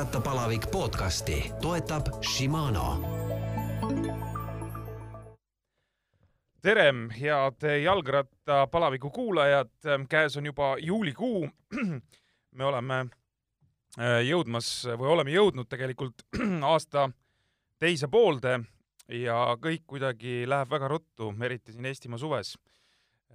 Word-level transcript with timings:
jalgrattapalavik 0.00 0.70
podcasti 0.70 1.52
toetab 1.60 2.06
Shimano. 2.22 3.00
tere, 6.62 6.94
head 7.20 7.82
jalgrattapalaviku 7.82 9.10
kuulajad, 9.10 9.68
käes 10.08 10.36
on 10.36 10.46
juba 10.46 10.76
juulikuu. 10.78 11.48
me 12.56 12.64
oleme 12.64 12.94
äh, 13.98 14.24
jõudmas 14.24 14.86
või 14.86 15.08
oleme 15.08 15.30
jõudnud 15.30 15.68
tegelikult 15.68 16.24
aasta 16.72 17.10
teise 17.78 18.08
poolde 18.08 18.60
ja 19.08 19.56
kõik 19.60 19.84
kuidagi 19.86 20.48
läheb 20.48 20.70
väga 20.70 20.88
ruttu, 20.88 21.34
eriti 21.44 21.72
siin 21.72 21.84
Eestimaa 21.84 22.18
suves. 22.18 22.56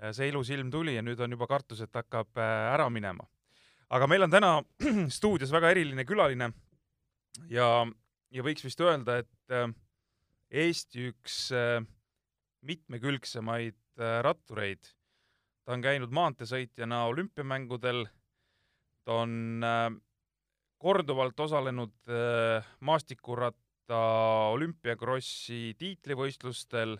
Äh, 0.01 0.17
see 0.17 0.33
ilus 0.33 0.49
ilm 0.49 0.73
tuli 0.73 0.97
ja 0.97 1.05
nüüd 1.05 1.21
on 1.21 1.37
juba 1.37 1.45
kartus, 1.47 1.85
et 1.85 1.93
hakkab 1.93 2.41
äh, 2.41 2.73
ära 2.73 2.89
minema. 2.89 3.29
Aga 3.89 4.07
meil 4.09 4.25
on 4.25 4.33
täna 4.33 4.51
stuudios 5.17 5.53
väga 5.53 5.73
eriline 5.75 6.05
külaline. 6.07 6.51
Ja, 7.51 7.85
ja 8.31 8.45
võiks 8.45 8.63
vist 8.65 8.81
öelda, 8.81 9.19
et 9.23 9.53
äh, 9.55 9.67
Eesti 10.55 11.09
üks 11.09 11.49
mitmekülgsemaid 12.65 14.03
rattureid. 14.23 14.87
ta 15.65 15.73
on 15.73 15.81
käinud 15.81 16.13
maanteesõitjana 16.13 17.01
olümpiamängudel, 17.09 18.05
ta 19.03 19.17
on 19.23 19.65
korduvalt 20.77 21.39
osalenud 21.39 22.13
maastikurat-, 22.85 23.65
ta 23.89 23.99
olümpiakrossi 24.53 25.75
tiitlivõistlustel, 25.79 26.97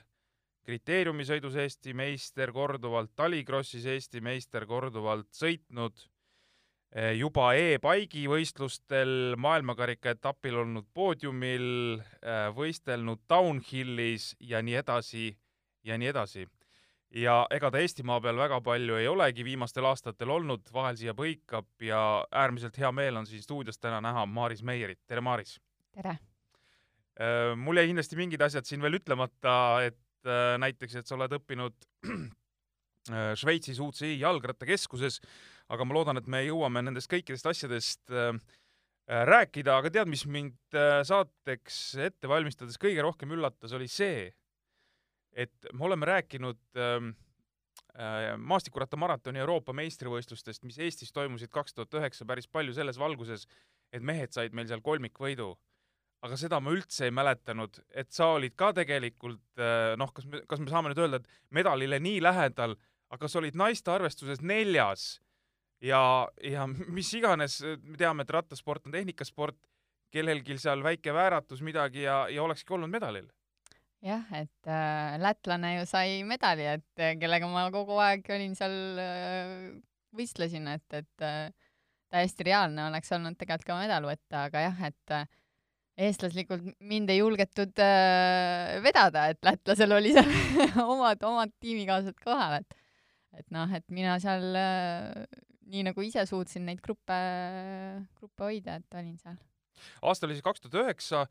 kriteeriumisõidus 0.66 1.58
Eesti 1.61 1.94
meister, 1.97 2.52
korduvalt 2.53 3.14
talikrossis 3.17 3.86
Eesti 3.89 4.22
meister, 4.25 4.66
korduvalt 4.70 5.30
sõitnud, 5.38 6.08
juba 7.17 7.50
e-paigi 7.59 8.25
võistlustel 8.31 9.36
maailmakarika 9.41 10.14
etapil 10.16 10.61
olnud 10.61 10.86
poodiumil, 10.95 12.00
eh, 12.22 12.50
võistelnud 12.55 13.25
downhillis 13.30 14.36
ja 14.39 14.61
nii 14.61 14.77
edasi 14.80 15.31
ja 15.83 15.97
nii 15.97 16.08
edasi. 16.14 16.47
ja 17.16 17.45
ega 17.53 17.69
ta 17.72 17.80
Eestimaa 17.80 18.19
peal 18.19 18.36
väga 18.36 18.58
palju 18.61 18.95
ei 19.00 19.08
olegi 19.08 19.44
viimastel 19.45 19.86
aastatel 19.86 20.30
olnud, 20.30 20.66
vahel 20.73 20.97
siia 21.00 21.14
põikab 21.14 21.67
ja 21.80 22.25
äärmiselt 22.31 22.77
hea 22.77 22.92
meel 22.92 23.16
on 23.16 23.25
siin 23.25 23.44
stuudios 23.44 23.77
täna 23.80 24.02
näha 24.02 24.25
Maaris 24.25 24.64
Meierit, 24.64 24.99
tere 25.08 25.22
Maaris! 25.22 25.59
tere! 25.95 26.17
Äh, 27.16 27.53
mul 27.55 27.80
jäi 27.80 27.88
kindlasti 27.88 28.17
mingid 28.20 28.42
asjad 28.44 28.67
siin 28.67 28.81
veel 28.83 28.97
ütlemata, 28.97 29.86
et 29.86 30.27
äh, 30.27 30.58
näiteks, 30.59 30.97
et 30.99 31.08
sa 31.08 31.16
oled 31.16 31.38
õppinud 31.38 31.88
äh, 32.09 33.31
Šveitsis 33.39 33.80
UCI 33.80 34.17
jalgrattakeskuses, 34.20 35.22
aga 35.73 35.85
ma 35.88 35.97
loodan, 35.97 36.19
et 36.21 36.30
me 36.30 36.44
jõuame 36.45 36.83
nendest 36.85 37.09
kõikidest 37.11 37.47
asjadest 37.49 38.13
rääkida, 39.05 39.77
aga 39.77 39.91
tead, 39.94 40.09
mis 40.09 40.25
mind 40.25 40.77
saateks 41.05 41.80
ette 42.08 42.30
valmistades 42.30 42.77
kõige 42.81 43.03
rohkem 43.05 43.33
üllatas, 43.38 43.73
oli 43.77 43.88
see, 43.89 44.31
et 45.36 45.69
me 45.73 45.86
oleme 45.86 46.08
rääkinud 46.09 46.80
ähm, 46.80 47.11
maastikurattamaratoni 48.38 49.39
Euroopa 49.39 49.75
meistrivõistlustest, 49.75 50.63
mis 50.67 50.80
Eestis 50.80 51.13
toimusid 51.16 51.52
kaks 51.53 51.75
tuhat 51.75 51.93
üheksa 51.99 52.27
päris 52.27 52.47
palju 52.47 52.73
selles 52.75 52.99
valguses, 52.99 53.45
et 53.91 54.03
mehed 54.03 54.33
said 54.36 54.55
meil 54.55 54.67
seal 54.67 54.83
kolmikvõidu. 54.83 55.53
Aga 56.25 56.39
seda 56.39 56.59
ma 56.63 56.71
üldse 56.73 57.05
ei 57.05 57.13
mäletanud, 57.13 57.77
et 57.93 58.09
sa 58.16 58.31
olid 58.38 58.55
ka 58.58 58.71
tegelikult 58.73 59.61
äh, 59.61 59.93
noh, 59.99 60.11
kas 60.16 60.25
me, 60.25 60.41
kas 60.49 60.63
me 60.63 60.71
saame 60.71 60.91
nüüd 60.91 61.03
öelda, 61.03 61.21
et 61.21 61.53
medalile 61.53 61.99
nii 62.02 62.23
lähedal, 62.23 62.73
aga 63.13 63.30
sa 63.30 63.39
olid 63.42 63.59
naiste 63.59 63.92
arvestuses 63.93 64.42
neljas 64.42 65.20
ja, 65.85 66.01
ja 66.43 66.67
mis 66.97 67.11
iganes, 67.17 67.59
me 67.83 67.97
teame, 67.99 68.25
et 68.25 68.35
rattasport 68.35 68.85
on 68.87 68.95
tehnikasport, 68.95 69.57
kellelgi 70.13 70.57
seal 70.61 70.83
väike 70.85 71.13
vääratus 71.15 71.63
midagi 71.65 72.05
ja, 72.05 72.25
ja 72.31 72.43
olekski 72.45 72.75
olnud 72.75 72.91
medalil. 72.91 73.27
jah, 74.05 74.25
et 74.37 74.69
äh, 74.69 75.15
lätlane 75.21 75.79
ju 75.79 75.85
sai 75.89 76.21
medali, 76.27 76.67
et 76.77 77.01
äh, 77.01 77.15
kellega 77.19 77.49
ma 77.49 77.67
kogu 77.73 77.97
aeg 78.03 78.27
olin 78.35 78.53
seal 78.57 78.75
äh,, 79.01 79.71
võistlesin, 80.15 80.67
et, 80.71 80.85
et 80.93 81.25
äh, 81.25 81.49
täiesti 82.13 82.45
reaalne 82.47 82.85
oleks 82.91 83.11
olnud 83.15 83.37
tegelikult 83.39 83.67
ka 83.67 83.79
medal 83.79 84.05
võtta, 84.07 84.45
aga 84.45 84.61
jah, 84.67 84.85
et 84.91 85.15
äh, 85.15 85.25
eestlaslikult 86.05 86.67
mind 86.83 87.11
ei 87.11 87.21
julgetud 87.21 87.81
äh, 87.81 88.77
vedada, 88.83 89.29
et 89.31 89.41
lätlasel 89.47 89.95
oli 89.95 90.13
seal 90.15 90.29
omad, 90.93 91.23
omad 91.25 91.55
tiimikaaslased 91.63 92.19
kohal, 92.23 92.59
et 92.61 92.81
et 93.35 93.49
noh, 93.52 93.67
et 93.75 93.83
mina 93.91 94.15
seal 94.23 94.55
äh, 94.55 95.25
nii 95.71 95.86
nagu 95.89 96.05
ise 96.05 96.26
suutsin 96.30 96.65
neid 96.67 96.81
gruppe, 96.83 97.17
gruppe 98.20 98.48
hoida, 98.48 98.80
et 98.80 98.98
olin 98.99 99.17
seal. 99.21 99.39
aasta 100.05 100.27
oli 100.27 100.37
siis 100.37 100.45
kaks 100.45 100.64
tuhat 100.64 100.80
üheksa 100.83 101.26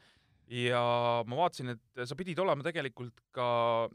ja 0.52 0.82
ma 1.28 1.38
vaatasin, 1.44 1.74
et 1.76 2.04
sa 2.08 2.16
pidid 2.18 2.40
olema 2.42 2.66
tegelikult 2.66 3.22
ka 3.34 3.46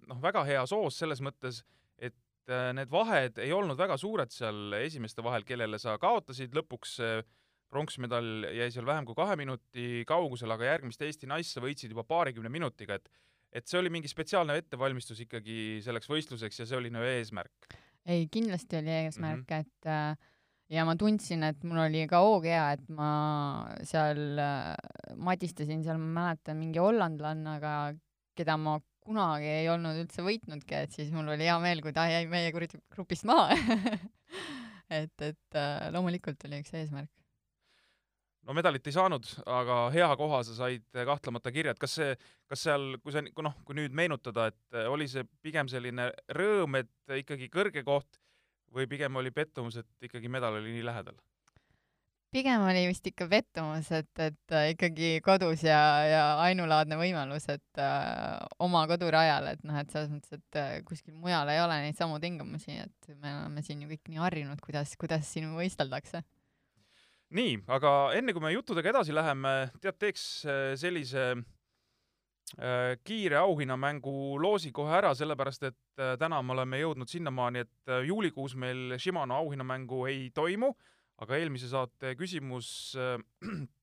noh, 0.08 0.22
väga 0.24 0.46
heas 0.48 0.74
hoos 0.76 0.98
selles 1.02 1.22
mõttes, 1.26 1.62
et 1.98 2.16
äh, 2.50 2.72
need 2.78 2.90
vahed 2.92 3.42
ei 3.44 3.54
olnud 3.54 3.78
väga 3.80 4.00
suured 4.02 4.34
seal 4.34 4.80
esimeste 4.80 5.26
vahel, 5.26 5.46
kellele 5.48 5.82
sa 5.82 5.98
kaotasid 6.02 6.56
lõpuks 6.58 6.98
pronksmedal 7.70 8.48
jäi 8.56 8.70
seal 8.74 8.88
vähem 8.88 9.06
kui 9.06 9.18
kahe 9.18 9.36
minuti 9.38 10.04
kaugusel, 10.10 10.52
aga 10.56 10.72
järgmist 10.72 11.04
Eesti 11.06 11.30
naisse 11.30 11.62
võitsid 11.62 11.94
juba 11.94 12.06
paarikümne 12.08 12.52
minutiga, 12.52 12.98
et 12.98 13.12
et 13.50 13.66
see 13.66 13.80
oli 13.80 13.90
mingi 13.90 14.10
spetsiaalne 14.10 14.60
ettevalmistus 14.62 15.24
ikkagi 15.24 15.80
selleks 15.82 16.10
võistluseks 16.10 16.62
ja 16.62 16.68
see 16.70 16.78
oli 16.78 16.92
nagu 16.94 17.08
eesmärk? 17.10 17.70
Ei, 18.10 18.28
kindlasti 18.32 18.80
oli 18.80 18.94
eesmärk 19.04 19.46
mm, 19.46 19.54
-hmm. 19.54 19.60
et 19.60 19.90
äh, 19.90 20.30
ja 20.74 20.86
ma 20.86 20.96
tundsin, 21.00 21.44
et 21.48 21.64
mul 21.66 21.82
oli 21.86 22.06
ka 22.10 22.22
hoog 22.26 22.46
hea, 22.50 22.66
et 22.78 22.86
ma 22.94 23.10
seal 23.88 24.40
äh, 24.42 24.76
madistasin 25.18 25.84
seal, 25.86 26.02
ma 26.02 26.12
mäletan, 26.22 26.60
mingi 26.62 26.82
hollandlannaga, 26.82 27.76
keda 28.38 28.58
ma 28.58 28.78
kunagi 29.06 29.50
ei 29.50 29.70
olnud 29.72 29.98
üldse 30.04 30.24
võitnudki, 30.26 30.84
et 30.86 30.94
siis 30.94 31.10
mul 31.16 31.32
oli 31.34 31.48
hea 31.48 31.58
meel, 31.64 31.82
kui 31.82 31.94
ta 31.96 32.06
jäi 32.10 32.26
meie 32.30 32.52
grupist 32.54 33.26
maha 33.30 33.56
et, 35.00 35.16
et 35.22 35.58
äh, 35.58 35.90
loomulikult 35.94 36.46
oli 36.50 36.62
üks 36.64 36.76
eesmärk 36.78 37.10
no 38.48 38.56
medalit 38.58 38.88
ei 38.88 38.96
saanud, 38.96 39.28
aga 39.50 39.80
hea 39.94 40.10
koha 40.20 40.42
sa 40.48 40.56
said 40.58 41.02
kahtlemata 41.12 41.54
kirja, 41.54 41.76
et 41.76 41.82
kas 41.82 41.98
see, 42.00 42.16
kas 42.50 42.66
seal, 42.68 42.96
kui 43.04 43.16
sa, 43.16 43.24
noh, 43.24 43.58
kui 43.68 43.78
nüüd 43.78 43.96
meenutada, 43.96 44.50
et 44.52 44.82
oli 44.90 45.10
see 45.12 45.26
pigem 45.44 45.70
selline 45.72 46.10
rõõm, 46.38 46.80
et 46.82 47.20
ikkagi 47.20 47.52
kõrge 47.54 47.84
koht 47.88 48.22
või 48.74 48.88
pigem 48.90 49.16
oli 49.20 49.34
pettumus, 49.34 49.80
et 49.82 50.10
ikkagi 50.10 50.32
medal 50.32 50.60
oli 50.62 50.78
nii 50.78 50.88
lähedal? 50.88 51.20
pigem 52.30 52.62
oli 52.62 52.84
vist 52.86 53.08
ikka 53.10 53.26
pettumus, 53.30 53.88
et, 53.96 54.12
et 54.22 54.54
äh, 54.54 54.68
ikkagi 54.76 55.16
kodus 55.26 55.64
ja, 55.66 55.80
ja 56.06 56.24
ainulaadne 56.44 57.00
võimalus, 57.00 57.48
et 57.50 57.82
äh, 57.82 58.36
oma 58.62 58.84
kodurajal, 58.90 59.48
et 59.56 59.64
noh, 59.66 59.80
et 59.82 59.90
selles 59.94 60.12
mõttes, 60.14 60.38
et 60.38 60.60
äh, 60.62 60.76
kuskil 60.86 61.16
mujal 61.18 61.50
ei 61.50 61.62
ole 61.64 61.80
neid 61.82 61.98
samu 61.98 62.20
tingimusi, 62.22 62.78
et 62.86 63.10
me 63.16 63.34
oleme 63.34 63.66
siin 63.66 63.82
ju 63.82 63.90
kõik 63.90 64.14
nii 64.14 64.22
harjunud, 64.22 64.62
kuidas, 64.62 64.94
kuidas 65.02 65.26
siin 65.34 65.50
võisteldakse 65.58 66.22
nii, 67.36 67.60
aga 67.70 67.94
enne 68.18 68.34
kui 68.34 68.44
me 68.44 68.52
juttudega 68.54 68.92
edasi 68.94 69.14
läheme, 69.16 69.54
tead, 69.84 69.98
teeks 70.02 70.24
äh, 70.50 70.60
sellise 70.80 71.26
äh, 71.36 72.96
kiire 73.06 73.40
auhinnamängu 73.44 74.40
loosi 74.42 74.72
kohe 74.76 74.96
ära, 74.98 75.14
sellepärast 75.18 75.68
et 75.70 76.02
äh, 76.02 76.16
täna 76.22 76.42
me 76.46 76.56
oleme 76.56 76.82
jõudnud 76.82 77.12
sinnamaani, 77.12 77.66
et 77.66 77.94
juulikuus 78.08 78.56
meil 78.60 78.98
Shimano 78.98 79.38
auhinnamängu 79.44 80.06
ei 80.10 80.30
toimu, 80.36 80.74
aga 81.22 81.38
eelmise 81.38 81.70
saate 81.70 82.16
küsimus 82.18 82.96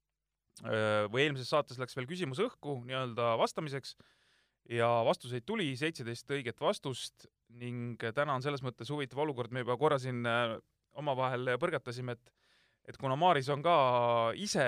või 1.12 1.26
eelmises 1.26 1.50
saates 1.52 1.78
läks 1.78 1.94
veel 1.98 2.08
küsimus 2.08 2.40
õhku 2.40 2.78
nii-öelda 2.88 3.34
vastamiseks 3.36 3.92
ja 4.72 4.88
vastuseid 5.06 5.44
tuli, 5.46 5.68
seitseteist 5.76 6.32
õiget 6.32 6.62
vastust 6.64 7.28
ning 7.60 8.00
täna 8.16 8.34
on 8.34 8.42
selles 8.42 8.64
mõttes 8.64 8.88
huvitav 8.90 9.20
olukord, 9.22 9.52
me 9.52 9.62
juba 9.62 9.76
korra 9.78 10.00
siin 10.00 10.24
omavahel 10.96 11.52
põrgatasime, 11.60 12.16
et 12.16 12.32
et 12.86 12.96
kuna 13.00 13.16
Maaris 13.18 13.48
on 13.52 13.62
ka 13.64 13.76
ise 14.38 14.66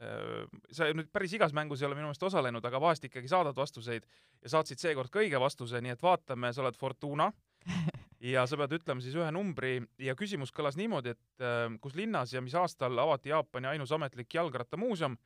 äh, 0.00 0.46
sa 0.70 0.88
nüüd 0.94 1.10
päris 1.12 1.34
igas 1.36 1.54
mängus 1.56 1.82
ei 1.82 1.88
ole 1.88 1.98
minu 1.98 2.10
meelest 2.10 2.26
osalenud, 2.28 2.64
aga 2.64 2.80
vahest 2.80 3.06
ikkagi 3.08 3.30
saadad 3.30 3.56
vastuseid 3.56 4.06
ja 4.42 4.52
saatsid 4.56 4.82
seekord 4.82 5.10
ka 5.12 5.22
õige 5.24 5.40
vastuse, 5.40 5.80
nii 5.82 5.96
et 5.96 6.02
vaatame, 6.02 6.52
sa 6.52 6.64
oled 6.64 6.78
Fortuna 6.78 7.30
ja 8.32 8.46
sa 8.46 8.58
pead 8.60 8.76
ütlema 8.78 9.04
siis 9.04 9.16
ühe 9.18 9.28
numbri. 9.34 9.78
Ja 10.02 10.16
küsimus 10.18 10.52
kõlas 10.54 10.78
niimoodi, 10.78 11.16
et 11.16 11.44
äh, 11.44 11.66
kus 11.82 11.96
linnas 11.98 12.34
ja 12.34 12.44
mis 12.44 12.54
aastal 12.58 12.98
avati 13.02 13.32
Jaapani 13.34 13.74
ainus 13.74 13.94
ametlik 13.96 14.38
jalgrattamuuseum. 14.38 15.18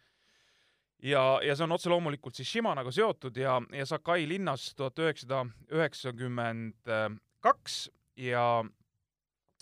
Ja, 1.01 1.23
ja 1.41 1.55
see 1.57 1.65
on 1.65 1.73
otse 1.73 1.89
loomulikult 1.89 2.37
siis 2.37 2.51
Shimanoga 2.51 2.93
seotud 2.93 3.37
ja, 3.41 3.55
ja 3.73 3.87
Sakai 3.89 4.27
linnas 4.29 4.75
tuhat 4.77 4.99
üheksasada 5.01 5.47
üheksakümmend 5.73 6.91
kaks 7.41 7.87
ja 8.21 8.45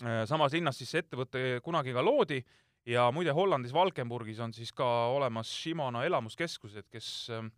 äh, 0.03 0.25
samas 0.27 0.53
linnas 0.53 0.79
siis 0.81 0.91
see 0.91 1.03
ettevõte 1.03 1.43
kunagi 1.63 1.95
ka 1.95 2.03
loodi 2.03 2.41
ja 2.89 3.05
muide, 3.13 3.33
Hollandis 3.35 3.73
Valkenburgis 3.75 4.41
on 4.43 4.53
siis 4.55 4.73
ka 4.75 4.87
olemas 5.13 5.51
Shimano 5.61 6.01
elamuskeskused, 6.05 6.89
kes 6.89 7.09
äh, 7.35 7.49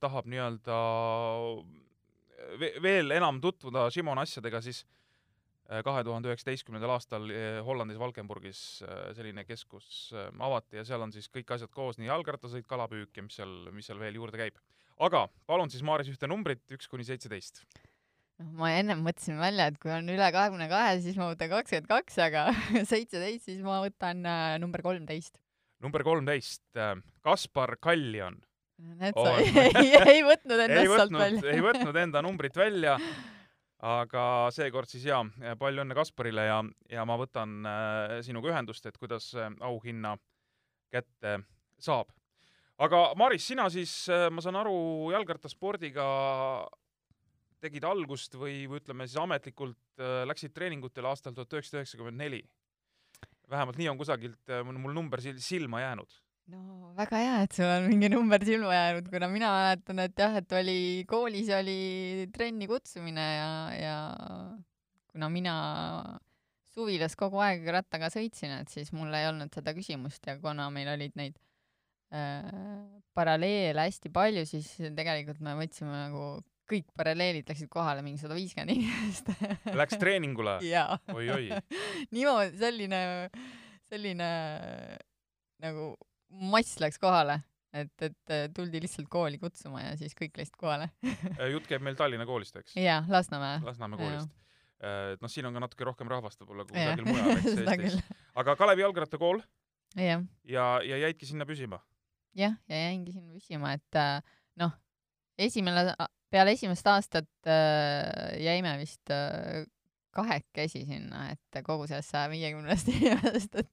tahab 0.00 0.30
nii-öelda 0.30 0.78
veel 2.82 3.12
enam 3.18 3.40
tutvuda 3.42 3.88
Shimano 3.92 4.22
asjadega, 4.24 4.62
siis 4.64 4.84
kahe 5.86 6.02
tuhande 6.04 6.30
üheksateistkümnendal 6.30 6.96
aastal 6.96 7.30
eh, 7.30 7.60
Hollandis 7.62 7.98
Valkenburgis 8.00 8.60
äh, 8.82 9.12
selline 9.14 9.44
keskus 9.46 10.10
äh, 10.16 10.26
avati 10.42 10.80
ja 10.80 10.84
seal 10.86 11.04
on 11.04 11.14
siis 11.14 11.30
kõik 11.30 11.52
asjad 11.54 11.70
koos, 11.74 12.00
nii 12.00 12.10
jalgrattasõit, 12.10 12.66
kalapüük 12.70 13.14
ja 13.20 13.24
mis 13.26 13.38
seal, 13.38 13.54
mis 13.74 13.86
seal 13.86 14.00
veel 14.02 14.18
juurde 14.18 14.40
käib. 14.40 14.58
aga 14.98 15.28
palun 15.46 15.70
siis, 15.70 15.84
Maaris, 15.86 16.10
ühte 16.10 16.28
numbrit, 16.28 16.64
üks 16.74 16.90
kuni 16.90 17.06
seitseteist. 17.06 17.62
noh, 18.40 18.50
ma 18.60 18.72
ennem 18.78 19.04
mõtlesin 19.04 19.38
välja, 19.40 19.68
et 19.70 19.78
kui 19.82 19.92
on 19.94 20.08
üle 20.10 20.30
kahekümne 20.34 20.68
kahe, 20.72 20.98
siis 21.04 21.18
ma 21.20 21.30
võtan 21.30 21.52
kakskümmend 21.52 21.90
kaks, 21.90 22.20
aga 22.26 22.48
seitseteist, 22.92 23.46
siis 23.48 23.64
ma 23.64 23.80
võtan 23.84 24.24
äh, 24.26 24.54
number 24.62 24.84
kolmteist. 24.84 25.38
number 25.80 26.04
kolmteist, 26.06 26.64
Kaspar 27.24 27.76
Kaljan 27.80 28.40
näed 29.00 29.16
sa 29.16 29.34
ei, 29.82 29.90
ei 30.14 30.22
võtnud 30.24 30.56
ei 30.56 30.66
endast 30.68 30.88
sealt 30.88 31.04
võtnud, 31.04 31.20
välja. 31.20 31.52
ei 31.52 31.64
võtnud 31.64 32.00
enda 32.02 32.22
numbrit 32.26 32.56
välja, 32.56 32.96
aga 33.84 34.24
seekord 34.54 34.90
siis 34.90 35.06
jaa, 35.08 35.22
palju 35.60 35.84
õnne 35.84 35.96
Kasparile 35.96 36.46
ja, 36.48 36.60
ja 36.92 37.04
ma 37.08 37.18
võtan 37.20 37.60
äh, 37.68 38.16
sinuga 38.26 38.52
ühendust, 38.54 38.86
et 38.88 38.98
kuidas 39.00 39.32
äh, 39.36 39.52
auhinna 39.66 40.16
kätte 40.90 41.38
saab. 41.80 42.10
aga 42.80 43.10
Maris, 43.16 43.46
sina 43.46 43.68
siis, 43.70 43.92
ma 44.08 44.42
saan 44.42 44.58
aru, 44.58 44.74
jalgrattaspordiga 45.14 46.06
tegid 47.64 47.84
algust 47.88 48.34
või, 48.38 48.64
või 48.70 48.80
ütleme 48.80 49.06
siis 49.08 49.20
ametlikult 49.20 50.00
äh, 50.00 50.22
läksid 50.28 50.54
treeningutele 50.56 51.10
aastal 51.10 51.36
tuhat 51.36 51.52
üheksasada 51.56 51.82
üheksakümmend 51.82 52.20
neli. 52.20 52.42
vähemalt 53.50 53.78
nii 53.80 53.88
on 53.90 53.98
kusagilt 53.98 54.52
äh, 54.52 54.64
mul 54.64 54.94
number 54.94 55.20
sil- 55.24 55.42
silma 55.42 55.82
jäänud. 55.82 56.16
no 56.54 56.92
väga 56.96 57.20
hea, 57.22 57.36
et 57.44 57.58
sul 57.58 57.68
on 57.68 57.88
mingi 57.90 58.08
number 58.12 58.44
silma 58.44 58.72
jäänud, 58.74 59.10
kuna 59.12 59.28
mina 59.28 59.52
mäletan, 59.56 60.02
et 60.06 60.18
jah, 60.18 60.40
et 60.40 60.52
oli 60.52 60.80
koolis 61.08 61.52
oli 61.58 62.28
trenni 62.32 62.68
kutsumine 62.70 63.28
ja, 63.36 63.52
ja 63.76 63.96
kuna 65.12 65.28
mina 65.28 65.54
suvilas 66.74 67.16
kogu 67.18 67.40
aeg 67.42 67.66
rattaga 67.74 68.10
sõitsin, 68.12 68.54
et 68.62 68.72
siis 68.72 68.92
mul 68.94 69.12
ei 69.14 69.28
olnud 69.28 69.52
seda 69.54 69.74
küsimust 69.76 70.26
ja 70.26 70.38
kuna 70.42 70.68
meil 70.74 70.88
olid 70.94 71.16
neid 71.18 71.36
äh, 72.14 72.46
paralleele 73.14 73.88
hästi 73.88 74.12
palju, 74.14 74.46
siis 74.48 74.70
tegelikult 74.96 75.42
me 75.44 75.56
võtsime 75.58 75.92
nagu 76.06 76.24
kõik 76.70 76.86
paralleelid 76.96 77.48
läksid 77.50 77.70
kohale 77.72 78.04
mingi 78.06 78.20
sada 78.22 78.36
viiskümmend 78.38 78.74
inimest. 78.76 79.30
Läks 79.80 79.98
treeningule? 80.00 80.58
oi-oi, 81.14 81.50
niimoodi, 82.14 82.56
selline, 82.60 83.00
selline 83.90 84.30
nagu 85.64 85.92
mass 86.50 86.78
läks 86.82 87.00
kohale, 87.02 87.40
et, 87.74 87.94
et 88.06 88.34
äh, 88.34 88.44
tuldi 88.54 88.82
lihtsalt 88.82 89.10
kooli 89.10 89.40
kutsuma 89.42 89.84
ja 89.84 89.94
siis 90.00 90.14
kõik 90.18 90.38
läksid 90.38 90.58
kohale. 90.60 90.90
jutt 91.52 91.66
käib 91.70 91.84
meil 91.86 91.98
Tallinna 91.98 92.26
koolist, 92.28 92.56
eks? 92.62 92.76
jaa, 92.78 93.02
Lasnamäe. 93.10 93.60
Lasnamäe 93.66 94.00
koolist. 94.00 94.36
et 94.80 95.22
noh, 95.22 95.32
siin 95.32 95.48
on 95.48 95.56
ka 95.56 95.64
natuke 95.66 95.88
rohkem 95.88 96.08
rahvast 96.08 96.40
võib-olla 96.40 96.64
kui 96.68 96.78
kusagil 96.78 97.08
mujal, 97.10 97.32
eks 97.40 97.50
Eestis 97.66 98.28
aga 98.40 98.54
Kalevi 98.56 98.86
jalgrattakool 98.86 99.42
jah, 99.98 100.22
ja, 100.48 100.66
ja 100.86 101.02
jäidki 101.04 101.28
sinna 101.28 101.46
püsima? 101.48 101.82
jah, 102.38 102.54
ja 102.70 102.84
jäingi 102.86 103.12
sinna 103.12 103.34
püsima, 103.34 103.74
et 103.76 103.98
äh, 103.98 104.22
noh, 104.60 104.72
esimene, 105.40 105.94
peale 106.30 106.54
esimest 106.56 106.86
aastat 106.90 107.28
äh, 107.48 108.36
jäime 108.42 108.76
vist 108.80 109.12
äh, 109.14 109.64
kahekesi 110.14 110.84
sinna, 110.88 111.28
et 111.34 111.62
kogu 111.66 111.86
sellest 111.90 112.14
saja 112.14 112.30
viiekümnest 112.32 112.90
inimesest, 112.94 113.62
et 113.62 113.70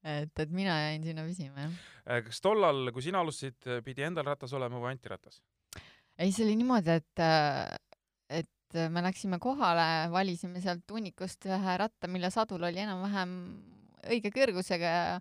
et, 0.00 0.32
et 0.40 0.52
mina 0.54 0.78
jäin 0.80 1.02
sinna 1.04 1.26
püsima, 1.26 1.66
jah. 1.66 1.74
Äh, 2.06 2.22
kas 2.26 2.40
tollal, 2.40 2.88
kui 2.94 3.04
sina 3.04 3.20
alustasid, 3.20 3.68
pidi 3.84 4.06
endal 4.06 4.30
ratas 4.30 4.54
olema 4.56 4.80
või 4.80 4.94
Anti 4.94 5.12
ratas? 5.12 5.42
ei, 6.20 6.32
see 6.32 6.44
oli 6.44 6.56
niimoodi, 6.60 6.96
et, 7.00 7.22
et 8.42 8.80
me 8.92 9.02
läksime 9.04 9.38
kohale, 9.40 9.84
valisime 10.12 10.60
sealt 10.60 10.84
hunnikust 10.92 11.46
ühe 11.48 11.76
ratta, 11.80 12.10
mille 12.12 12.28
sadul 12.32 12.66
oli 12.68 12.82
enam-vähem 12.82 13.30
õige 14.08 14.32
kõrgusega 14.34 14.90
ja 14.90 15.14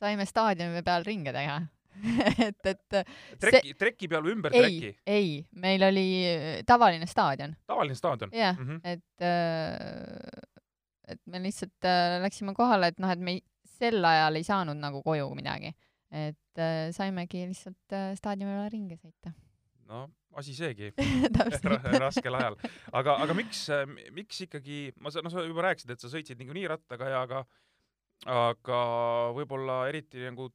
saime 0.00 0.26
staadiumi 0.28 0.82
peal 0.84 1.04
ringe 1.06 1.32
teha. 1.36 1.60
et, 2.48 2.66
et 2.72 2.96
treki, 3.40 3.74
treki 3.78 4.08
peal 4.12 4.24
või 4.26 4.34
ümber 4.36 4.54
ei 4.54 4.62
treki?, 4.62 4.90
ei, 5.06 5.30
meil 5.62 5.82
oli 5.88 6.06
tavaline 6.68 7.06
staadion, 7.10 7.54
tavaline 7.66 7.96
staadion? 7.98 8.30
jah, 8.36 8.56
Mhm. 8.58 8.80
et, 8.84 9.26
et 11.14 11.20
me 11.30 11.40
lihtsalt 11.44 11.86
äh, 11.88 12.18
läksime 12.24 12.54
kohale, 12.56 12.92
et 12.92 12.98
noh, 13.02 13.10
et 13.12 13.22
me 13.22 13.36
ei, 13.38 13.42
sel 13.76 14.04
ajal 14.04 14.38
ei 14.38 14.46
saanud 14.46 14.78
nagu 14.80 15.02
koju 15.04 15.28
midagi, 15.38 15.72
et 16.10 16.60
äh, 16.62 16.88
saimegi 16.96 17.44
lihtsalt 17.50 17.94
äh, 17.96 18.12
staadioni 18.18 18.52
peale 18.52 18.70
ringi 18.72 18.96
sõita. 19.00 19.32
no 19.90 20.06
asi 20.36 20.52
seegi 20.56 20.90
raskel 22.02 22.34
ajal. 22.36 22.56
aga, 22.92 23.14
aga 23.24 23.34
miks, 23.38 23.66
miks 24.12 24.42
ikkagi, 24.44 24.90
ma 25.00 25.08
sa, 25.14 25.22
no 25.24 25.30
sa 25.32 25.44
juba 25.46 25.62
rääkisid, 25.70 25.94
et 25.94 26.02
sa 26.02 26.10
sõitsid 26.12 26.36
niikuinii 26.42 26.66
rattaga 26.68 27.08
ja 27.08 27.22
aga, 27.24 27.44
aga 28.26 28.80
võib-olla 29.36 29.78
eriti 29.90 30.26
nagu 30.26 30.50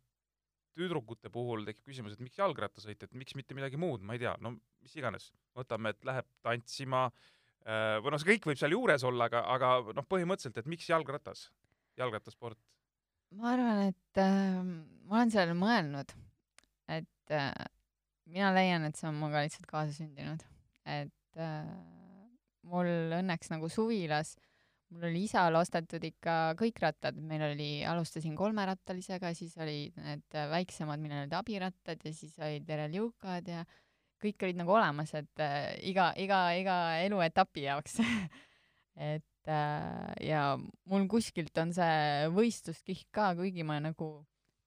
tüdrukute 0.77 1.31
puhul 1.33 1.65
tekib 1.67 1.91
küsimus, 1.91 2.15
et 2.15 2.23
miks 2.23 2.39
jalgrattasõit, 2.39 3.03
et 3.03 3.13
miks 3.17 3.35
mitte 3.37 3.57
midagi 3.57 3.79
muud, 3.81 4.03
ma 4.05 4.15
ei 4.15 4.23
tea, 4.23 4.33
no 4.43 4.55
mis 4.55 4.95
iganes, 4.97 5.29
võtame, 5.57 5.93
et 5.93 6.07
läheb 6.07 6.27
tantsima 6.45 7.05
äh, 7.09 7.97
või 8.01 8.13
noh, 8.13 8.21
see 8.21 8.33
kõik 8.33 8.51
võib 8.51 8.61
seal 8.61 8.75
juures 8.75 9.05
olla, 9.07 9.27
aga, 9.31 9.43
aga 9.55 9.71
noh, 9.97 10.07
põhimõtteliselt, 10.07 10.61
et 10.61 10.71
miks 10.71 10.89
jalgratas, 10.91 11.49
jalgrattasport? 11.99 12.59
ma 13.37 13.53
arvan, 13.53 13.85
et 13.91 14.19
äh, 14.19 14.59
ma 15.07 15.21
olen 15.21 15.31
sellele 15.31 15.55
mõelnud, 15.55 16.15
et 16.91 17.35
äh, 17.35 17.51
mina 18.31 18.51
leian, 18.55 18.87
et 18.87 18.99
see 18.99 19.07
on 19.09 19.17
minuga 19.19 19.43
lihtsalt 19.45 19.67
kaasasündinud, 19.69 20.43
et 20.99 21.39
äh, 21.39 21.67
mul 22.67 22.89
õnneks 23.19 23.51
nagu 23.53 23.69
suvilas, 23.71 24.35
mul 24.91 25.07
oli 25.07 25.23
isal 25.25 25.55
ostetud 25.55 26.03
ikka 26.03 26.35
kõik 26.59 26.81
rattad, 26.83 27.15
meil 27.15 27.45
oli, 27.51 27.69
alustasin 27.87 28.35
kolmerattalisega, 28.37 29.31
siis 29.37 29.55
olid 29.61 29.95
need 30.03 30.37
väiksemad, 30.51 30.99
millel 31.01 31.23
olid 31.25 31.35
abirattad 31.37 32.03
ja 32.03 32.13
siis 32.15 32.35
olid 32.41 32.67
Dereliukad 32.67 33.47
ja 33.47 33.63
kõik 34.21 34.45
olid 34.45 34.59
nagu 34.59 34.75
olemas, 34.75 35.13
et 35.17 35.41
äh, 35.41 35.71
iga, 35.89 36.11
iga, 36.19 36.43
iga 36.59 36.77
eluetapi 37.07 37.67
jaoks. 37.69 37.99
Et 39.01 39.47
äh, 39.47 40.09
ja 40.27 40.57
mul 40.91 41.05
kuskilt 41.09 41.55
on 41.61 41.71
see 41.73 42.27
võistluskihk 42.35 43.07
ka, 43.15 43.29
kuigi 43.37 43.63
ma 43.65 43.77
nagu 43.81 44.09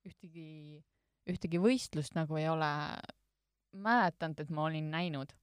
ühtegi, 0.09 0.81
ühtegi 1.29 1.61
võistlust 1.61 2.17
nagu 2.17 2.41
ei 2.41 2.49
ole 2.49 2.71
mäletanud, 3.85 4.40
et 4.40 4.50
ma 4.54 4.64
olin 4.71 4.88
näinud, 4.90 5.37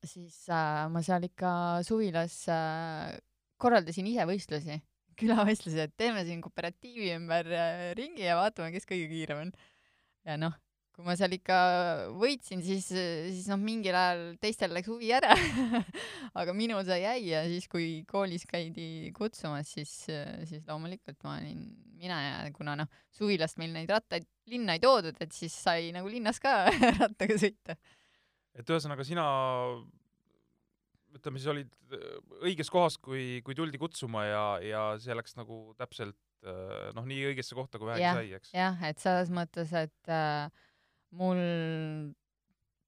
siis 0.00 0.40
äh, 0.48 0.86
ma 0.90 1.04
seal 1.04 1.28
ikka 1.28 1.52
suvilas 1.86 2.40
äh, 2.48 3.12
korraldasin 3.60 4.08
ise 4.10 4.26
võistlusi, 4.28 4.80
külavõistlusi, 5.20 5.80
et 5.84 5.94
teeme 5.96 6.24
siin 6.26 6.42
kooperatiivi 6.44 7.14
ümber 7.18 7.48
äh, 7.54 7.86
ringi 7.98 8.26
ja 8.26 8.38
vaatame, 8.40 8.72
kes 8.74 8.88
kõige 8.88 9.08
kiirem 9.12 9.46
on. 9.46 9.54
ja 10.26 10.38
noh, 10.40 10.54
kui 10.94 11.06
ma 11.06 11.16
seal 11.18 11.34
ikka 11.34 11.56
võitsin, 12.14 12.62
siis, 12.62 12.86
siis 12.90 13.48
noh, 13.50 13.58
mingil 13.58 13.96
ajal 13.98 14.22
teistel 14.42 14.74
läks 14.76 14.90
huvi 14.92 15.10
ära 15.16 15.34
aga 16.40 16.54
minul 16.54 16.84
see 16.86 17.00
jäi 17.02 17.30
ja 17.32 17.42
siis, 17.50 17.66
kui 17.70 18.04
koolis 18.10 18.46
käidi 18.50 19.10
kutsumas, 19.16 19.72
siis, 19.74 19.94
siis 20.46 20.62
loomulikult 20.68 21.18
ma 21.26 21.40
olin 21.40 21.66
mina 21.98 22.20
ja 22.20 22.38
kuna 22.54 22.76
noh, 22.78 23.02
suvilast 23.14 23.58
meil 23.60 23.74
neid 23.74 23.90
rattaid 23.90 24.26
linna 24.50 24.76
ei 24.76 24.82
toodud, 24.82 25.16
et 25.20 25.34
siis 25.34 25.54
sai 25.66 25.90
nagu 25.94 26.10
linnas 26.10 26.40
ka 26.42 26.64
rattaga 27.00 27.38
sõita. 27.40 27.76
et 28.54 28.70
ühesõnaga 28.70 29.06
sina 29.06 29.26
ütleme 31.14 31.40
siis 31.40 31.50
olid 31.52 31.70
äh, 31.94 32.18
õiges 32.44 32.70
kohas, 32.72 32.98
kui, 33.02 33.40
kui 33.46 33.56
tuldi 33.58 33.80
kutsuma 33.80 34.24
ja, 34.26 34.44
ja 34.64 34.84
see 35.02 35.16
läks 35.16 35.36
nagu 35.38 35.60
täpselt 35.78 36.18
äh, 36.46 36.90
noh, 36.96 37.06
nii 37.08 37.30
õigesse 37.32 37.56
kohta, 37.58 37.80
kui 37.80 37.90
vähegi 37.92 38.10
sai, 38.10 38.34
eks. 38.38 38.52
jah, 38.56 38.78
et 38.88 39.02
selles 39.02 39.32
mõttes, 39.34 39.72
et 39.78 40.12
äh, 40.12 40.48
mul 41.14 41.40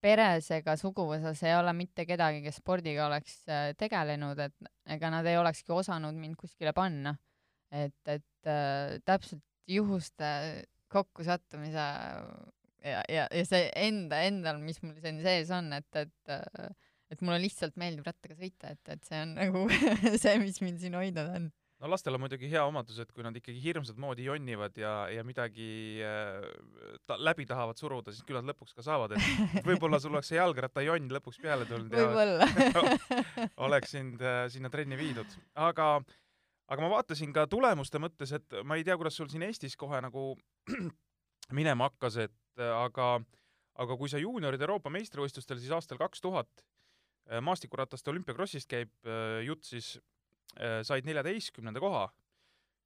peres 0.02 0.50
ega 0.54 0.76
suguvõsas 0.78 1.40
ei 1.46 1.54
ole 1.56 1.72
mitte 1.76 2.06
kedagi, 2.08 2.42
kes 2.44 2.60
spordiga 2.60 3.06
oleks 3.08 3.38
äh, 3.50 3.70
tegelenud, 3.78 4.40
et 4.42 4.72
ega 4.96 5.10
nad 5.12 5.26
ei 5.26 5.38
olekski 5.40 5.74
osanud 5.74 6.16
mind 6.18 6.38
kuskile 6.38 6.74
panna. 6.76 7.16
et, 7.74 7.98
et 8.06 8.48
äh, 8.50 8.98
täpselt 9.04 9.42
juhuste 9.66 10.26
kokkusattumise 10.92 11.86
ja, 12.86 13.00
ja, 13.10 13.24
ja 13.26 13.44
see 13.44 13.64
enda, 13.74 14.20
endal, 14.28 14.60
mis 14.62 14.78
mul 14.84 14.94
siin 15.02 15.18
sees 15.24 15.50
on, 15.50 15.72
et, 15.74 15.98
et 15.98 16.36
et 17.12 17.22
mulle 17.22 17.38
lihtsalt 17.44 17.76
meeldib 17.80 18.08
rattaga 18.08 18.36
sõita, 18.38 18.72
et, 18.74 18.90
et 18.96 19.06
see 19.06 19.20
on 19.22 19.36
nagu 19.38 19.62
see, 20.22 20.34
mis 20.42 20.58
mind 20.64 20.82
siin 20.82 20.96
hoidnud 20.98 21.30
on. 21.36 21.46
no 21.82 21.90
lastel 21.92 22.16
on 22.16 22.22
muidugi 22.24 22.50
hea 22.50 22.64
omadus, 22.66 22.98
et 23.02 23.12
kui 23.14 23.24
nad 23.26 23.36
ikkagi 23.38 23.62
hirmsat 23.62 23.98
moodi 24.02 24.26
jonnivad 24.26 24.76
ja, 24.80 24.94
ja 25.12 25.24
midagi 25.26 25.68
äh, 26.04 26.46
ta, 27.06 27.18
läbi 27.20 27.46
tahavad 27.48 27.78
suruda, 27.78 28.14
siis 28.14 28.26
küll 28.26 28.40
nad 28.40 28.50
lõpuks 28.50 28.74
ka 28.76 28.84
saavad, 28.86 29.16
et 29.16 29.62
võib-olla 29.68 30.00
sul 30.02 30.16
oleks 30.16 30.32
see 30.32 30.40
jalgrattajonn 30.40 31.10
lõpuks 31.18 31.40
peale 31.42 31.68
tulnud 31.70 31.94
ja 31.94 32.06
oleks 33.68 33.96
sind 33.96 34.22
äh, 34.24 34.44
sinna 34.52 34.72
trenni 34.72 34.98
viidud, 34.98 35.38
aga 35.54 35.96
aga 36.66 36.82
ma 36.82 36.94
vaatasin 36.96 37.30
ka 37.34 37.46
tulemuste 37.46 38.02
mõttes, 38.02 38.34
et 38.34 38.62
ma 38.66 38.78
ei 38.78 38.86
tea, 38.86 38.98
kuidas 38.98 39.14
sul 39.14 39.30
siin 39.30 39.46
Eestis 39.46 39.78
kohe 39.78 40.02
nagu 40.02 40.32
minema 41.58 41.92
hakkas, 41.92 42.18
et 42.26 42.66
aga 42.66 43.20
aga 43.76 43.96
kui 44.00 44.08
sa 44.10 44.18
juunioride 44.18 44.64
Euroopa 44.64 44.90
meistrivõistlustel 44.90 45.60
siis 45.60 45.74
aastal 45.76 46.00
kaks 46.00 46.24
tuhat 46.24 46.64
maastikuratast 47.42 48.08
olümpiakrossist 48.12 48.70
käib 48.70 48.92
äh, 49.06 49.42
jutt, 49.46 49.64
siis 49.66 49.96
äh, 50.60 50.80
said 50.86 51.08
neljateistkümnenda 51.08 51.82
koha, 51.82 52.06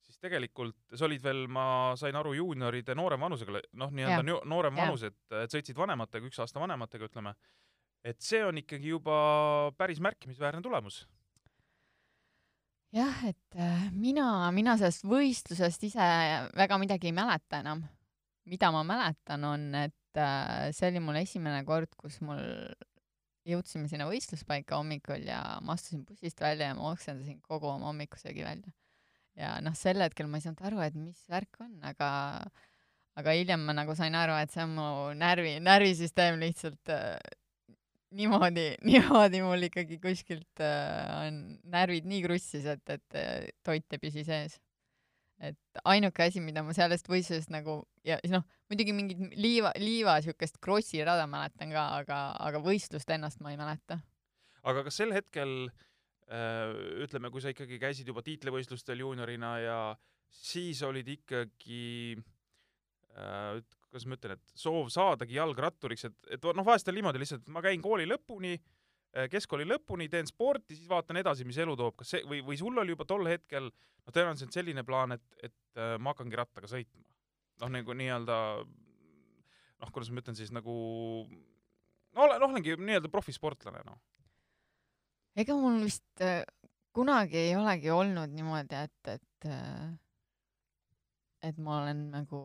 siis 0.07 0.19
tegelikult 0.23 0.97
sa 0.97 1.07
olid 1.07 1.23
veel, 1.25 1.45
ma 1.53 1.93
sain 2.01 2.17
aru, 2.17 2.35
juunioride 2.39 2.97
noorem 2.99 3.23
vanusega, 3.27 3.61
noh, 3.79 3.93
nii-öelda 3.95 4.25
noorem 4.49 4.77
Jah. 4.77 4.89
vanus, 4.89 5.07
et, 5.11 5.21
et 5.43 5.55
sõitsid 5.55 5.79
vanematega, 5.79 6.27
üks 6.31 6.41
aasta 6.43 6.63
vanematega, 6.63 7.11
ütleme. 7.11 7.35
et 8.05 8.21
see 8.25 8.43
on 8.45 8.59
ikkagi 8.59 8.95
juba 8.95 9.17
päris 9.79 10.01
märkimisväärne 10.01 10.63
tulemus. 10.65 11.05
jah, 12.97 13.25
et 13.29 13.61
äh, 13.61 13.89
mina, 13.93 14.51
mina 14.57 14.77
sellest 14.81 15.05
võistlusest 15.07 15.89
ise 15.93 16.11
väga 16.57 16.79
midagi 16.81 17.13
ei 17.13 17.17
mäleta 17.17 17.61
enam. 17.61 17.85
mida 18.51 18.73
ma 18.73 18.83
mäletan, 18.83 19.45
on, 19.45 19.75
et 19.85 20.19
äh, 20.19 20.71
see 20.73 20.89
oli 20.91 21.05
mul 21.05 21.21
esimene 21.21 21.63
kord, 21.65 21.93
kus 22.01 22.23
mul 22.25 22.41
jõudsime 23.51 23.91
sinna 23.91 24.07
võistluspaika 24.09 24.79
hommikul 24.79 25.27
ja 25.29 25.41
ma 25.65 25.77
astusin 25.77 26.05
bussist 26.09 26.41
välja 26.41 26.71
ja 26.71 26.79
ma 26.79 26.93
oksendasin 26.95 27.41
kogu 27.45 27.69
oma 27.71 27.91
hommikusöögi 27.91 28.47
välja. 28.47 28.73
ja 29.39 29.57
noh, 29.65 29.77
sel 29.79 30.03
hetkel 30.03 30.29
ma 30.29 30.41
ei 30.41 30.47
saanud 30.47 30.65
aru, 30.71 30.81
et 30.85 30.97
mis 30.99 31.23
värk 31.31 31.61
on, 31.65 31.77
aga 31.87 32.11
aga 33.21 33.35
hiljem 33.37 33.67
ma 33.67 33.75
nagu 33.77 33.95
sain 33.99 34.15
aru, 34.17 34.37
et 34.41 34.53
see 34.55 34.65
on 34.65 34.75
mu 34.79 34.89
närvi, 35.19 35.59
närvisüsteem 35.65 36.41
lihtsalt 36.41 36.93
äh, 36.95 37.19
niimoodi, 38.17 38.67
niimoodi 38.89 39.43
mul 39.45 39.69
ikkagi 39.69 40.01
kuskilt 40.03 40.65
äh, 40.65 41.27
on 41.27 41.41
närvid 41.71 42.09
nii 42.11 42.25
krussis, 42.27 42.67
et, 42.71 42.85
et 42.89 43.19
äh, 43.19 43.49
toit 43.67 43.87
ei 43.97 44.03
püsi 44.03 44.27
sees. 44.27 44.59
Et 45.41 45.81
ainuke 45.89 46.27
asi, 46.27 46.43
mida 46.45 46.63
ma 46.65 46.75
sellest 46.77 47.09
võistlusest 47.09 47.53
nagu 47.53 47.81
ja 48.07 48.19
siis 48.21 48.35
noh, 48.35 48.45
muidugi 48.71 48.95
mingit 48.97 49.21
liiva, 49.41 49.73
liiva 49.81 50.19
siukest 50.25 50.61
krossi 50.63 51.01
rada 51.07 51.27
mäletan 51.31 51.73
ka, 51.73 51.87
aga, 52.01 52.21
aga 52.41 52.61
võistlust 52.65 53.11
ennast 53.15 53.41
ma 53.45 53.55
ei 53.55 53.61
mäleta. 53.61 54.01
aga 54.63 54.85
kas 54.87 55.01
sel 55.01 55.15
hetkel 55.17 55.55
äh, 56.29 56.75
ütleme, 57.07 57.33
kui 57.33 57.45
sa 57.45 57.55
ikkagi 57.55 57.81
käisid 57.81 58.11
juba 58.13 58.25
tiitlivõistlustel 58.27 59.01
juuniorina 59.01 59.55
ja 59.65 59.79
siis 60.29 60.83
olid 60.87 61.09
ikkagi 61.09 62.19
äh, 63.17 63.61
kuidas 63.91 64.07
ma 64.07 64.17
ütlen, 64.19 64.37
et 64.39 64.59
soov 64.59 64.91
saadagi 64.95 65.35
jalgratturiks, 65.35 66.07
et, 66.07 66.19
et 66.37 66.45
noh, 66.55 66.67
vahest 66.67 66.89
on 66.89 66.97
niimoodi 66.97 67.23
lihtsalt, 67.23 67.49
ma 67.51 67.63
käin 67.65 67.83
kooli 67.83 68.07
lõpuni, 68.07 68.55
keskkooli 69.31 69.67
lõpuni, 69.67 70.09
teen 70.11 70.29
sporti, 70.29 70.77
siis 70.79 70.89
vaatan 70.91 71.19
edasi, 71.21 71.47
mis 71.49 71.59
elu 71.59 71.77
toob, 71.79 71.97
kas 71.99 72.15
see 72.15 72.27
või, 72.29 72.43
või 72.47 72.59
sul 72.61 72.79
oli 72.79 72.95
juba 72.95 73.07
tol 73.09 73.27
hetkel 73.27 73.71
noh, 73.71 74.13
tõenäoliselt 74.13 74.55
selline 74.55 74.85
plaan, 74.87 75.17
et, 75.17 75.25
et 75.43 75.81
äh, 75.81 75.97
ma 75.99 76.15
hakkangi 76.15 76.39
rattaga 76.39 76.71
sõitma. 76.71 77.03
noh, 77.65 77.73
nagu 77.75 77.97
nii-öelda 77.97 78.37
noh, 79.81 79.91
kuidas 79.91 80.13
ma 80.13 80.23
ütlen 80.23 80.39
siis 80.39 80.53
nagu 80.55 80.75
no 81.27 82.27
olen, 82.27 82.43
olengi 82.47 82.77
nii-öelda 82.79 83.11
profisportlane, 83.13 83.83
noh. 83.87 83.99
ega 85.39 85.57
mul 85.59 85.83
vist 85.85 86.25
äh, 86.25 86.45
kunagi 86.95 87.39
ei 87.49 87.57
olegi 87.59 87.91
olnud 87.95 88.33
niimoodi, 88.35 88.87
et, 88.87 89.15
et 89.17 89.51
äh, 89.51 89.91
et 91.43 91.59
ma 91.59 91.81
olen 91.83 92.11
nagu 92.13 92.41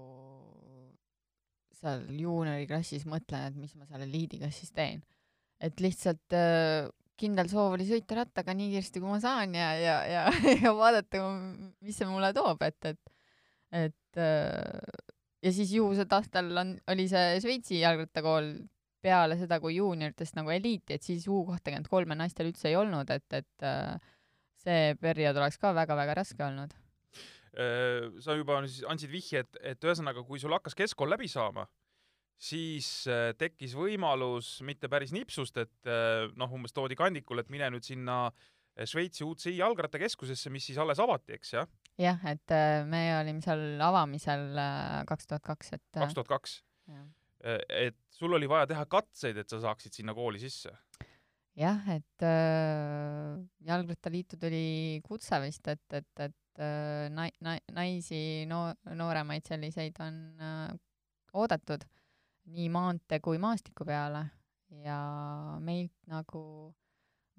seal 1.75 2.05
juunioriklassis 2.15 3.03
mõtlen, 3.09 3.49
et 3.49 3.57
mis 3.59 3.75
ma 3.75 3.87
seal 3.89 4.05
eliidiga 4.05 4.49
siis 4.53 4.71
teen. 4.75 5.03
Et 5.65 5.81
lihtsalt 5.83 6.35
äh, 6.37 6.87
kindel 7.19 7.49
soov 7.51 7.75
oli 7.77 7.87
sõita 7.87 8.19
rattaga 8.19 8.53
nii 8.55 8.73
kiiresti, 8.73 9.01
kui 9.01 9.09
ma 9.09 9.19
saan 9.23 9.55
ja, 9.55 9.71
ja, 9.79 9.97
ja, 10.09 10.23
ja 10.63 10.73
vaadata, 10.75 11.23
mis 11.85 11.99
see 11.99 12.07
mulle 12.09 12.31
toob, 12.35 12.63
et, 12.67 12.91
et, 12.91 13.13
et 13.85 14.21
äh, 14.21 15.03
ja 15.45 15.53
siis 15.55 15.73
juhuse 15.77 16.07
tahtel 16.09 16.51
on, 16.57 16.75
oli 16.91 17.07
see 17.11 17.37
Šveitsi 17.43 17.79
jalgrattakool 17.81 18.55
peale 19.05 19.37
seda, 19.37 19.59
kui 19.61 19.77
juunioritest 19.77 20.37
nagu 20.39 20.51
eliiti, 20.53 20.97
et 20.97 21.05
siis 21.05 21.27
U 21.29 21.43
kahtekümmend 21.51 21.89
kolme 21.91 22.17
naistel 22.17 22.49
üldse 22.49 22.71
ei 22.71 22.79
olnud, 22.79 23.11
et, 23.13 23.27
et 23.37 23.67
äh, 23.67 24.11
see 24.65 24.95
periood 25.01 25.37
oleks 25.37 25.61
ka 25.61 25.75
väga-väga 25.77 26.17
raske 26.17 26.45
olnud. 26.45 26.73
Äh, 27.55 28.09
sa 28.23 28.35
juba 28.35 28.59
siis 28.65 28.83
andsid 28.89 29.13
vihje, 29.13 29.45
et, 29.45 29.59
et 29.75 29.87
ühesõnaga, 29.87 30.25
kui 30.27 30.41
sul 30.41 30.55
hakkas 30.57 30.77
keskkool 30.77 31.13
läbi 31.13 31.29
saama, 31.31 31.67
siis 32.41 32.89
äh, 33.11 33.31
tekkis 33.39 33.75
võimalus 33.77 34.59
mitte 34.67 34.89
päris 34.91 35.13
nipsust, 35.15 35.57
et 35.61 35.89
äh, 35.89 36.27
noh, 36.37 36.51
umbes 36.55 36.75
toodi 36.75 36.97
kandikul, 36.99 37.41
et 37.41 37.49
mine 37.53 37.69
nüüd 37.73 37.87
sinna 37.87 38.25
äh, 38.27 38.85
Šveitsi 38.87 39.25
UCI 39.25 39.57
jalgrattakeskusesse, 39.59 40.51
mis 40.53 40.67
siis 40.67 40.79
alles 40.81 41.01
avati, 41.03 41.37
eks 41.37 41.55
jah, 41.55 41.69
jah, 42.01 42.23
et 42.31 42.55
me 42.91 43.03
olime 43.21 43.43
seal 43.43 43.81
avamisel 43.83 44.49
kaks 45.07 45.31
tuhat 45.31 45.45
kaks, 45.47 45.75
et 45.77 45.85
kaks 45.95 46.17
tuhat 46.17 46.31
kaks. 46.35 46.59
et 47.45 47.99
sul 48.11 48.33
oli 48.35 48.49
vaja 48.51 48.67
teha 48.73 48.85
katseid, 48.89 49.37
et 49.37 49.49
sa 49.49 49.61
saaksid 49.63 49.95
sinna 49.95 50.15
kooli 50.17 50.41
sisse. 50.43 50.73
jah, 51.55 51.87
et 51.95 52.25
äh, 52.27 53.39
Jalgrattaliitu 53.63 54.35
tuli 54.41 54.99
kutse 55.07 55.39
vist, 55.39 55.67
et, 55.71 55.87
et, 55.93 56.11
et 56.19 56.59
äh, 56.59 57.07
nai-, 57.15 57.31
nai-, 57.39 57.63
naisi, 57.71 58.43
no 58.49 58.67
nooremaid 58.91 59.47
selliseid 59.47 60.03
on 60.03 60.19
äh, 60.35 60.73
oodatud 61.31 61.87
nii 62.53 62.67
maantee 62.73 63.19
kui 63.23 63.39
maastiku 63.41 63.87
peale 63.87 64.25
ja 64.83 64.99
meilt 65.63 65.95
nagu 66.09 66.43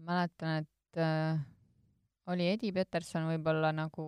mäletan, 0.03 0.65
et 0.65 1.01
äh, 1.01 1.39
oli 2.33 2.51
Edi 2.53 2.73
Peterson 2.75 3.29
võib-olla 3.31 3.73
nagu 3.77 4.07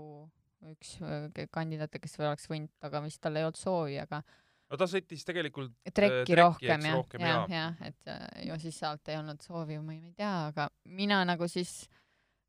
üks 0.73 0.97
äh, 1.05 1.47
kandidaate, 1.55 2.01
kes 2.03 2.19
oleks 2.21 2.49
võinud, 2.51 2.73
aga 2.85 3.03
vist 3.05 3.21
tal 3.23 3.39
ei 3.39 3.47
olnud 3.47 3.61
soovi, 3.61 3.99
aga 4.03 4.23
no 4.69 4.81
ta 4.81 4.89
sõitis 4.91 5.25
tegelikult 5.29 5.73
trekki 5.87 6.35
trekki, 6.35 6.37
rohkem 6.41 6.85
jah, 6.85 7.01
jah, 7.23 7.47
jah, 7.53 7.81
et 7.89 8.13
äh, 8.13 8.27
ju 8.49 8.59
siis 8.65 8.83
sealt 8.83 9.09
ei 9.09 9.21
olnud 9.21 9.43
soovi 9.45 9.79
ma 9.81 9.97
ei 9.97 10.13
tea, 10.19 10.35
aga 10.51 10.69
mina 10.99 11.23
nagu 11.29 11.49
siis 11.51 11.81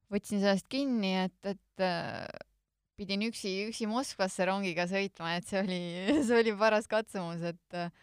võtsin 0.10 0.42
sellest 0.42 0.68
kinni, 0.72 1.14
et, 1.28 1.54
et 1.54 1.86
äh, 1.86 2.26
pidin 3.00 3.28
üksi, 3.30 3.54
üksi 3.70 3.88
Moskvasse 3.90 4.48
rongiga 4.50 4.88
sõitma, 4.90 5.38
et 5.38 5.48
see 5.48 5.62
oli, 5.62 5.82
see 6.28 6.42
oli 6.42 6.56
paras 6.60 6.90
katsumus, 6.92 7.46
et 7.54 7.78
äh, 7.78 7.94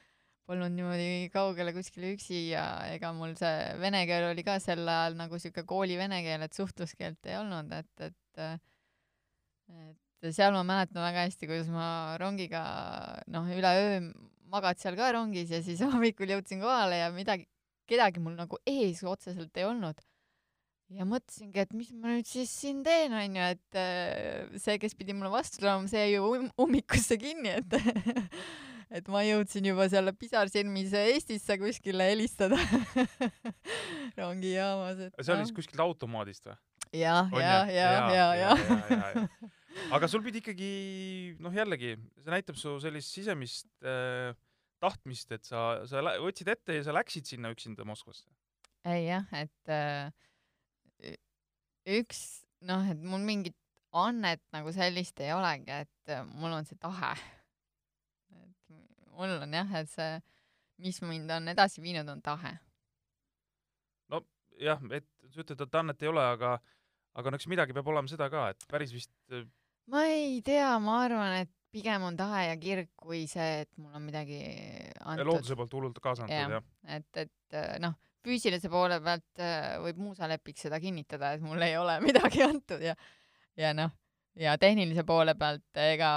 polnud 0.47 0.75
niimoodi 0.77 1.29
kaugele 1.35 1.73
kuskile 1.75 2.13
üksi 2.15 2.47
ja 2.53 2.65
ega 2.95 3.11
mul 3.17 3.35
see 3.39 3.75
vene 3.83 4.05
keel 4.09 4.29
oli 4.31 4.45
ka 4.47 4.59
sel 4.63 4.87
ajal 4.87 5.19
nagu 5.19 5.41
sihuke 5.43 5.67
kooli 5.67 5.99
vene 5.99 6.23
keel, 6.27 6.45
et 6.47 6.55
suhtluskeelt 6.55 7.27
ei 7.27 7.39
olnud, 7.41 7.73
et, 7.75 8.09
et 8.11 8.63
et 10.27 10.33
seal 10.35 10.55
ma 10.55 10.63
mäletan 10.67 11.03
väga 11.03 11.27
hästi, 11.27 11.49
kuidas 11.51 11.71
ma 11.73 11.89
rongiga 12.21 12.63
noh, 13.33 13.49
üleöö 13.51 14.01
magad 14.53 14.81
seal 14.81 14.97
ka 14.99 15.13
rongis 15.17 15.51
ja 15.53 15.63
siis 15.65 15.83
hommikul 15.87 16.31
jõudsin 16.37 16.63
kohale 16.63 17.01
ja 17.03 17.09
midagi, 17.15 17.49
kedagi 17.91 18.23
mul 18.23 18.37
nagu 18.39 18.61
ees 18.67 19.03
otseselt 19.07 19.57
ei 19.59 19.67
olnud. 19.67 19.99
ja 20.95 21.03
mõtlesingi, 21.03 21.59
et 21.59 21.73
mis 21.75 21.91
ma 21.99 22.13
nüüd 22.13 22.29
siis 22.31 22.51
siin 22.61 22.85
teen, 22.87 23.15
onju, 23.19 23.47
et 23.57 23.79
äh, 23.81 24.53
see, 24.63 24.77
kes 24.79 24.95
pidi 24.95 25.17
mulle 25.19 25.33
vastu 25.33 25.59
tulema, 25.59 25.89
see 25.91 26.13
ju 26.13 26.29
um- 26.31 26.53
ummikusse 26.63 27.19
kinni, 27.19 27.57
et 27.59 27.75
et 28.95 29.09
ma 29.11 29.23
jõudsin 29.27 29.67
juba 29.67 29.89
seal 29.91 30.13
pisarsilmis 30.19 30.95
Eestisse 31.01 31.59
kuskile 31.61 32.11
helistada 32.13 32.59
rongijaamas, 34.21 35.07
et 35.09 35.21
see 35.21 35.35
oli 35.35 35.47
siis 35.47 35.57
kuskilt 35.57 35.83
automaadist 35.83 36.47
või? 36.47 36.57
jah, 36.97 37.31
On 37.33 37.43
ja, 37.43 37.53
ju? 37.67 37.77
ja, 37.77 37.87
Jaa, 37.91 38.11
ja, 38.11 38.11
jaa, 38.15 38.35
ja 38.37 38.51
jaa, 38.95 39.13
jaa. 39.13 39.53
aga 39.99 40.09
sul 40.11 40.25
pidi 40.25 40.43
ikkagi 40.43 40.73
noh, 41.43 41.55
jällegi 41.55 41.97
see 41.97 42.33
näitab 42.33 42.59
su 42.61 42.77
sellist 42.83 43.13
sisemist 43.17 43.69
äh, 43.85 44.33
tahtmist, 44.83 45.33
et 45.33 45.47
sa, 45.49 45.83
sa 45.89 46.03
võtsid 46.23 46.51
ette 46.53 46.77
ja 46.79 46.85
sa 46.87 46.95
läksid 46.95 47.29
sinna 47.29 47.51
üksinda 47.55 47.87
Moskvasse. 47.89 48.29
ei 48.87 49.09
jah, 49.09 49.27
et 49.35 49.73
äh, 49.73 51.15
üks 51.87 52.45
noh, 52.67 52.87
et 52.91 53.01
mul 53.03 53.25
mingit 53.27 53.57
annet 53.97 54.43
nagu 54.55 54.73
sellist 54.75 55.21
ei 55.25 55.33
olegi, 55.35 55.73
et 55.73 56.13
äh, 56.13 56.25
mul 56.37 56.55
on 56.57 56.69
see 56.69 56.79
tahe. 56.81 57.15
Mul 59.17 59.37
on 59.41 59.59
jah, 59.59 59.75
et 59.81 59.91
see, 59.91 60.21
mis 60.85 61.01
mind 61.03 61.31
on 61.39 61.53
edasi 61.53 61.83
viinud, 61.85 62.09
on 62.13 62.23
tahe. 62.25 62.57
jah, 64.57 64.81
et 64.97 65.05
sa 65.35 65.43
ütled, 65.43 65.61
et 65.61 65.75
annet 65.77 66.03
ei 66.03 66.09
ole, 66.09 66.23
aga 66.25 66.57
aga 67.17 67.33
no 67.33 67.39
eks 67.39 67.49
midagi 67.53 67.75
peab 67.77 67.89
olema 67.93 68.09
seda 68.09 68.29
ka, 68.33 68.51
et 68.55 68.65
päris 68.71 68.93
vist 68.95 69.13
äh, 69.33 69.45
ma 69.93 70.07
ei 70.09 70.41
tea, 70.45 70.71
ma 70.83 71.03
arvan, 71.05 71.35
et 71.43 71.53
pigem 71.77 72.07
on 72.09 72.17
tahe 72.17 72.47
ja 72.49 72.57
kirg 72.61 72.89
kui 72.97 73.25
see, 73.31 73.67
et 73.67 73.71
mul 73.81 73.95
on 73.99 74.07
midagi 74.07 74.41
antud. 75.05 75.27
looduse 75.29 75.57
poolt 75.59 75.77
hullult 75.77 76.01
kaasa 76.03 76.25
antud 76.25 76.37
Jah. 76.37 76.57
jah. 76.57 76.67
et, 76.97 77.23
et 77.27 77.59
äh, 77.59 77.77
noh, 77.83 77.97
füüsilise 78.25 78.71
poole 78.73 78.99
pealt 79.05 79.45
äh, 79.45 79.77
võib 79.85 80.01
Muusa 80.07 80.29
Lepik 80.31 80.59
seda 80.61 80.81
kinnitada, 80.83 81.35
et 81.37 81.45
mul 81.45 81.63
ei 81.67 81.77
ole 81.81 81.99
midagi 82.07 82.45
antud 82.47 82.83
ja 82.85 82.97
ja 83.61 83.73
noh, 83.77 83.93
ja 84.37 84.57
tehnilise 84.61 85.05
poole 85.09 85.35
pealt 85.39 85.79
ega 85.81 86.11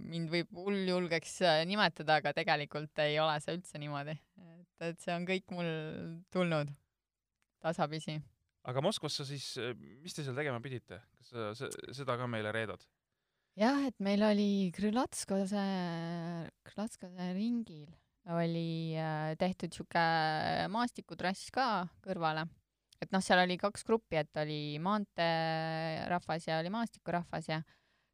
mind 0.00 0.30
võib 0.32 0.52
hulljulgeks 0.56 1.34
äh, 1.44 1.62
nimetada, 1.68 2.20
aga 2.22 2.32
tegelikult 2.36 3.02
ei 3.04 3.18
ole 3.20 3.38
see 3.44 3.56
üldse 3.58 3.80
niimoodi. 3.82 4.14
et, 4.16 4.86
et 4.88 5.00
see 5.04 5.14
on 5.14 5.26
kõik 5.28 5.52
mul 5.54 5.68
tulnud 6.32 6.70
tasapisi. 7.62 8.18
aga 8.64 8.82
Moskvas 8.84 9.20
sa 9.20 9.26
siis, 9.28 9.52
mis 10.02 10.14
te 10.16 10.24
seal 10.24 10.36
tegema 10.38 10.60
pidite, 10.64 11.00
kas 11.18 11.32
sa 11.34 11.52
se- 11.58 11.94
seda 12.00 12.16
ka 12.18 12.26
meile 12.30 12.52
reedad? 12.54 12.80
jah, 13.60 13.82
et 13.86 13.98
meil 14.00 14.22
oli 14.24 14.70
Krõlatskose, 14.76 15.66
Krõlatskose 16.64 17.32
ringil 17.36 17.90
oli 18.32 18.94
äh, 18.96 19.32
tehtud 19.38 19.74
sihuke 19.74 20.02
maastikutrass 20.70 21.50
ka 21.54 21.88
kõrvale, 22.04 22.46
et 23.02 23.10
noh, 23.14 23.22
seal 23.24 23.42
oli 23.42 23.58
kaks 23.58 23.84
gruppi, 23.88 24.20
et 24.20 24.42
oli 24.42 24.78
maanteerahvas 24.82 26.46
ja 26.48 26.60
oli 26.62 26.70
maastikurahvas 26.70 27.50
ja 27.50 27.58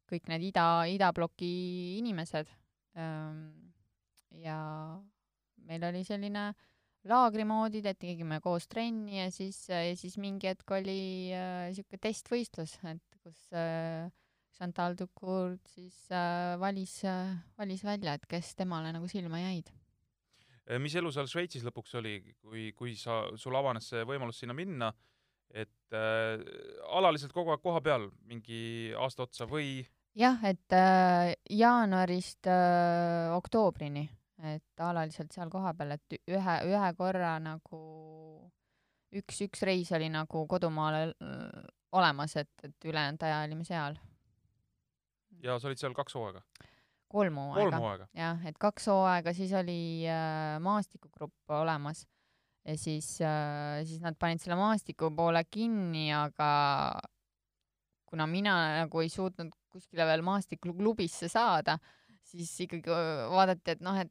kõik 0.09 0.29
need 0.31 0.49
ida, 0.49 0.65
idabloki 0.89 1.51
inimesed. 1.99 2.49
ja 4.43 4.57
meil 5.69 5.85
oli 5.85 6.01
selline 6.03 6.49
laagri 7.07 7.45
moodi, 7.47 7.81
tegime 7.83 8.39
koos 8.43 8.67
trenni 8.67 9.19
ja 9.21 9.29
siis, 9.31 9.61
ja 9.69 9.95
siis 9.95 10.17
mingi 10.19 10.49
hetk 10.49 10.71
oli 10.75 11.31
äh, 11.31 11.69
siuke 11.75 11.99
testvõistlus, 12.01 12.75
et 12.89 13.19
kus 13.23 13.45
äh, 13.55 14.09
Chantal 14.57 14.97
Ducourt 14.99 15.63
siis 15.71 15.95
äh, 16.11 16.57
valis 16.59 16.99
äh,, 17.07 17.37
valis 17.59 17.85
välja, 17.87 18.17
et 18.17 18.25
kes 18.29 18.55
temale 18.59 18.91
nagu 18.95 19.07
silma 19.07 19.39
jäid. 19.45 19.71
Mis 20.77 20.95
elu 20.99 21.09
seal 21.11 21.29
Šveitsis 21.29 21.63
lõpuks 21.65 21.95
oli, 21.97 22.19
kui, 22.37 22.69
kui 22.77 22.93
sa, 22.99 23.23
sul 23.41 23.55
avanes 23.57 23.89
see 23.89 24.03
võimalus 24.05 24.41
sinna 24.43 24.53
minna, 24.53 24.91
et 25.49 25.97
äh, 25.97 26.37
alaliselt 26.93 27.33
kogu 27.33 27.55
aeg 27.55 27.63
koha 27.63 27.81
peal 27.81 28.05
mingi 28.29 28.91
aasta 28.93 29.25
otsa 29.25 29.47
või 29.49 29.79
jah, 30.19 30.39
et 30.45 30.75
äh, 30.75 31.33
jaanuarist 31.49 32.47
äh, 32.49 33.33
oktoobrini, 33.35 34.05
et 34.53 34.83
alaliselt 34.85 35.33
seal 35.35 35.49
kohapeal, 35.51 35.95
et 35.97 36.19
ühe, 36.29 36.55
ühe 36.69 36.91
korra 36.97 37.35
nagu 37.43 37.81
üks, 39.15 39.41
üks 39.45 39.63
reis 39.67 39.91
oli 39.95 40.09
nagu 40.13 40.45
kodumaale 40.49 41.09
äh, 41.11 41.67
olemas, 41.97 42.35
et, 42.37 42.51
et 42.63 42.89
ülejäänud 42.91 43.25
aja 43.25 43.43
olime 43.47 43.65
seal. 43.67 43.97
ja 45.43 45.59
sa 45.59 45.69
olid 45.69 45.81
seal 45.81 45.95
kaks 45.97 46.15
hooaega, 46.17 46.43
kolm 47.09 47.37
hooaega. 47.41 48.07
jah, 48.17 48.47
et 48.49 48.57
kaks 48.61 48.87
hooaega, 48.91 49.33
siis 49.37 49.53
oli 49.57 49.79
äh, 50.09 50.57
maastikugrupp 50.63 51.55
olemas 51.59 52.05
ja 52.67 52.75
siis 52.77 53.15
äh,, 53.25 53.81
siis 53.87 54.01
nad 54.03 54.17
panid 54.19 54.41
selle 54.43 54.57
maastiku 54.59 55.11
poole 55.15 55.43
kinni, 55.49 56.09
aga 56.13 56.49
kuna 58.09 58.25
mina 58.29 58.55
nagu 58.81 59.03
ei 59.03 59.09
suutnud 59.13 59.53
kuskile 59.69 60.05
veel 60.09 60.23
maastikuklubisse 60.25 61.29
saada, 61.29 61.77
siis 62.25 62.51
ikkagi 62.65 62.89
öö, 62.89 63.27
vaadati, 63.29 63.75
et 63.75 63.83
noh, 63.85 63.97
et 64.01 64.09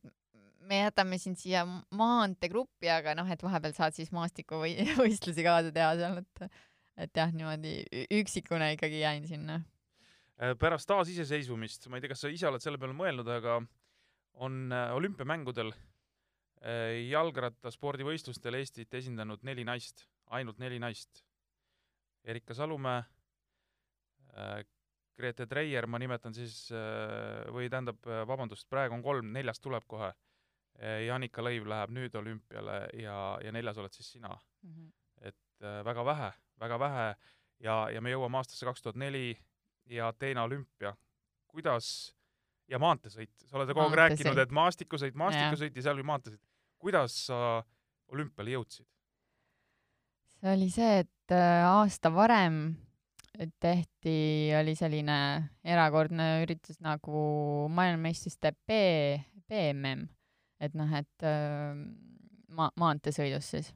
me 0.69 0.83
jätame 0.83 1.19
sind 1.19 1.39
siia 1.41 1.65
maanteegruppi, 1.97 2.91
aga 2.93 3.17
noh, 3.19 3.29
et 3.33 3.43
vahepeal 3.43 3.75
saad 3.77 3.97
siis 3.97 4.13
maastikuvõistlusi 4.15 5.45
kaasa 5.47 5.75
teha 5.75 5.95
seal, 5.99 6.23
et 6.23 6.49
et 6.99 7.15
jah, 7.15 7.31
niimoodi 7.31 8.07
üksikuna 8.19 8.73
ikkagi 8.75 9.05
jäin 9.05 9.27
sinna. 9.29 9.61
Äh, 10.39 10.55
pärast 10.55 10.87
taasiseseisvumist, 10.87 11.89
ma 11.91 11.99
ei 11.99 12.05
tea, 12.05 12.13
kas 12.13 12.21
sa 12.23 12.29
ise 12.31 12.47
oled 12.47 12.63
selle 12.63 12.79
peale 12.79 12.95
mõelnud, 12.95 13.27
aga 13.35 13.57
on 14.45 14.59
äh, 14.71 14.93
olümpiamängudel 14.95 15.73
äh, 15.75 17.09
jalgrattaspordivõistlustel 17.11 18.61
Eestit 18.61 18.95
esindanud 18.95 19.43
neli 19.49 19.65
naist, 19.67 20.05
ainult 20.31 20.61
neli 20.63 20.79
naist. 20.79 21.25
Erika 22.29 22.55
Salumäe, 22.55 23.03
Grete 25.19 25.47
Treier, 25.49 25.87
ma 25.89 25.99
nimetan 25.99 26.35
siis, 26.37 26.69
või 27.55 27.71
tähendab, 27.73 28.03
vabandust, 28.29 28.67
praegu 28.69 28.95
on 28.99 29.03
kolm, 29.03 29.31
neljas 29.33 29.63
tuleb 29.63 29.87
kohe. 29.89 30.11
Janika 31.07 31.43
Lõiv 31.43 31.71
läheb 31.71 31.95
nüüd 31.95 32.19
olümpiale 32.21 32.77
ja, 33.01 33.17
ja 33.43 33.55
neljas 33.55 33.81
oled 33.81 33.97
siis 33.97 34.13
sina. 34.13 34.37
et 35.23 35.65
äh, 35.65 35.81
väga 35.87 36.05
vähe, 36.05 36.31
väga 36.61 36.79
vähe 36.79 37.07
ja, 37.65 37.91
ja 37.91 38.01
me 38.01 38.13
jõuame 38.13 38.39
aastasse 38.39 38.67
kaks 38.69 38.83
tuhat 38.83 38.99
neli 39.01 39.39
ja 39.91 40.09
Ateena 40.13 40.45
olümpia. 40.45 40.95
kuidas 41.49 42.15
ja 42.69 42.79
maanteesõit, 42.79 43.33
sa 43.47 43.57
oled 43.57 43.73
kogu 43.73 43.87
aeg 43.87 43.97
rääkinud, 44.03 44.39
et 44.39 44.53
maastikusõit, 44.53 45.17
maastikusõit 45.17 45.77
ja 45.77 45.83
seal 45.87 45.97
oli 45.97 46.07
maanteesõit. 46.07 46.43
kuidas 46.79 47.17
sa 47.27 47.65
olümpiale 48.13 48.57
jõudsid? 48.57 48.87
see 50.39 50.53
oli 50.53 50.69
see, 50.71 51.01
et 51.03 51.35
äh, 51.35 51.65
aasta 51.67 52.13
varem 52.15 52.77
tehti, 53.63 54.51
oli 54.59 54.75
selline 54.79 55.19
erakordne 55.65 56.29
üritus 56.43 56.81
nagu 56.83 57.23
maailmameistrite 57.75 58.53
B, 58.67 58.79
BMM, 59.49 60.07
et 60.61 60.75
noh, 60.79 60.95
et 60.99 61.27
äh, 61.27 61.75
ma-, 62.55 62.73
maanteesõidus 62.79 63.53
siis. 63.55 63.73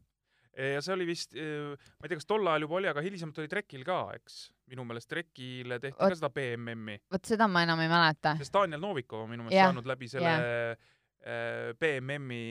Ja 0.56 0.80
see 0.84 0.94
oli 0.94 1.06
vist, 1.08 1.36
ma 1.36 2.04
ei 2.04 2.10
tea, 2.10 2.18
kas 2.18 2.28
tol 2.28 2.46
ajal 2.46 2.66
juba 2.66 2.76
oli, 2.80 2.88
aga 2.90 3.04
hilisemalt 3.04 3.38
oli 3.42 3.50
trekil 3.50 3.84
ka, 3.88 4.00
eks? 4.18 4.42
minu 4.72 4.84
meelest 4.88 5.08
trekile 5.10 5.78
tehti 5.80 5.98
Ot- 5.98 6.14
ka 6.14 6.16
seda 6.16 6.30
BMM-i, 6.32 6.98
vot 7.12 7.28
seda 7.28 7.48
ma 7.50 7.64
enam 7.66 7.80
ei 7.84 7.90
mäleta. 7.92 8.34
sest 8.40 8.54
Daniel 8.54 8.80
Novikov 8.80 9.24
on 9.26 9.32
minu 9.32 9.46
meelest 9.46 9.68
saanud 9.68 9.88
läbi 9.88 10.08
selle 10.12 10.34
äh, 10.36 11.72
BMM-i 11.80 12.42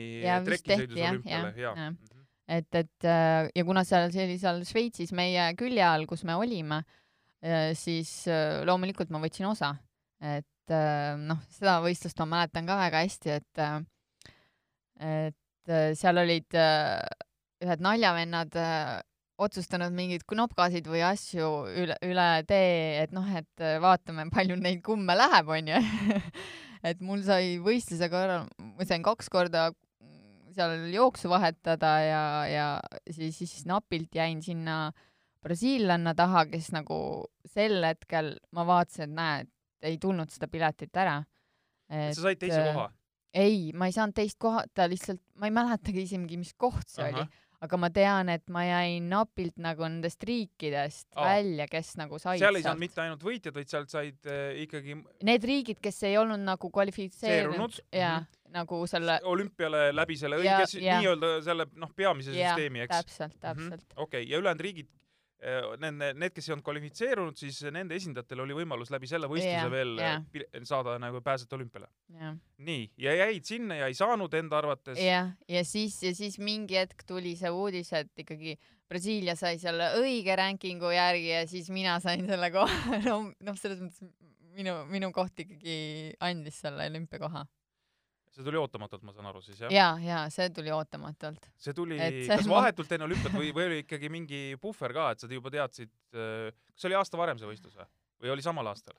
trekisõidus 0.46 0.98
olümpiale, 0.98 1.52
jaa. 1.58 1.74
Mhm. 1.76 2.26
et, 2.58 2.80
et 2.82 3.08
äh, 3.10 3.50
ja 3.54 3.66
kuna 3.68 3.84
seal, 3.88 4.10
see 4.14 4.26
oli 4.28 4.38
seal 4.42 4.62
Šveitsis 4.68 5.14
meie 5.18 5.50
külje 5.58 5.86
all, 5.86 6.06
kus 6.10 6.24
me 6.28 6.36
olime, 6.38 6.82
siis 7.78 8.10
äh, 8.30 8.60
loomulikult 8.66 9.10
ma 9.10 9.18
võtsin 9.22 9.48
osa. 9.50 9.74
et 10.22 10.70
äh, 10.70 11.14
noh, 11.18 11.42
seda 11.50 11.80
võistlust 11.82 12.18
ma 12.22 12.28
mäletan 12.36 12.66
ka 12.66 12.78
väga 12.78 13.02
hästi, 13.02 13.38
et 13.40 13.62
äh, 13.62 13.80
et 15.02 15.70
äh, 15.70 15.92
seal 15.98 16.18
olid 16.22 16.54
äh, 16.54 17.00
ühed 17.62 17.82
naljavennad 17.84 18.56
äh, 18.58 18.98
otsustanud 19.42 19.94
mingeid 19.96 20.24
knopkasid 20.28 20.86
või 20.90 21.02
asju 21.06 21.48
üle, 21.84 21.96
üle 22.04 22.26
tee, 22.48 23.02
et 23.02 23.14
noh, 23.14 23.26
et 23.38 23.64
äh, 23.64 23.78
vaatame, 23.82 24.28
palju 24.36 24.58
neid 24.60 24.82
kumme 24.86 25.16
läheb, 25.18 25.54
onju. 25.56 25.80
et 26.90 27.00
mul 27.04 27.22
sai 27.26 27.56
võistluse 27.62 28.10
korral, 28.12 28.48
ma 28.58 28.88
sain 28.88 29.04
kaks 29.06 29.30
korda 29.32 29.70
seal 30.52 30.86
jooksu 30.92 31.30
vahetada 31.32 31.92
ja, 32.04 32.24
ja 32.50 32.66
siis, 33.08 33.38
siis 33.38 33.64
napilt 33.68 34.14
jäin 34.14 34.42
sinna 34.44 34.92
brasiillanna 35.42 36.14
taha, 36.18 36.44
kes 36.50 36.70
nagu 36.74 36.96
sel 37.48 37.82
hetkel 37.86 38.34
ma 38.54 38.66
vaatasin, 38.68 39.08
et 39.08 39.16
näed, 39.16 39.52
ei 39.88 39.96
tulnud 40.02 40.30
seda 40.30 40.48
piletit 40.50 40.96
ära. 40.96 41.22
et 41.90 42.14
sa 42.14 42.28
said 42.28 42.42
teise 42.42 42.60
äh, 42.60 42.74
koha? 42.74 42.90
ei, 43.34 43.72
ma 43.74 43.88
ei 43.88 43.96
saanud 43.96 44.14
teist 44.16 44.38
kohta, 44.40 44.86
lihtsalt 44.90 45.22
ma 45.40 45.48
ei 45.48 45.54
mäletagi 45.56 46.04
isegi, 46.04 46.38
mis 46.38 46.52
koht 46.54 46.86
see 46.92 47.08
Ahah. 47.08 47.22
oli, 47.24 47.42
aga 47.62 47.78
ma 47.78 47.90
tean, 47.94 48.30
et 48.32 48.44
ma 48.52 48.64
jäin 48.66 49.06
napilt 49.10 49.58
nagu 49.62 49.86
nendest 49.86 50.24
riikidest 50.26 51.08
Aa. 51.14 51.26
välja, 51.28 51.68
kes 51.70 51.94
nagu 52.00 52.18
said 52.22 52.42
seal 52.42 52.58
ei 52.58 52.64
saanud 52.64 52.82
mitte 52.82 53.02
ainult 53.04 53.22
võitjad, 53.26 53.54
vaid 53.56 53.70
sealt 53.70 53.92
said 53.92 54.30
äh, 54.30 54.62
ikkagi 54.64 54.96
Need 55.28 55.46
riigid, 55.48 55.78
kes 55.82 56.02
ei 56.08 56.18
olnud 56.20 56.42
nagu 56.42 56.72
kvalifitseerunud 56.74 57.78
Seerunud, 57.78 57.78
ja 57.94 58.16
mhm. 58.18 58.40
nagu 58.58 58.80
selle, 58.90 59.20
olümpiale 59.30 59.90
läbi 59.94 60.18
selle 60.18 60.40
Ja- 60.42 60.58
õige 60.58 60.82
ja. 60.82 60.98
nii-öelda 61.02 61.34
selle 61.46 61.68
noh, 61.78 61.92
peamise 61.96 62.34
Jah, 62.34 62.56
süsteemi, 62.56 62.82
eks? 62.86 62.98
täpselt, 62.98 63.38
täpselt. 63.42 63.86
okei, 63.96 64.26
ja 64.26 64.42
ülejäänud 64.42 64.66
riigid, 64.66 64.90
need, 65.82 65.96
need, 66.20 66.32
kes 66.36 66.48
ei 66.48 66.52
olnud 66.54 66.64
kvalifitseerunud, 66.66 67.36
siis 67.38 67.58
nende 67.74 67.96
esindajatel 67.98 68.44
oli 68.44 68.54
võimalus 68.60 68.92
läbi 68.94 69.08
selle 69.10 69.26
võistluse 69.30 69.56
Jah, 69.58 69.70
veel 69.72 69.94
jah. 69.98 70.20
pil- 70.32 70.46
saada 70.68 70.94
nagu 71.02 71.20
pääseda 71.24 71.56
olümpiale. 71.58 71.88
jah, 72.18 72.36
nii, 72.62 72.84
ja 73.02 73.14
jäid 73.24 73.48
sinna 73.48 73.80
ja 73.80 73.88
ei 73.90 73.96
saanud 73.98 74.34
enda 74.38 74.58
arvates. 74.62 75.00
jah, 75.02 75.32
ja 75.50 75.64
siis, 75.66 75.98
ja 76.02 76.14
siis 76.14 76.38
mingi 76.38 76.78
hetk 76.78 77.02
tuli 77.08 77.34
see 77.36 77.50
uudis, 77.50 77.92
et 77.92 78.12
ikkagi 78.22 78.56
Brasiilia 78.92 79.34
sai 79.38 79.56
selle 79.58 79.86
õige 79.98 80.34
rankingu 80.36 80.90
järgi 80.92 81.30
ja 81.30 81.46
siis 81.48 81.70
mina 81.72 81.98
sain 82.04 82.26
selle 82.28 82.50
koha, 82.54 82.98
no, 83.08 83.18
noh, 83.40 83.56
selles 83.58 83.80
mõttes 83.80 84.04
minu, 84.52 84.74
minu 84.92 85.08
koht 85.16 85.38
ikkagi 85.42 85.76
andis 86.20 86.58
selle 86.60 86.86
olümpiakoha. 86.90 87.46
See 88.32 88.44
tuli 88.46 88.58
ootamatult, 88.60 89.04
ma 89.06 89.12
saan 89.14 89.28
aru 89.30 89.42
siis 89.44 89.60
jah 89.60 89.72
ja.? 89.72 89.88
ja, 90.00 90.12
ja 90.22 90.22
see 90.32 90.48
tuli 90.54 90.72
ootamatult. 90.74 91.48
see 91.60 91.74
tuli 91.76 91.98
see- 92.00 92.26
kas 92.30 92.48
vahetult 92.56 92.94
enne 92.96 93.08
olümpiat 93.08 93.36
või, 93.36 93.52
või 93.56 93.68
oli 93.68 93.82
ikkagi 93.84 94.10
mingi 94.12 94.42
puhver 94.62 94.94
ka, 94.96 95.10
et 95.12 95.22
sa 95.22 95.30
juba 95.30 95.52
teadsid, 95.52 95.92
kas 96.12 96.80
see 96.80 96.90
oli 96.90 96.98
aasta 97.00 97.20
varem 97.20 97.40
see 97.40 97.50
võistlus 97.50 97.76
või? 97.78 97.88
või 98.24 98.34
oli 98.36 98.46
samal 98.46 98.72
aastal? 98.72 98.96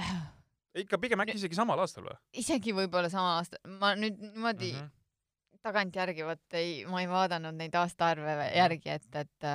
ikka 0.84 1.00
pigem 1.02 1.24
äkki 1.24 1.38
isegi 1.40 1.58
samal 1.58 1.82
aastal 1.82 2.06
või 2.06 2.16
isegi 2.44 2.74
võib-olla 2.76 3.12
sama 3.12 3.36
aasta, 3.40 3.60
ma 3.82 3.94
nüüd 3.98 4.18
niimoodi 4.22 4.72
mm? 4.72 4.80
mm 4.80 4.88
-hmm. 4.88 5.62
tagantjärgi 5.66 6.26
vot 6.26 6.58
ei, 6.60 6.74
ma 6.86 7.02
ei 7.02 7.10
vaadanud 7.10 7.58
neid 7.58 7.74
aastaarve 7.74 8.36
vä- 8.42 8.50
järgi, 8.56 8.98
et, 8.98 9.24
et, 9.24 9.48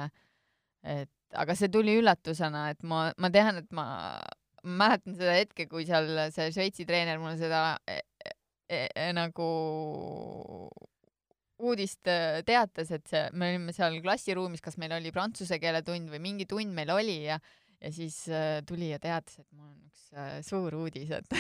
et 1.00 1.12
aga 1.36 1.56
see 1.56 1.72
tuli 1.72 1.96
üllatusena, 2.02 2.70
et 2.76 2.84
ma, 2.84 3.08
ma 3.18 3.32
tean, 3.32 3.64
et 3.64 3.72
ma 3.72 3.86
ma 4.66 4.90
mäletan 4.90 5.16
seda 5.18 5.38
hetke, 5.38 5.68
kui 5.70 5.86
seal 5.86 6.10
see 6.34 6.50
Šveitsi 6.54 6.86
treener 6.90 7.20
mulle 7.22 7.38
seda 7.38 7.78
e, 8.70 8.86
e, 8.86 8.90
e, 9.08 9.12
nagu 9.14 9.50
uudist 11.64 12.08
äh, 12.12 12.42
teatas, 12.48 12.92
et 12.96 13.06
see, 13.08 13.22
me 13.38 13.54
olime 13.54 13.76
seal 13.76 14.00
klassiruumis, 14.04 14.64
kas 14.64 14.78
meil 14.82 14.96
oli 14.98 15.14
prantsuse 15.16 15.60
keele 15.62 15.82
tund 15.88 16.12
või 16.12 16.22
mingi 16.24 16.48
tund 16.50 16.76
meil 16.76 16.92
oli 16.96 17.22
ja 17.28 17.40
ja 17.76 17.92
siis 17.94 18.18
äh, 18.32 18.62
tuli 18.68 18.90
ja 18.90 19.00
teatas, 19.04 19.40
et 19.42 19.48
mul 19.54 19.68
on 19.68 19.80
üks 19.86 20.06
äh, 20.16 20.38
suur 20.48 20.76
uudis, 20.80 21.12
et 21.16 21.36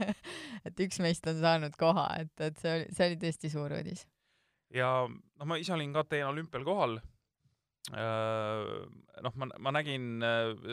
et 0.68 0.82
üks 0.86 1.00
meist 1.02 1.26
on 1.28 1.40
saanud 1.40 1.76
koha, 1.80 2.06
et, 2.22 2.32
et 2.46 2.60
see 2.60 2.74
oli, 2.76 2.88
see 2.94 3.08
oli 3.10 3.20
tõesti 3.24 3.52
suur 3.52 3.74
uudis. 3.76 4.04
ja 4.76 4.90
noh, 5.08 5.48
ma 5.48 5.58
ise 5.60 5.74
olin 5.76 5.96
ka 5.96 6.04
Ateena 6.06 6.30
olümpial 6.32 6.64
kohal. 6.68 7.00
noh, 7.90 9.36
ma, 9.40 9.48
ma 9.58 9.72
nägin, 9.74 10.20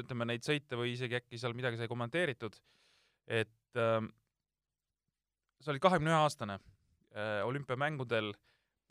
ütleme 0.04 0.28
neid 0.28 0.44
sõite 0.46 0.78
või 0.78 0.92
isegi 0.94 1.18
äkki 1.18 1.40
seal 1.40 1.56
midagi 1.58 1.80
sai 1.80 1.88
kommenteeritud, 1.90 2.60
et 3.32 3.80
äh, 3.80 4.04
sa 5.62 5.74
olid 5.74 5.84
kahekümne 5.84 6.14
ühe 6.14 6.20
aastane 6.22 6.60
äh, 6.60 7.42
olümpiamängudel 7.48 8.34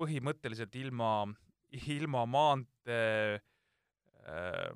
põhimõtteliselt 0.01 0.75
ilma, 0.77 1.27
ilma 1.95 2.27
maantee 2.29 3.39
äh, 4.27 4.71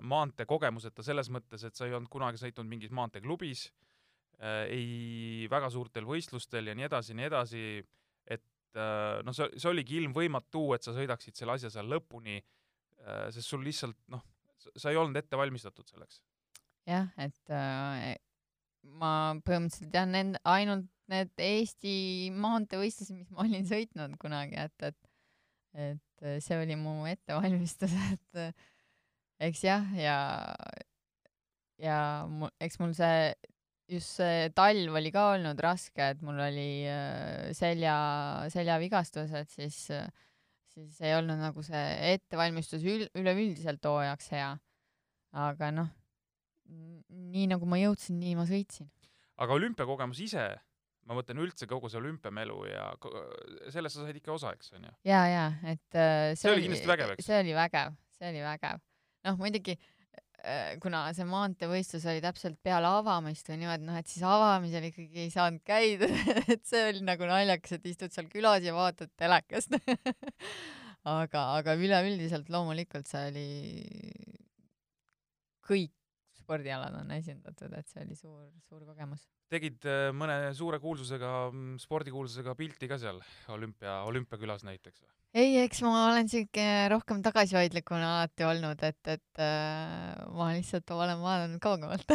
maanteekogemuseta 0.00 1.04
selles 1.04 1.28
mõttes, 1.32 1.64
et 1.66 1.76
sa 1.76 1.86
ei 1.86 1.96
olnud 1.96 2.10
kunagi 2.12 2.40
sõitnud 2.40 2.68
mingis 2.68 2.92
maanteeklubis 2.94 3.66
äh,, 4.40 4.64
ei 4.72 5.48
väga 5.52 5.68
suurtel 5.72 6.06
võistlustel 6.08 6.70
ja 6.70 6.76
nii 6.78 6.88
edasi 6.88 7.12
ja 7.12 7.18
nii 7.18 7.28
edasi, 7.28 7.64
et 8.24 8.80
äh, 8.80 9.20
noh, 9.26 9.36
see, 9.36 9.50
see 9.58 9.70
oligi 9.70 9.98
ilmvõimatu, 10.00 10.70
et 10.76 10.86
sa 10.86 10.96
sõidaksid 10.96 11.36
selle 11.38 11.58
asja 11.58 11.72
seal 11.74 11.90
lõpuni 11.92 12.38
äh,, 12.40 13.28
sest 13.34 13.52
sul 13.52 13.64
lihtsalt 13.66 13.98
noh, 14.12 14.24
sa 14.56 14.92
ei 14.92 15.00
olnud 15.00 15.18
ette 15.20 15.38
valmistatud 15.38 15.88
selleks. 15.90 16.22
jah, 16.88 17.12
et 17.20 17.52
äh, 17.52 18.14
ma 18.82 19.12
põhimõtteliselt 19.46 19.94
jah, 19.94 20.08
need 20.08 20.38
ainult 20.48 20.88
need 21.12 21.32
Eesti 21.42 21.94
maanteevõistlused, 22.40 23.16
mis 23.16 23.30
ma 23.32 23.44
olin 23.44 23.66
sõitnud 23.68 24.18
kunagi, 24.22 24.58
et, 24.68 24.90
et 24.90 25.00
et 25.72 26.42
see 26.44 26.58
oli 26.60 26.76
mu 26.76 27.06
ettevalmistus, 27.08 27.92
et 28.14 28.42
eks 29.48 29.62
jah, 29.64 29.86
ja 29.96 30.16
ja 31.82 31.98
mu, 32.30 32.50
eks 32.62 32.78
mul 32.82 32.92
see, 32.96 33.32
just 33.90 34.18
see 34.20 34.50
talv 34.56 34.98
oli 35.00 35.12
ka 35.14 35.30
olnud 35.36 35.62
raske, 35.64 36.12
et 36.14 36.20
mul 36.24 36.38
oli 36.44 36.84
äh, 36.88 37.50
selja, 37.56 37.96
seljavigastused, 38.52 39.50
siis, 39.50 39.80
siis 40.74 41.00
ei 41.02 41.16
olnud 41.16 41.40
nagu 41.42 41.64
see 41.66 41.82
ettevalmistus 42.12 42.84
ül-, 42.86 43.08
üleüldiselt 43.18 43.82
hooajaks 43.88 44.30
hea. 44.36 44.52
aga 45.32 45.72
noh, 45.72 45.88
nii 47.32 47.48
nagu 47.52 47.68
ma 47.68 47.78
jõudsin, 47.80 48.18
nii 48.20 48.36
ma 48.38 48.46
sõitsin. 48.48 48.90
aga 49.42 49.56
olümpiakogemus 49.58 50.20
ise, 50.24 50.46
ma 51.08 51.16
mõtlen 51.18 51.42
üldse 51.42 51.66
kogu 51.70 51.90
see 51.90 52.00
olümpiamelu 52.00 52.58
ja 52.70 52.90
sellest 53.72 53.98
sa 53.98 54.06
said 54.06 54.20
ikka 54.20 54.36
osa, 54.36 54.52
eks 54.56 54.74
on 54.76 54.88
ju? 54.88 54.94
ja, 55.08 55.24
ja, 55.30 55.46
et 55.64 55.98
äh, 55.98 56.32
see, 56.32 56.44
see 56.44 56.54
oli 56.54 56.68
kindlasti 56.68 56.92
vägev, 56.92 57.16
eks? 57.16 57.26
see 57.28 57.40
oli 57.42 57.56
vägev, 57.58 57.98
see 58.18 58.30
oli 58.30 58.44
vägev 58.44 58.84
noh, 59.26 59.38
muidugi 59.40 59.76
äh, 60.42 60.76
kuna 60.82 61.04
see 61.16 61.26
maanteevõistlus 61.28 62.06
oli 62.10 62.22
täpselt 62.24 62.58
peale 62.64 62.90
avamist 63.00 63.50
või 63.50 63.62
niimoodi, 63.62 63.88
noh, 63.88 63.98
et 63.98 64.10
siis 64.10 64.26
avamisel 64.26 64.88
ikkagi 64.90 65.26
ei 65.26 65.32
saanud 65.34 65.64
käida 65.66 66.10
et 66.52 66.62
see 66.68 66.84
oli 66.90 67.02
nagu 67.06 67.28
naljakas, 67.28 67.78
et 67.78 67.90
istud 67.94 68.14
seal 68.14 68.30
külas 68.32 68.64
ja 68.66 68.76
vaatad 68.76 69.12
telekast 69.18 69.74
aga, 71.18 71.46
aga 71.58 71.76
üleüldiselt 71.78 72.50
loomulikult 72.52 73.10
see 73.10 73.26
oli, 73.32 73.48
kõik 75.66 75.94
spordialad 76.52 76.98
on 77.00 77.12
esindatud, 77.16 77.72
et 77.78 77.88
see 77.88 78.02
oli 78.04 78.16
suur, 78.16 78.44
suur 78.68 78.84
kogemus. 78.84 79.24
tegid 79.52 79.86
äh, 79.88 80.10
mõne 80.16 80.52
suure 80.56 80.78
kuulsusega, 80.82 81.30
mm, 81.48 81.78
spordikuulsusega 81.80 82.54
pilti 82.58 82.88
ka 82.90 82.98
seal 83.00 83.20
olümpia, 83.52 84.02
olümpiakülas 84.08 84.66
näiteks 84.68 85.00
või? 85.00 85.12
ei, 85.40 85.56
eks 85.62 85.80
ma 85.86 85.94
olen 86.10 86.28
siuke 86.28 86.66
rohkem 86.92 87.22
tagasihoidlikuna 87.24 88.10
alati 88.18 88.44
olnud, 88.44 88.84
et, 88.84 89.00
et 89.14 89.40
äh, 89.40 90.12
ma 90.36 90.50
lihtsalt 90.52 90.92
olen 90.92 91.24
vaadanud 91.24 91.62
kaugemalt 91.64 92.12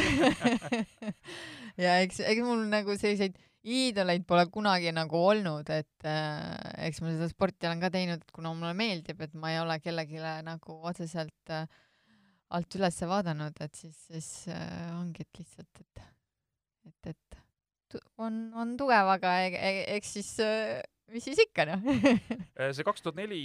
ja 1.86 1.98
eks, 2.04 2.22
eks 2.22 2.46
mul 2.46 2.68
nagu 2.70 2.94
selliseid 3.00 3.42
iidoleid 3.68 4.24
pole 4.30 4.46
kunagi 4.54 4.94
nagu 4.96 5.18
olnud, 5.32 5.68
et 5.74 6.08
äh, 6.08 6.86
eks 6.88 7.02
ma 7.02 7.16
seda 7.16 7.32
sporti 7.32 7.68
olen 7.68 7.82
ka 7.82 7.90
teinud, 7.92 8.22
kuna 8.36 8.54
mulle 8.54 8.78
meeldib, 8.78 9.26
et 9.26 9.34
ma 9.34 9.56
ei 9.56 9.60
ole 9.64 9.82
kellelegi 9.82 10.22
nagu 10.46 10.78
otseselt 10.88 11.58
äh, 11.58 11.66
alt 12.56 12.78
üles 12.80 13.00
vaadanud, 13.10 13.58
et 13.64 13.76
siis, 13.76 13.96
siis 14.08 14.28
äh, 14.54 14.92
ongi, 14.98 15.26
et 15.26 15.42
lihtsalt, 15.42 15.82
et, 15.82 16.04
et, 16.88 17.10
et 17.12 17.98
on, 18.24 18.38
on 18.56 18.76
tugev, 18.80 19.10
aga 19.16 19.34
e, 19.46 19.50
e, 19.56 19.82
eks 19.98 20.14
siis 20.18 20.30
äh, 20.44 20.80
mis 21.12 21.24
siis 21.24 21.40
ikka 21.44 21.66
noh 21.70 21.84
äh, 22.60 22.72
see 22.76 22.86
kaks 22.88 23.04
tuhat 23.04 23.20
neli 23.20 23.42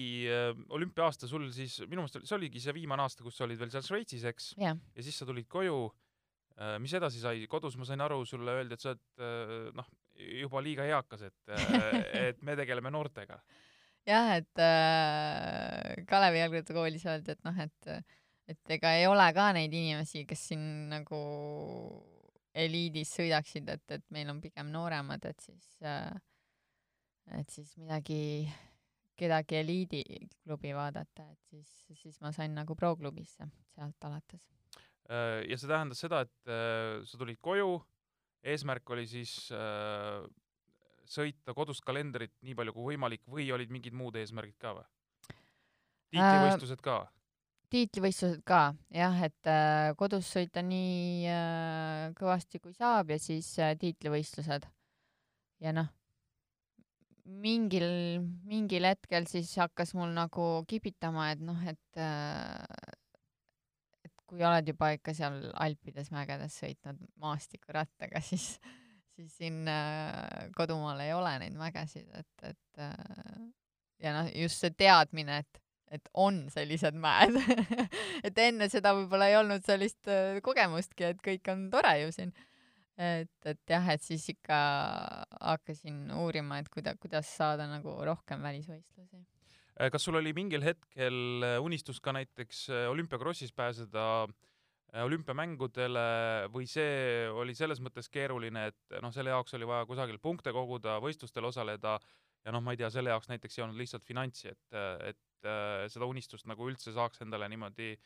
olümpia-aasta 0.75 1.31
sul 1.31 1.49
siis 1.55 1.81
minu 1.87 2.05
meelest 2.05 2.27
see 2.27 2.39
oligi 2.39 2.63
see 2.63 2.75
viimane 2.79 3.07
aasta, 3.07 3.27
kus 3.27 3.39
sa 3.39 3.47
olid 3.47 3.61
veel 3.61 3.75
seal 3.75 3.87
Šveitsis, 3.87 4.27
eks 4.31 4.53
yeah.? 4.61 4.79
ja 4.95 5.07
siis 5.07 5.19
sa 5.19 5.29
tulid 5.29 5.51
koju. 5.51 5.85
Mis 6.85 6.93
edasi 6.95 7.19
sai, 7.19 7.47
kodus 7.51 7.79
ma 7.81 7.87
sain 7.89 8.03
aru, 8.05 8.19
sulle 8.29 8.53
öeldi, 8.53 8.77
et 8.77 8.83
sa 8.85 8.91
oled 8.93 9.71
noh, 9.75 9.87
juba 10.37 10.61
liiga 10.63 10.85
eakas, 10.85 11.25
et 11.25 11.55
et 12.29 12.43
me 12.45 12.55
tegeleme 12.61 12.93
noortega. 12.93 13.39
jah, 14.07 14.35
et 14.37 14.61
äh, 14.63 16.05
Kalevi 16.07 16.43
jalgrattakoolis 16.43 17.07
öeldi, 17.09 17.35
et 17.35 17.49
noh, 17.49 17.57
et 17.65 17.91
et 18.53 18.75
ega 18.77 18.95
ei 18.99 19.07
ole 19.09 19.27
ka 19.37 19.51
neid 19.57 19.73
inimesi, 19.73 20.27
kes 20.29 20.49
siin 20.53 20.65
nagu 20.93 21.21
eliidis 22.55 23.15
sõidaksid, 23.17 23.69
et, 23.73 23.85
et 23.97 24.05
meil 24.15 24.31
on 24.33 24.41
pigem 24.43 24.71
nooremad, 24.73 25.25
et 25.29 25.41
siis 25.45 25.69
äh, 25.87 26.13
et 27.39 27.55
siis 27.55 27.71
midagi, 27.81 28.49
kedagi 29.19 29.61
eliidiklubi 29.63 30.75
vaadata, 30.77 31.29
et 31.33 31.53
siis, 31.53 31.71
siis 32.03 32.19
ma 32.25 32.33
sain 32.35 32.55
nagu 32.57 32.77
pro-klubisse 32.79 33.49
sealt 33.73 34.09
alates. 34.09 34.45
Äh, 35.09 35.43
ja 35.49 35.59
see 35.59 35.71
tähendas 35.71 36.03
seda, 36.05 36.25
et 36.27 36.53
äh, 36.53 37.01
sa 37.09 37.21
tulid 37.21 37.41
koju, 37.41 37.79
eesmärk 38.43 38.91
oli 38.91 39.07
siis 39.07 39.37
sõita 41.13 41.55
kodust 41.55 41.85
kalendrit 41.87 42.33
nii 42.43 42.57
palju 42.59 42.75
kui 42.75 42.89
võimalik 42.91 43.23
või 43.31 43.47
olid 43.55 43.71
mingid 43.71 43.95
muud 43.95 44.17
eesmärgid 44.19 44.59
ka 44.59 44.73
või? 44.81 44.87
tiitlivõistlused 46.11 46.83
ka 46.83 46.97
äh,? 47.05 47.22
Tiitlivõistlused 47.73 48.43
ka, 48.49 48.75
jah, 48.93 49.17
et 49.25 49.49
äh, 49.49 49.93
kodus 49.99 50.29
sõita 50.35 50.63
nii 50.65 51.25
äh, 51.31 52.13
kõvasti 52.19 52.61
kui 52.61 52.75
saab 52.77 53.13
ja 53.15 53.19
siis 53.23 53.49
äh, 53.63 53.75
tiitlivõistlused. 53.81 54.69
ja 55.63 55.73
noh 55.77 55.89
mingil, 57.23 57.87
mingil 58.51 58.85
hetkel 58.89 59.29
siis 59.31 59.53
hakkas 59.57 59.95
mul 59.95 60.11
nagu 60.13 60.47
kipitama, 60.69 61.31
et 61.33 61.41
noh, 61.45 61.61
et 61.71 62.01
et 64.03 64.25
kui 64.27 64.43
oled 64.43 64.67
juba 64.67 64.91
ikka 64.97 65.15
seal 65.15 65.39
Alpides 65.55 66.11
mägedes 66.11 66.59
sõitnud 66.59 66.99
maastikurattaga, 67.23 68.21
siis, 68.31 68.59
siis 69.15 69.37
siin 69.39 69.63
kodumaal 70.59 71.01
ei 71.07 71.15
ole 71.15 71.37
neid 71.45 71.55
mägesid, 71.57 72.11
et, 72.11 72.51
et 72.51 72.83
ja 74.03 74.17
noh, 74.19 74.31
just 74.35 74.59
see 74.59 74.75
teadmine, 74.75 75.39
et, 75.45 75.62
et 75.93 76.09
on 76.15 76.47
sellised 76.53 76.97
mäed 76.97 77.37
et 78.27 78.39
enne 78.41 78.71
seda 78.73 78.95
võib-olla 78.97 79.29
ei 79.29 79.37
olnud 79.41 79.67
sellist 79.67 80.09
kogemustki, 80.43 81.13
et 81.13 81.21
kõik 81.25 81.53
on 81.53 81.69
tore 81.73 81.99
ju 82.05 82.15
siin 82.17 82.33
et, 82.99 83.35
et 83.49 83.75
jah, 83.75 83.89
et 83.95 84.05
siis 84.05 84.25
ikka 84.33 84.59
hakkasin 85.41 86.11
uurima, 86.19 86.61
et 86.61 86.71
kuida-, 86.73 86.97
kuidas 87.01 87.31
saada 87.37 87.67
nagu 87.71 87.95
rohkem 88.07 88.43
välisvõistlusi. 88.45 89.23
Äh, 89.81 89.91
kas 89.93 90.05
sul 90.05 90.19
oli 90.21 90.35
mingil 90.37 90.65
hetkel 90.65 91.47
äh, 91.47 91.59
unistus 91.63 92.01
ka 92.01 92.15
näiteks 92.17 92.67
äh, 92.71 92.89
olümpiakrossis 92.93 93.53
pääseda 93.57 94.29
olümpiamängudele 94.93 96.03
või 96.53 96.67
see 96.69 97.25
oli 97.33 97.55
selles 97.57 97.79
mõttes 97.81 98.11
keeruline, 98.13 98.67
et 98.69 98.97
noh, 99.01 99.09
selle 99.15 99.33
jaoks 99.33 99.57
oli 99.57 99.65
vaja 99.65 99.87
kusagil 99.89 100.19
punkte 100.21 100.53
koguda, 100.53 100.99
võistlustel 101.01 101.47
osaleda 101.49 101.95
ja 102.45 102.55
noh, 102.55 102.63
ma 102.65 102.75
ei 102.75 102.81
tea, 102.81 102.91
selle 102.91 103.13
jaoks 103.15 103.31
näiteks 103.31 103.59
ei 103.59 103.65
olnud 103.67 103.81
lihtsalt 103.81 104.07
finantsi, 104.07 104.53
et, 104.53 104.79
et 105.13 105.51
seda 105.91 106.07
unistust 106.07 106.47
nagu 106.47 106.69
üldse 106.71 106.95
saaks 106.95 107.25
endale 107.25 107.49
niimoodi 107.51 107.97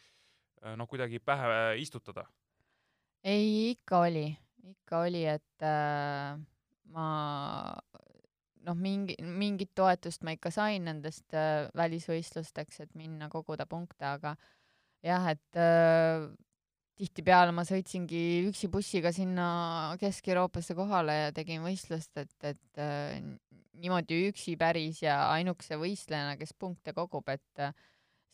noh, 0.76 0.88
kuidagi 0.88 1.20
pähe 1.20 1.76
istutada? 1.82 2.24
ei, 3.26 3.72
ikka 3.74 4.04
oli 4.06 4.26
ikka 4.70 5.02
oli, 5.06 5.22
et 5.28 5.64
äh, 5.64 6.36
ma 6.94 7.08
noh, 8.66 8.78
mingi, 8.78 9.16
mingit 9.22 9.72
toetust 9.78 10.24
ma 10.26 10.34
ikka 10.36 10.52
sain 10.54 10.86
nendest 10.88 11.34
äh, 11.36 11.66
välisvõistlusteks, 11.76 12.82
et 12.84 12.94
minna 12.98 13.30
koguda 13.32 13.66
punkte, 13.70 14.06
aga 14.08 14.34
jah, 15.06 15.30
et 15.32 15.60
äh, 15.60 16.26
tihtipeale 16.96 17.52
ma 17.52 17.64
sõitsingi 17.68 18.20
üksi 18.48 18.70
bussiga 18.72 19.12
sinna 19.12 19.48
Kesk-Euroopasse 20.00 20.76
kohale 20.78 21.16
ja 21.26 21.34
tegin 21.36 21.64
võistlust, 21.64 22.14
et, 22.22 22.32
et 22.40 22.80
äh, 22.80 23.18
niimoodi 23.76 24.22
üksi 24.30 24.56
päris 24.60 25.02
ja 25.04 25.18
ainukese 25.34 25.76
võistlejana, 25.80 26.38
kes 26.40 26.54
punkte 26.56 26.94
kogub, 26.96 27.28
et 27.32 27.62
äh, 27.62 27.74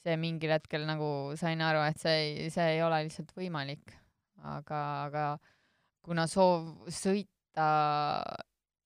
see 0.03 0.14
mingil 0.18 0.55
hetkel 0.55 0.87
nagu 0.87 1.09
sain 1.38 1.62
aru, 1.62 1.83
et 1.87 1.98
see 2.03 2.14
ei, 2.20 2.46
see 2.55 2.77
ei 2.77 2.85
ole 2.87 3.03
lihtsalt 3.07 3.35
võimalik. 3.38 3.98
aga, 4.42 4.79
aga 5.07 5.25
kuna 6.03 6.27
soov 6.27 6.88
sõita 6.90 7.66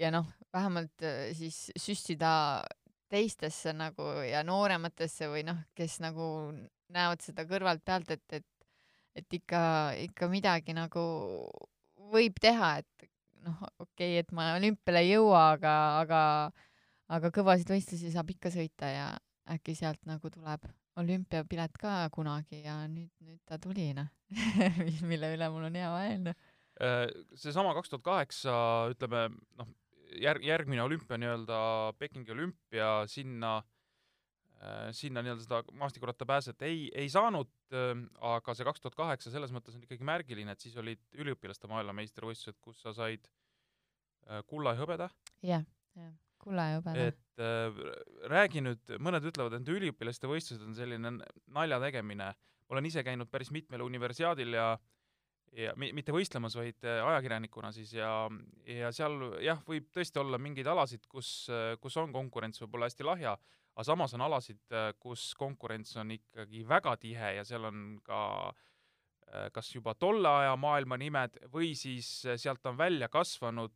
ja 0.00 0.10
noh, 0.12 0.26
vähemalt 0.52 1.04
äh, 1.04 1.30
siis 1.36 1.70
süstida 1.76 2.64
teistesse 3.12 3.72
nagu 3.76 4.08
ja 4.26 4.42
noorematesse 4.44 5.28
või 5.30 5.44
noh, 5.46 5.62
kes 5.76 6.00
nagu 6.04 6.26
näevad 6.92 7.22
seda 7.22 7.46
kõrvalt 7.48 7.84
pealt, 7.86 8.10
et, 8.10 8.40
et 8.40 8.46
et 9.16 9.38
ikka, 9.38 9.61
ikka 10.07 10.29
midagi 10.33 10.76
nagu 10.76 11.05
võib 12.12 12.38
teha, 12.42 12.76
et 12.83 13.09
noh, 13.46 13.62
okei 13.83 14.16
okay,, 14.16 14.22
et 14.22 14.33
ma 14.37 14.52
olümpiale 14.57 15.02
ei 15.05 15.14
jõua, 15.14 15.52
aga, 15.57 15.76
aga 16.02 16.22
aga 17.16 17.31
kõvasid 17.35 17.70
võistlusi 17.70 18.11
saab 18.14 18.33
ikka 18.35 18.50
sõita 18.50 18.90
ja 18.90 19.07
äkki 19.55 19.76
sealt 19.79 20.02
nagu 20.11 20.31
tuleb 20.31 20.66
olümpiapilet 20.98 21.76
ka 21.79 21.98
kunagi 22.14 22.64
ja 22.64 22.81
nüüd, 22.90 23.12
nüüd 23.22 23.40
ta 23.46 23.61
tuli, 23.62 23.92
noh 23.94 24.11
mille 25.11 25.35
üle 25.37 25.48
mul 25.52 25.68
on 25.68 25.76
hea 25.79 25.90
meel, 25.94 26.33
Äh, 26.76 27.09
seesama 27.40 27.72
kaks 27.72 27.88
tuhat 27.88 28.05
kaheksa, 28.05 28.55
ütleme 28.92 29.31
noh, 29.57 29.68
järg, 30.20 30.44
järgmine 30.44 30.83
olümpia 30.85 31.16
nii-öelda 31.16 31.61
Pekingi 31.96 32.35
olümpia, 32.35 32.90
sinna 33.09 33.55
äh, 33.62 33.75
sinna 34.97 35.23
nii-öelda 35.23 35.45
seda 35.45 35.59
maastikurattapääset 35.77 36.62
ei, 36.64 36.87
ei 36.97 37.11
saanud 37.12 37.51
äh,, 37.77 37.90
aga 38.25 38.55
see 38.57 38.64
kaks 38.64 38.81
tuhat 38.81 38.97
kaheksa 38.99 39.33
selles 39.33 39.53
mõttes 39.55 39.77
on 39.77 39.83
ikkagi 39.85 40.07
märgiline, 40.07 40.55
et 40.55 40.64
siis 40.64 40.77
olid 40.81 41.03
üliõpilaste 41.19 41.69
maailmameistrivõistlused, 41.71 42.57
kus 42.64 42.81
sa 42.81 42.95
said 42.97 43.29
äh, 43.29 44.40
kulla 44.49 44.73
ja 44.75 44.81
hõbeda. 44.81 45.11
jah, 45.45 45.66
jah, 45.99 46.16
kulla 46.42 46.71
ja 46.71 46.81
hõbeda. 46.81 47.07
et 47.12 47.45
äh, 47.45 47.81
räägi 48.33 48.64
nüüd, 48.64 48.97
mõned 48.97 49.29
ütlevad, 49.29 49.59
et 49.59 49.73
üliõpilaste 49.77 50.31
võistlused 50.31 50.64
on 50.64 50.77
selline 50.79 51.19
nalja 51.47 51.81
tegemine. 51.85 52.33
olen 52.69 52.87
ise 52.88 53.05
käinud 53.05 53.31
päris 53.31 53.53
mitmel 53.55 53.85
universiaadil 53.85 54.57
ja 54.57 54.77
ja 55.57 55.73
mi-, 55.81 55.92
mitte 55.97 56.14
võistlemas, 56.14 56.57
vaid 56.59 56.85
äh, 56.87 57.01
ajakirjanikuna 57.05 57.73
siis 57.75 57.92
ja, 57.97 58.11
ja 58.69 58.90
seal 58.95 59.38
jah, 59.45 59.61
võib 59.69 59.88
tõesti 59.95 60.21
olla 60.21 60.40
mingeid 60.42 60.69
alasid, 60.71 61.07
kus, 61.11 61.49
äh, 61.53 61.75
kus 61.81 61.97
on 62.01 62.12
konkurents 62.14 62.61
võib-olla 62.62 62.90
hästi 62.90 63.07
lahja, 63.07 63.37
aga 63.76 63.84
samas 63.84 64.14
on 64.16 64.24
alasid, 64.26 64.62
äh, 64.72 64.90
kus 64.98 65.28
konkurents 65.38 65.96
on 66.00 66.14
ikkagi 66.16 66.64
väga 66.68 66.96
tihe 67.02 67.36
ja 67.38 67.44
seal 67.44 67.68
on 67.68 68.00
ka 68.04 68.52
kas 69.52 69.66
juba 69.74 69.90
tolle 69.98 70.30
aja 70.30 70.52
maailma 70.54 70.94
nimed 70.96 71.34
või 71.50 71.72
siis 71.74 72.06
sealt 72.38 72.68
on 72.70 72.76
välja 72.78 73.08
kasvanud, 73.10 73.72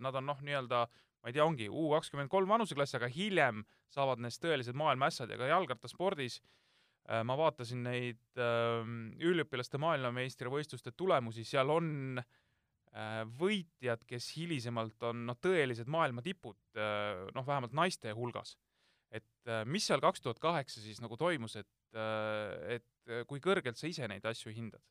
nad 0.00 0.16
on 0.16 0.24
noh, 0.24 0.38
nii-öelda 0.40 0.78
ma 0.88 1.28
ei 1.28 1.36
tea, 1.36 1.44
ongi 1.44 1.66
U 1.68 1.90
kakskümmend 1.92 2.32
kolm 2.32 2.48
vanuseklass, 2.48 2.96
aga 2.96 3.10
hiljem 3.12 3.60
saavad 3.92 4.22
neist 4.24 4.40
tõelised 4.40 4.72
maailmaässad 4.80 5.28
ja 5.28 5.36
ka 5.36 5.50
jalgrattaspordis 5.50 6.38
äh, 6.40 6.48
Äh, 7.04 7.20
ma 7.20 7.36
vaatasin 7.36 7.82
neid 7.84 8.40
äh, 8.40 8.80
üliõpilaste 9.28 9.76
maailmameistrivõistluste 9.82 10.94
tulemusi, 10.96 11.44
seal 11.44 11.68
on 11.68 12.16
äh, 12.16 13.18
võitjad, 13.40 14.06
kes 14.08 14.30
hilisemalt 14.38 15.04
on 15.10 15.26
noh, 15.28 15.36
tõelised 15.36 15.90
maailma 15.92 16.24
tipud 16.24 16.56
äh,, 16.80 17.26
noh, 17.36 17.44
vähemalt 17.44 17.76
naiste 17.76 18.14
hulgas. 18.16 18.54
Äh, 19.50 19.62
mis 19.68 19.86
seal 19.88 20.02
kaks 20.04 20.24
tuhat 20.24 20.40
kaheksa 20.42 20.82
siis 20.84 21.00
nagu 21.04 21.18
toimus, 21.20 21.56
et 21.60 21.70
äh,, 21.96 22.78
et 22.78 23.10
äh, 23.10 23.24
kui 23.28 23.42
kõrgelt 23.44 23.80
sa 23.80 23.90
ise 23.90 24.08
neid 24.10 24.26
asju 24.26 24.52
hindad? 24.54 24.82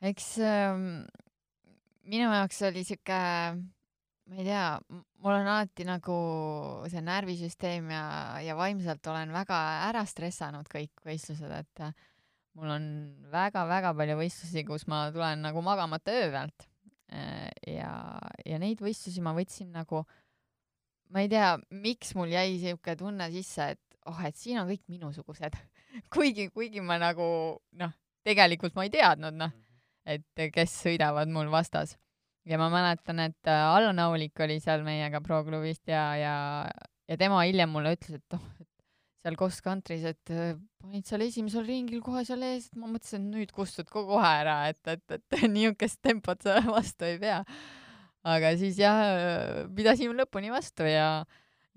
eks 0.00 0.32
ähm, 0.44 1.04
minu 2.08 2.30
jaoks 2.32 2.62
oli 2.70 2.86
sihuke 2.88 3.20
ma 4.30 4.38
ei 4.38 4.46
tea, 4.46 4.66
mul 5.18 5.34
on 5.34 5.48
alati 5.50 5.84
nagu 5.88 6.16
see 6.90 7.02
närvisüsteem 7.02 7.90
ja, 7.90 8.04
ja 8.44 8.54
vaimselt 8.58 9.06
olen 9.10 9.32
väga 9.34 9.58
ära 9.88 10.04
stressanud 10.06 10.70
kõik 10.70 11.02
võistlused, 11.06 11.50
et 11.50 11.82
äh, 11.82 11.94
mul 12.58 12.70
on 12.76 12.86
väga-väga 13.32 13.92
palju 13.98 14.18
võistlusi, 14.20 14.64
kus 14.68 14.86
ma 14.90 15.08
tulen 15.14 15.42
nagu 15.42 15.62
magamata 15.66 16.14
öö 16.14 16.30
pealt. 16.30 16.68
Äh, 17.10 17.48
ja, 17.66 17.92
ja 18.46 18.60
neid 18.62 18.82
võistlusi 18.84 19.22
ma 19.24 19.34
võtsin 19.34 19.72
nagu, 19.74 20.04
ma 21.10 21.24
ei 21.24 21.30
tea, 21.32 21.54
miks 21.70 22.14
mul 22.18 22.32
jäi 22.32 22.58
siuke 22.62 22.96
tunne 22.98 23.30
sisse, 23.34 23.72
et 23.74 23.98
oh, 24.10 24.20
et 24.26 24.36
siin 24.38 24.60
on 24.62 24.70
kõik 24.70 24.84
minusugused 24.90 25.56
kuigi, 26.14 26.50
kuigi 26.54 26.84
ma 26.84 26.98
nagu 27.02 27.26
noh, 27.80 27.96
tegelikult 28.26 28.76
ma 28.78 28.86
ei 28.86 28.94
teadnud 28.94 29.36
noh, 29.40 29.52
et 30.08 30.46
kes 30.54 30.78
sõidavad 30.84 31.30
mul 31.32 31.50
vastas 31.52 31.96
ja 32.48 32.58
ma 32.60 32.70
mäletan, 32.72 33.20
et 33.26 33.48
äh, 33.48 33.66
Allan 33.74 34.00
Aulik 34.06 34.40
oli 34.40 34.58
seal 34.62 34.84
meiega 34.86 35.20
Pro-klubist 35.24 35.90
ja, 35.90 36.04
ja, 36.18 36.34
ja 37.08 37.20
tema 37.20 37.42
hiljem 37.44 37.72
mulle 37.74 37.94
ütles, 37.96 38.20
et 38.20 38.36
oh, 38.36 38.46
et 38.60 38.68
seal 39.20 39.36
Cost 39.36 39.62
Country's, 39.64 40.06
et 40.08 40.32
äh, 40.32 40.54
panid 40.80 41.08
seal 41.08 41.26
esimesel 41.26 41.66
ringil 41.68 42.00
kohe 42.04 42.24
seal 42.26 42.42
ees, 42.46 42.70
et 42.70 42.80
ma 42.80 42.88
mõtlesin, 42.88 43.26
et 43.28 43.36
nüüd 43.36 43.54
kustud 43.56 43.90
kohe 43.92 44.24
ära, 44.24 44.62
et, 44.72 44.80
et, 44.88 45.04
et 45.18 45.38
niisugust 45.54 46.00
tempot 46.04 46.40
sa 46.46 46.60
vastu 46.70 47.08
ei 47.08 47.20
pea. 47.20 47.42
Aga 48.28 48.52
siis 48.60 48.80
jah, 48.80 49.66
pidasime 49.76 50.16
lõpuni 50.18 50.52
vastu 50.52 50.86
ja, 50.88 51.24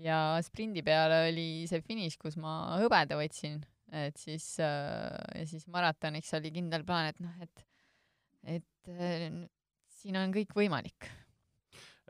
ja 0.02 0.18
sprindi 0.44 0.84
peale 0.86 1.28
oli 1.30 1.48
see 1.70 1.84
finiš, 1.86 2.18
kus 2.22 2.38
ma 2.42 2.78
hõbeda 2.82 3.18
võtsin, 3.20 3.62
et 3.94 4.20
siis 4.20 4.56
äh, 4.64 5.18
ja 5.40 5.46
siis 5.50 5.68
maratoniks 5.72 6.34
oli 6.40 6.54
kindel 6.56 6.86
plaan, 6.88 7.12
et 7.14 7.24
noh, 7.24 7.36
et, 7.44 7.66
et 8.60 8.94
siin 10.02 10.20
on 10.20 10.34
kõik 10.36 10.56
võimalik. 10.58 11.10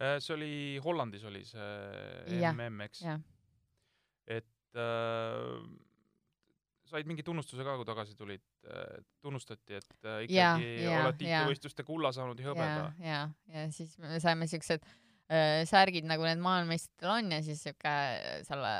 Äh, 0.01 0.17
see 0.23 0.33
oli 0.33 0.53
Hollandis 0.83 1.25
oli 1.29 1.43
see 1.45 2.41
MM, 2.49 2.81
eks? 2.87 3.03
et 4.33 4.79
äh, 4.79 5.59
said 6.93 7.09
mingi 7.09 7.25
tunnustuse 7.25 7.65
ka, 7.65 7.75
kui 7.79 7.87
tagasi 7.87 8.17
tulid 8.17 8.43
äh,, 8.69 8.97
tunnustati, 9.23 9.79
et 9.79 10.07
äh, 10.07 10.23
ikkagi 10.27 10.37
ja, 10.39 10.51
ja, 10.85 10.97
oled 11.01 11.19
tiitlivõistluste 11.21 11.85
kulla 11.87 12.13
saanud 12.15 12.39
ja 12.39 12.51
hõbeda. 12.51 12.89
ja, 13.01 13.05
ja, 13.07 13.21
ja 13.57 13.65
siis 13.73 13.95
me 14.01 14.19
saime 14.23 14.47
siuksed 14.51 14.85
äh, 14.85 15.63
särgid, 15.69 16.07
nagu 16.09 16.25
need 16.27 16.41
maailmameistritel 16.43 17.15
on 17.15 17.33
ja 17.35 17.41
siis 17.45 17.63
siuke 17.65 17.93
äh, 17.93 18.41
selle 18.47 18.75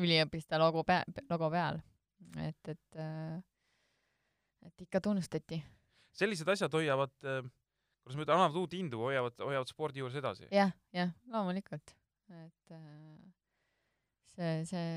üliõpilaste 0.00 0.60
logo 0.62 0.84
pea, 0.88 1.02
logo 1.30 1.50
peal. 1.52 1.82
et, 2.46 2.74
et 2.74 3.02
äh,, 3.02 3.40
et 4.66 4.86
ikka 4.86 5.02
tunnustati 5.02 5.60
sellised 6.16 6.48
asjad 6.52 6.72
hoiavad, 6.76 7.12
kuidas 7.22 8.16
ma 8.16 8.24
ütlen, 8.24 8.36
annavad 8.36 8.58
uut 8.62 8.74
indu, 8.76 9.00
hoiavad, 9.06 9.38
hoiavad 9.42 9.70
spordi 9.70 10.02
juures 10.02 10.18
edasi 10.20 10.46
ja,. 10.46 10.52
jah, 10.64 10.74
jah, 10.96 11.14
loomulikult, 11.32 11.94
et 12.42 12.76
äh, 12.76 13.32
see, 14.34 14.58
see 14.68 14.90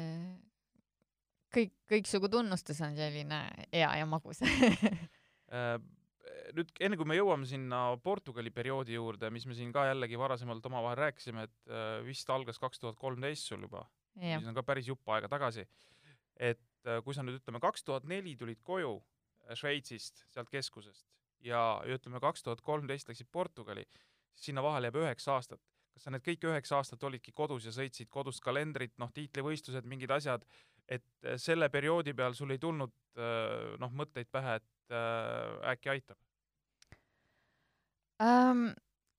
kõik, 1.56 1.74
kõiksugu 1.90 2.30
tunnustus 2.32 2.82
on 2.86 2.98
selline 2.98 3.42
hea 3.72 3.92
ja 4.00 4.08
magus 4.10 4.42
äh, 4.46 5.78
nüüd 6.56 6.72
enne 6.84 7.00
kui 7.00 7.08
me 7.10 7.18
jõuame 7.18 7.48
sinna 7.50 7.88
Portugali 8.04 8.52
perioodi 8.54 8.96
juurde, 8.96 9.32
mis 9.34 9.48
me 9.50 9.58
siin 9.58 9.74
ka 9.76 9.88
jällegi 9.90 10.20
varasemalt 10.20 10.66
omavahel 10.70 11.02
rääkisime, 11.06 11.48
et 11.50 11.72
äh, 11.72 12.00
vist 12.06 12.30
algas 12.30 12.62
kaks 12.62 12.82
tuhat 12.82 13.00
kolmteist 13.00 13.52
sul 13.52 13.66
juba, 13.68 13.86
mis 14.20 14.48
on 14.48 14.56
ka 14.58 14.64
päris 14.68 14.90
jupp 14.92 15.16
aega 15.16 15.32
tagasi. 15.32 15.68
et 16.36 16.88
äh, 16.88 17.02
kui 17.04 17.16
sa 17.16 17.24
nüüd 17.24 17.40
ütleme, 17.40 17.62
kaks 17.64 17.84
tuhat 17.88 18.08
neli 18.10 18.36
tulid 18.36 18.62
koju 18.64 18.98
Šveitsist, 19.56 20.24
sealt 20.34 20.50
keskusest 20.50 21.06
ja, 21.46 21.62
ütleme, 21.86 22.20
kaks 22.24 22.44
tuhat 22.44 22.62
kolmteist 22.66 23.10
läksid 23.10 23.30
Portugali, 23.32 23.86
siis 24.34 24.52
sinna 24.52 24.64
vahele 24.66 24.90
jääb 24.90 25.02
üheksa 25.04 25.36
aastat. 25.38 25.62
kas 25.96 26.04
sa 26.04 26.12
need 26.12 26.26
kõik 26.26 26.44
üheksa 26.50 26.76
aastat 26.76 27.04
olidki 27.08 27.32
kodus 27.32 27.66
ja 27.70 27.72
sõitsid 27.72 28.10
kodust 28.12 28.42
kalendrit, 28.44 28.92
noh, 29.00 29.14
tiitlivõistlused, 29.16 29.86
mingid 29.88 30.12
asjad, 30.12 30.44
et 30.88 31.06
äh, 31.26 31.38
selle 31.42 31.70
perioodi 31.74 32.14
peal 32.18 32.36
sul 32.38 32.54
ei 32.54 32.62
tulnud 32.62 32.94
äh, 33.18 33.76
noh, 33.82 33.94
mõtteid 33.96 34.30
pähe, 34.34 34.60
et 34.62 34.94
äh, 34.94 35.72
äkki 35.74 35.94
aitab 35.96 36.20
um,? 38.22 38.68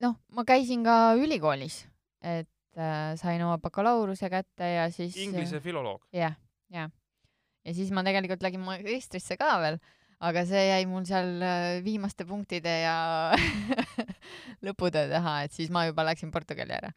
noh, 0.04 0.18
ma 0.36 0.44
käisin 0.44 0.84
ka 0.86 1.16
ülikoolis, 1.18 1.82
et 2.20 2.78
äh, 2.78 3.12
sain 3.20 3.42
oma 3.46 3.58
bakalaureuse 3.62 4.30
kätte 4.32 4.70
ja 4.76 4.88
siis 4.94 5.16
Inglise 5.20 5.60
filoloog? 5.64 6.04
jah, 6.14 6.38
jah. 6.72 6.92
ja 7.64 7.76
siis 7.76 7.92
ma 7.94 8.04
tegelikult 8.06 8.44
lägin 8.46 8.64
magistrisse 8.66 9.38
ka 9.40 9.56
veel 9.64 9.80
aga 10.26 10.46
see 10.48 10.62
jäi 10.70 10.86
mul 10.88 11.04
seal 11.08 11.42
viimaste 11.84 12.24
punktide 12.28 12.72
ja 12.86 12.96
lõputöö 14.66 15.10
taha, 15.10 15.42
et 15.44 15.52
siis 15.52 15.68
ma 15.72 15.84
juba 15.88 16.06
läksin 16.08 16.32
Portugali 16.32 16.72
ära. 16.78 16.92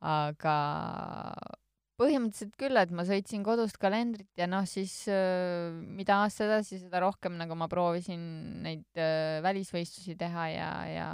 aga 0.00 0.56
põhimõtteliselt 1.96 2.56
küll, 2.60 2.76
et 2.80 2.92
ma 2.92 3.06
sõitsin 3.08 3.44
kodust 3.46 3.78
kalendrit 3.80 4.30
ja 4.36 4.48
noh, 4.50 4.66
siis 4.68 4.94
mida 5.96 6.20
aasta 6.22 6.44
edasi, 6.48 6.80
seda 6.82 7.00
rohkem 7.04 7.38
nagu 7.40 7.56
ma 7.58 7.68
proovisin 7.72 8.20
neid 8.66 9.00
välisvõistlusi 9.46 10.16
teha 10.20 10.48
ja, 10.52 10.70
ja 10.90 11.08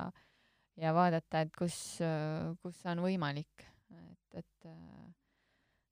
ja 0.81 0.95
vaadata, 0.97 1.43
et 1.45 1.53
kus, 1.55 1.77
kus 2.65 2.79
on 2.89 3.03
võimalik, 3.05 3.67
et, 3.93 4.41
et 4.41 4.73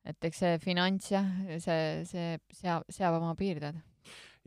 et 0.08 0.28
eks 0.30 0.42
see 0.42 0.58
finants 0.62 1.10
jah, 1.12 1.28
see, 1.62 2.04
see 2.08 2.34
seab, 2.56 2.86
seab 2.92 3.18
oma 3.18 3.34
piirded. 3.38 3.78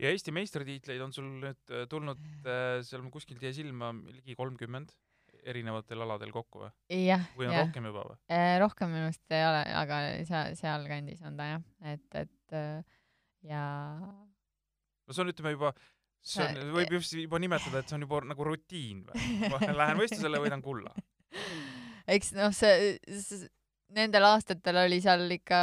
Ja 0.02 0.10
Eesti 0.10 0.34
meistritiitleid 0.34 1.02
on 1.04 1.12
sul 1.14 1.28
nüüd 1.38 1.70
äh, 1.70 1.84
tulnud 1.90 2.18
äh, 2.42 2.80
seal 2.82 3.04
kuskilt 3.14 3.42
jäi 3.44 3.54
silma 3.54 3.92
ligi 4.10 4.34
kolmkümmend 4.38 4.90
erinevatel 5.50 6.04
aladel 6.04 6.32
kokku 6.34 6.64
või? 6.64 6.70
või 7.38 7.48
on 7.48 7.56
ja. 7.56 7.64
rohkem 7.64 7.88
juba 7.90 8.04
või? 8.10 8.18
Äh, 8.32 8.52
rohkem 8.62 8.92
minu 8.92 9.08
arust 9.08 9.34
ei 9.34 9.46
ole, 9.46 9.64
aga 9.80 10.02
seal, 10.28 10.54
sealkandis 10.58 11.24
on 11.26 11.40
ta 11.40 11.48
jah, 11.54 11.66
et, 11.94 12.06
et 12.22 12.56
ja. 13.48 13.64
no 15.04 15.16
see 15.16 15.24
on, 15.24 15.32
ütleme 15.34 15.54
juba, 15.54 15.72
see 16.24 16.46
on, 16.46 16.62
võib 16.78 16.94
just 16.98 17.16
juba 17.18 17.40
nimetada, 17.42 17.82
et 17.82 17.90
see 17.90 17.98
on 17.98 18.06
juba 18.06 18.22
nagu 18.30 18.48
rutiin 18.50 19.04
või? 19.08 19.26
ma 19.52 19.60
lähen 19.64 19.98
võistlusele, 20.02 20.40
võidan 20.44 20.64
kulla. 20.64 20.94
eks 22.10 22.34
noh, 22.38 22.54
see, 22.56 22.96
see 23.20 23.44
nendel 23.94 24.26
aastatel 24.26 24.80
oli 24.86 24.98
seal 25.04 25.28
ikka, 25.36 25.58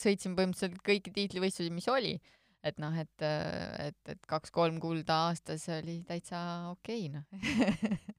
sõitsin 0.00 0.34
põhimõtteliselt 0.36 0.82
kõiki 0.84 1.14
tiitlivõistlusi, 1.14 1.72
mis 1.72 1.88
oli 1.92 2.18
et 2.66 2.78
noh, 2.82 2.94
et, 2.98 3.22
et, 3.22 3.98
et 4.12 4.28
kaks-kolm 4.28 4.80
kulda 4.82 5.28
aastas 5.28 5.68
oli 5.78 6.00
täitsa 6.06 6.40
okei 6.72 7.06
okay,, 7.06 7.20
noh 7.20 8.08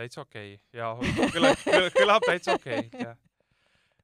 täitsa 0.00 0.24
okei 0.24 0.54
okay. 0.56 0.80
ja 0.80 0.92
kõlab, 1.34 1.66
kõlab 1.96 2.26
täitsa 2.26 2.56
okei 2.58 2.86
okay,, 2.86 3.04
jah. 3.08 3.18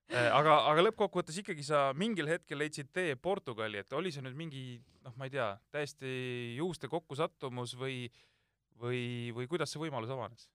Äh, 0.07 0.29
aga, 0.31 0.61
aga 0.71 0.85
lõppkokkuvõttes 0.87 1.41
ikkagi 1.43 1.65
sa 1.67 1.89
mingil 1.99 2.29
hetkel 2.31 2.61
leidsid 2.63 2.93
tee 2.95 3.17
Portugali, 3.19 3.81
et 3.83 3.97
oli 3.97 4.13
see 4.15 4.23
nüüd 4.23 4.37
mingi, 4.39 4.63
noh, 5.03 5.15
ma 5.19 5.27
ei 5.27 5.35
tea, 5.35 5.49
täiesti 5.75 6.11
juhuste 6.55 6.87
kokkusattumus 6.93 7.75
või, 7.81 8.05
või, 8.79 9.01
või 9.35 9.49
kuidas 9.51 9.75
see 9.75 9.83
võimalus 9.83 10.13
avanes? 10.15 10.47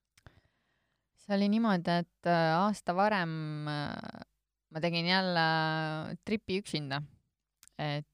see 1.21 1.35
oli 1.35 1.51
niimoodi, 1.51 1.99
et 2.01 2.31
äh, 2.31 2.53
aasta 2.55 2.95
varem 2.97 3.33
äh, 3.69 4.23
ma 4.71 4.81
tegin 4.83 5.09
jälle 5.09 5.43
tripi 6.25 6.61
üksinda, 6.61 7.01
et 7.75 8.07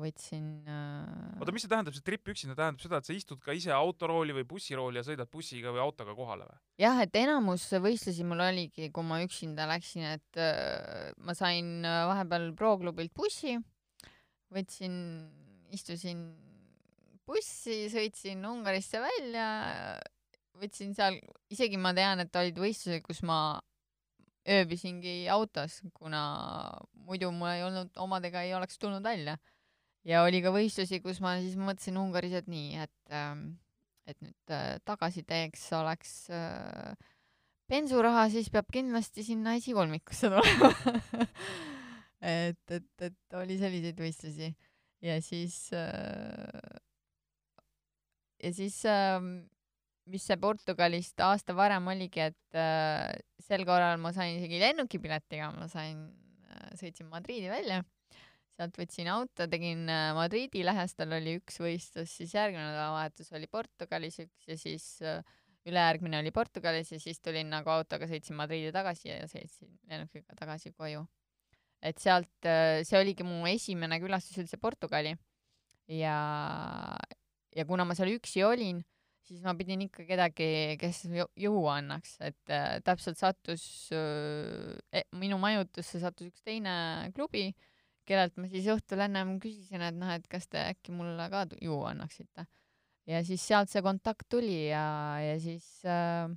võtsin 0.00 0.46
äh, 0.70 1.40
oota, 1.40 1.52
mis 1.52 1.64
see 1.64 1.70
tähendab, 1.72 1.96
see 1.96 2.04
trip 2.06 2.30
üksinda 2.32 2.56
tähendab 2.56 2.80
seda, 2.80 3.00
et 3.00 3.08
sa 3.08 3.16
istud 3.16 3.42
ka 3.44 3.52
ise 3.56 3.72
autorooli 3.76 4.36
või 4.38 4.46
bussirooli 4.48 5.00
ja 5.00 5.04
sõidad 5.04 5.28
bussiga 5.32 5.72
või 5.74 5.82
autoga 5.84 6.14
kohale 6.16 6.46
või? 6.48 6.56
jah, 6.80 7.00
et 7.04 7.18
enamus 7.20 7.66
võistlusi 7.84 8.24
mul 8.24 8.40
oligi, 8.44 8.88
kui 8.94 9.04
ma 9.04 9.20
üksinda 9.24 9.66
läksin, 9.68 10.06
et 10.16 10.40
äh, 10.40 11.12
ma 11.20 11.36
sain 11.36 11.84
äh, 11.84 12.00
vahepeal 12.08 12.50
Pro-klubilt 12.56 13.12
bussi, 13.16 13.58
võtsin, 14.54 14.96
istusin 15.76 16.24
bussi, 17.28 17.84
sõitsin 17.92 18.44
Ungarisse 18.48 19.02
välja, 19.02 19.46
võtsin 20.60 20.96
seal, 20.96 21.20
isegi 21.52 21.80
ma 21.80 21.92
tean, 21.96 22.24
et 22.24 22.40
olid 22.40 22.58
võistlused, 22.60 23.04
kus 23.04 23.20
ma 23.26 23.58
ööbisingi 24.44 25.24
autos, 25.32 25.80
kuna 25.96 26.22
muidu 27.06 27.30
mul 27.32 27.52
ei 27.54 27.64
olnud, 27.64 27.92
omadega 28.00 28.44
ei 28.44 28.54
oleks 28.54 28.78
tulnud 28.78 29.04
välja. 29.04 29.38
ja 30.04 30.22
oli 30.22 30.42
ka 30.44 30.52
võistlusi, 30.52 31.00
kus 31.00 31.20
ma 31.24 31.38
siis 31.40 31.56
mõtlesin 31.56 31.96
Ungaris, 31.96 32.34
et 32.36 32.48
nii, 32.50 32.76
et 32.84 33.14
ähm, 33.14 33.54
et 34.06 34.20
nüüd 34.20 34.52
äh, 34.52 34.76
tagasi 34.84 35.24
teeks 35.24 35.64
oleks 35.72 36.12
äh, 36.28 36.92
bensuraha, 37.72 38.26
siis 38.32 38.50
peab 38.52 38.68
kindlasti 38.72 39.24
sinna 39.24 39.56
esikolmikusse 39.56 40.28
tulema 40.28 40.70
et, 42.20 42.60
et, 42.68 42.90
et 43.08 43.38
oli 43.40 43.56
selliseid 43.60 44.00
võistlusi 44.00 44.50
ja 45.04 45.16
siis 45.24 45.56
äh, 45.72 46.82
ja 48.44 48.52
siis 48.52 48.82
äh, 48.88 49.20
mis 50.10 50.24
see 50.28 50.36
Portugalist 50.40 51.20
aasta 51.24 51.54
varem 51.56 51.86
oligi, 51.92 52.28
et 52.28 52.58
äh, 52.58 53.08
sel 53.40 53.64
korral 53.68 54.00
ma 54.02 54.12
sain 54.16 54.36
isegi 54.38 54.60
lennukipiletiga, 54.60 55.50
ma 55.56 55.68
sain 55.70 56.04
äh,, 56.50 56.68
sõitsin 56.80 57.08
Madriidi 57.12 57.48
välja, 57.52 57.80
sealt 58.54 58.76
võtsin 58.78 59.08
auto, 59.12 59.48
tegin 59.50 59.88
äh, 59.88 60.10
Madriidi 60.16 60.64
lähestal 60.66 61.16
oli 61.16 61.38
üks 61.40 61.58
võistlus, 61.62 62.12
siis 62.20 62.36
järgmine 62.36 62.66
nädalavahetus 62.68 63.32
oli 63.36 63.48
Portugalis 63.50 64.20
üks 64.26 64.52
ja 64.52 64.60
siis 64.60 64.88
äh, 65.02 65.20
ülejärgmine 65.64 66.20
oli 66.20 66.32
Portugalis 66.36 66.92
ja 66.92 67.00
siis 67.00 67.22
tulin 67.24 67.48
nagu 67.52 67.72
autoga, 67.72 68.08
sõitsin 68.10 68.36
Madriidi 68.36 68.72
tagasi 68.76 69.08
ja 69.08 69.22
sõitsin 69.30 69.72
lennukiga 69.88 70.36
tagasi 70.36 70.74
koju. 70.76 71.06
et 71.84 72.00
sealt, 72.00 72.46
see 72.88 72.96
oligi 72.96 73.24
mu 73.24 73.42
esimene 73.48 73.98
külastus 74.00 74.38
üldse 74.40 74.56
Portugali 74.56 75.10
ja, 75.88 76.16
ja 77.56 77.64
kuna 77.68 77.84
ma 77.84 77.96
seal 77.96 78.14
üksi 78.14 78.44
olin, 78.44 78.80
siis 79.24 79.42
ma 79.44 79.54
pidin 79.58 79.84
ikka 79.86 80.04
kedagi, 80.08 80.48
kes 80.80 81.04
juua 81.40 81.78
annaks, 81.78 82.16
et 82.24 82.52
äh, 82.52 82.78
täpselt 82.84 83.20
sattus 83.20 83.64
äh,, 83.94 85.04
minu 85.16 85.38
majutusse 85.42 86.00
sattus 86.02 86.30
üks 86.30 86.44
teine 86.46 86.74
klubi, 87.16 87.48
kellelt 88.08 88.36
ma 88.40 88.48
siis 88.52 88.68
õhtul 88.72 89.04
ennem 89.06 89.38
küsisin, 89.42 89.84
et 89.84 89.96
noh, 89.96 90.12
et 90.12 90.26
kas 90.30 90.48
te 90.50 90.60
äkki 90.60 90.94
mulle 90.96 91.28
ka 91.32 91.46
juua 91.62 91.94
annaksite. 91.94 92.46
ja 93.08 93.20
siis 93.24 93.42
sealt 93.44 93.72
see 93.72 93.84
kontakt 93.84 94.28
tuli 94.32 94.68
ja, 94.68 94.84
ja 95.20 95.38
siis 95.40 95.66
äh, 95.88 96.28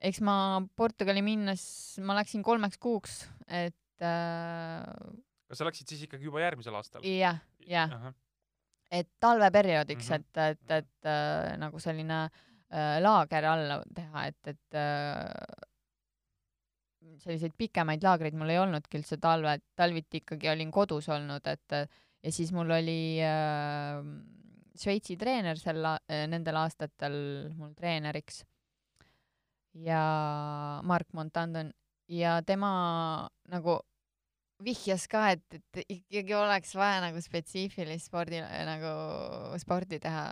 eks 0.00 0.20
ma 0.24 0.36
Portugali 0.76 1.22
minnes, 1.24 1.62
ma 2.04 2.16
läksin 2.18 2.44
kolmeks 2.46 2.80
kuuks, 2.80 3.22
et 3.46 4.04
äh, 4.04 4.88
kas 5.50 5.60
sa 5.60 5.66
läksid 5.68 5.90
siis 5.90 6.06
ikkagi 6.06 6.28
juba 6.28 6.42
järgmisel 6.44 6.76
aastal? 6.78 7.04
jah, 7.04 7.40
jah, 7.66 7.92
ahah, 7.96 8.16
et 8.90 9.08
talveperioodiks 9.20 10.10
mm, 10.10 10.14
-hmm. 10.14 10.20
et, 10.20 10.36
et, 10.50 10.70
et 10.70 11.06
äh, 11.06 11.56
nagu 11.58 11.78
selline 11.78 12.22
äh, 12.24 12.98
laager 13.02 13.44
alla 13.44 13.82
teha, 13.94 14.26
et, 14.26 14.46
et 14.46 14.74
äh, 14.74 15.24
selliseid 17.18 17.54
pikemaid 17.56 18.02
laagreid 18.02 18.34
mul 18.34 18.50
ei 18.50 18.58
olnudki 18.58 18.98
üldse 18.98 19.16
talve, 19.20 19.58
talviti 19.76 20.22
ikkagi 20.24 20.50
olin 20.50 20.70
kodus 20.70 21.08
olnud, 21.08 21.46
et 21.46 21.72
äh, 21.72 21.86
ja 22.22 22.32
siis 22.32 22.52
mul 22.52 22.70
oli 22.70 23.20
äh, 23.22 24.02
Šveitsi 24.80 25.16
treener 25.18 25.58
sel, 25.58 25.82
nendel 26.08 26.56
aastatel 26.56 27.14
mul 27.58 27.74
treeneriks 27.76 28.44
ja 29.74 30.80
Mark 30.82 31.12
Montandon 31.12 31.72
ja 32.08 32.42
tema 32.46 32.70
nagu 33.50 33.80
vihjas 34.64 35.06
ka, 35.10 35.30
et, 35.34 35.58
et 35.58 35.82
ikkagi 35.98 36.36
oleks 36.36 36.74
vaja 36.78 37.00
nagu 37.04 37.20
spetsiifilist 37.24 38.10
spordi 38.10 38.40
nagu 38.40 38.92
sporti 39.62 40.00
teha 40.02 40.24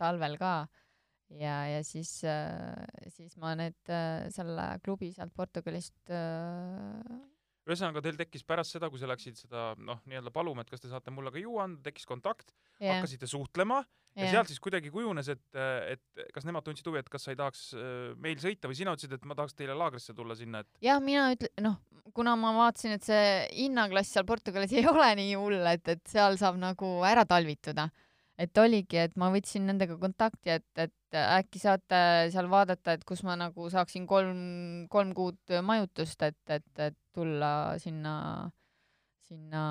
talvel 0.00 0.36
ka. 0.40 0.54
Ja, 1.30 1.60
ja 1.70 1.82
siis, 1.86 2.10
siis 3.14 3.36
ma 3.38 3.52
need, 3.54 3.78
selle 4.34 4.64
klubi 4.82 5.12
sealt 5.14 5.30
Portugalist 5.36 6.10
äh, 6.10 7.20
ühesõnaga 7.70 8.02
teil 8.04 8.18
tekkis 8.18 8.44
pärast 8.46 8.76
seda, 8.76 8.90
kui 8.90 9.00
sa 9.00 9.08
läksid 9.10 9.38
seda 9.44 9.70
noh, 9.78 10.02
nii-öelda 10.10 10.32
paluma, 10.34 10.64
et 10.64 10.72
kas 10.72 10.82
te 10.82 10.90
saate 10.90 11.14
mulle 11.14 11.32
ka 11.34 11.42
juua 11.42 11.66
anda, 11.68 11.82
tekkis 11.86 12.08
kontakt, 12.08 12.52
jah, 12.78 12.98
hakkasite 12.98 13.28
suhtlema 13.30 13.80
ja 14.16 14.26
jah. 14.26 14.34
sealt 14.34 14.50
siis 14.50 14.60
kuidagi 14.62 14.90
kujunes, 14.92 15.30
et, 15.30 15.42
et 15.94 16.24
kas 16.34 16.46
nemad 16.48 16.66
tundsid 16.66 16.86
huvi, 16.90 17.00
et 17.02 17.10
kas 17.12 17.26
sa 17.26 17.34
ei 17.34 17.38
tahaks 17.38 17.70
äh, 17.78 18.10
meil 18.20 18.40
sõita 18.42 18.70
või 18.70 18.78
sina 18.78 18.94
ütlesid, 18.96 19.14
et 19.16 19.28
ma 19.28 19.36
tahaks 19.38 19.56
teile 19.58 19.76
laagrisse 19.78 20.14
tulla 20.16 20.36
sinna, 20.38 20.64
et 20.64 20.84
jah, 20.84 21.00
mina 21.04 21.30
ütle-, 21.34 21.52
noh, 21.62 21.78
kuna 22.16 22.34
ma 22.40 22.52
vaatasin, 22.58 22.98
et 22.98 23.06
see 23.06 23.24
hinnaklass 23.54 24.16
seal 24.16 24.26
Portugalis 24.28 24.74
ei 24.74 24.86
ole 24.90 25.12
nii 25.20 25.34
hull, 25.38 25.60
et, 25.70 25.94
et 25.94 26.02
seal 26.10 26.38
saab 26.40 26.58
nagu 26.60 26.98
ära 27.06 27.26
talvituda. 27.28 27.90
Et 28.40 28.58
oligi, 28.62 28.96
et 29.02 29.16
ma 29.20 29.28
võtsin 29.34 29.66
nendega 29.68 29.98
kontakti, 30.00 30.54
et, 30.56 30.64
et 30.80 31.18
äkki 31.20 31.60
saate 31.60 31.98
seal 32.32 32.48
vaadata, 32.48 32.94
et 32.96 33.04
kus 33.04 33.20
ma 33.26 33.34
nagu 33.36 33.68
saaksin 33.72 34.06
kolm, 34.08 34.86
kolm 34.92 35.10
kuud 35.16 35.56
majutust, 35.66 36.22
et, 36.24 36.38
et, 36.48 36.64
et 36.86 36.96
tulla 37.12 37.50
sinna, 37.82 38.14
sinna 39.28 39.64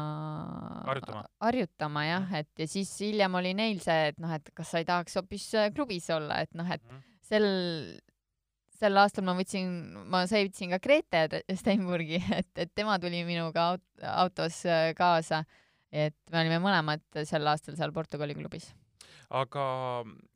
Harjutama. 0.86 1.23
harjutama 1.43 2.03
jah, 2.08 2.27
et 2.41 2.62
ja 2.63 2.67
siis 2.69 2.91
hiljem 3.01 3.36
oli 3.39 3.53
neil 3.58 3.79
see, 3.84 4.12
et 4.12 4.19
noh, 4.21 4.32
et 4.36 4.51
kas 4.55 4.69
sa 4.75 4.82
ei 4.84 4.88
tahaks 4.88 5.17
hoopis 5.19 5.47
klubis 5.75 6.10
olla, 6.15 6.41
et 6.45 6.53
noh, 6.60 6.69
et 6.71 6.84
Mhm. 6.84 7.01
sel, 7.29 7.47
sel 8.79 8.97
aastal 8.97 9.25
ma 9.27 9.34
võtsin, 9.38 9.67
ma 10.10 10.23
sõitsin 10.29 10.71
ka 10.75 10.79
Grete 10.84 11.41
Steinburgi, 11.55 12.19
et, 12.39 12.51
et 12.55 12.71
tema 12.75 12.99
tuli 12.99 13.23
minuga 13.27 13.71
aut-, 13.73 14.05
autos 14.15 14.62
äh, 14.65 14.93
kaasa. 14.97 15.43
Et 15.91 16.15
me 16.32 16.43
olime 16.43 16.60
mõlemad 16.63 17.04
sel 17.25 17.47
aastal 17.49 17.78
seal 17.80 17.93
Portugali 17.95 18.36
klubis. 18.38 18.69
aga 19.30 19.63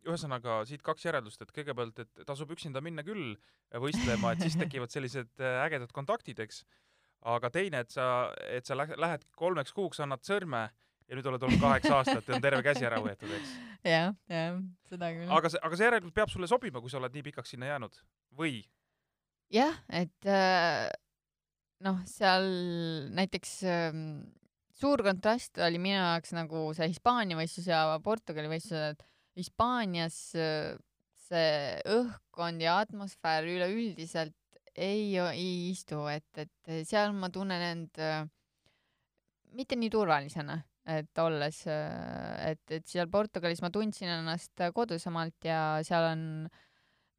ühesõnaga 0.06 0.62
siit 0.70 0.82
kaks 0.86 1.06
järeldust, 1.06 1.42
et 1.42 1.52
kõigepealt, 1.54 2.00
et 2.00 2.26
tasub 2.28 2.52
üksinda 2.54 2.82
minna 2.82 3.04
küll 3.06 3.36
võistlema, 3.82 4.34
et 4.34 4.44
siis 4.46 4.58
tekivad 4.60 4.94
sellised 4.94 5.32
äh, 5.42 5.64
ägedad 5.66 5.92
kontaktid, 5.94 6.40
eks. 6.40 6.64
aga 7.26 7.50
teine, 7.50 7.80
et 7.86 7.90
sa, 7.92 8.34
et 8.52 8.66
sa 8.66 8.76
lähe- 8.78 8.98
lähed 9.00 9.24
kolmeks 9.40 9.74
kuuks, 9.74 10.00
annad 10.04 10.22
sõrme 10.28 10.68
ja 11.08 11.18
nüüd 11.18 11.26
oled 11.30 11.44
olnud 11.46 11.62
kaheksa 11.62 11.98
aastat 12.00 12.28
ja 12.28 12.36
on 12.38 12.44
terve 12.44 12.62
käsi 12.66 12.86
ära 12.88 13.00
võetud, 13.04 13.32
eks. 13.38 13.56
jah, 13.88 14.14
jah, 14.30 14.60
seda 14.90 15.10
küll. 15.16 15.32
aga 15.38 15.52
see, 15.52 15.62
aga 15.64 15.80
see 15.80 15.88
järelikult 15.90 16.16
peab 16.16 16.32
sulle 16.34 16.48
sobima, 16.52 16.82
kui 16.84 16.92
sa 16.94 17.00
oled 17.02 17.14
nii 17.16 17.26
pikaks 17.30 17.56
sinna 17.56 17.72
jäänud 17.74 17.98
või? 18.40 18.62
jah, 19.54 19.76
et 19.90 20.30
äh, 20.30 20.88
noh, 21.84 22.00
seal 22.10 22.48
näiteks 23.18 23.58
ähm, 23.68 24.06
suur 24.84 25.04
kontrast 25.06 25.60
oli 25.64 25.80
minu 25.80 25.96
jaoks 25.96 26.34
nagu 26.36 26.66
see 26.76 26.90
Hispaania 26.92 27.38
võistlus 27.40 27.70
ja 27.72 27.84
Portugali 28.04 28.52
võistlused, 28.52 28.98
et 28.98 29.40
Hispaanias 29.40 30.18
äh, 30.36 30.74
see 31.24 31.80
õhkkond 31.90 32.62
ja 32.62 32.80
atmosfäär 32.84 33.48
üleüldiselt 33.48 34.36
ei, 34.74 35.14
ei 35.16 35.70
istu, 35.70 36.02
et, 36.10 36.28
et 36.42 36.86
seal 36.90 37.14
ma 37.16 37.30
tunnen 37.34 37.64
end 37.70 38.02
äh, 38.02 38.26
mitte 39.54 39.78
nii 39.78 39.92
turvalisena, 39.94 40.58
et 40.90 41.22
olles, 41.22 41.62
et, 41.70 42.64
et 42.74 42.86
seal 42.90 43.08
Portugalis 43.14 43.62
ma 43.64 43.70
tundsin 43.72 44.10
ennast 44.10 44.66
kodusemalt 44.76 45.48
ja 45.48 45.62
seal 45.86 46.10
on 46.10 46.24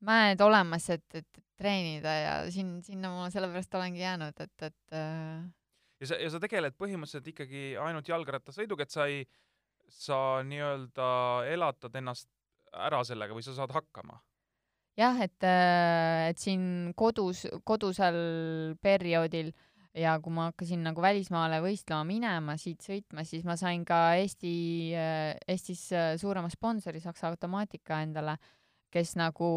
mäed 0.05 0.43
olemas, 0.45 0.91
et, 0.93 1.07
et 1.15 1.45
treenida 1.57 2.15
ja 2.19 2.35
siin, 2.53 2.77
sinna 2.85 3.13
ma 3.15 3.31
sellepärast 3.33 3.79
olengi 3.79 4.03
jäänud, 4.03 4.43
et, 4.43 4.67
et 4.69 4.99
äh, 4.99 5.47
ja 6.05 6.13
sa, 6.13 6.21
ja 6.21 6.31
sa 6.31 6.41
tegeled 6.43 6.77
põhimõtteliselt 6.79 7.33
ikkagi 7.33 7.65
ainult 7.81 8.09
jalgrattasõiduga, 8.13 8.87
et 8.87 8.95
sa 8.95 9.09
ei, 9.11 9.25
sa 9.91 10.21
nii-öelda 10.47 11.09
elatad 11.53 12.01
ennast 12.01 12.31
ära 12.75 13.03
sellega 13.07 13.35
või 13.37 13.45
sa 13.47 13.57
saad 13.57 13.75
hakkama? 13.75 14.21
jah, 14.99 15.19
et, 15.25 15.43
et 15.43 16.39
siin 16.39 16.93
kodus, 16.95 17.45
kodusel 17.67 18.19
perioodil 18.83 19.51
ja 19.95 20.17
kui 20.23 20.35
ma 20.35 20.49
hakkasin 20.51 20.83
nagu 20.87 21.03
välismaale 21.03 21.61
võistlema 21.63 22.03
minema, 22.07 22.57
siit 22.61 22.83
sõitma, 22.85 23.25
siis 23.27 23.45
ma 23.47 23.57
sain 23.59 23.85
ka 23.87 24.17
Eesti, 24.19 24.55
Eestis 25.51 25.87
äh, 25.95 26.15
suurema 26.21 26.51
sponsori 26.51 27.03
Saksa 27.03 27.31
Automaatika 27.31 28.01
endale, 28.07 28.37
kes 28.95 29.15
nagu 29.19 29.49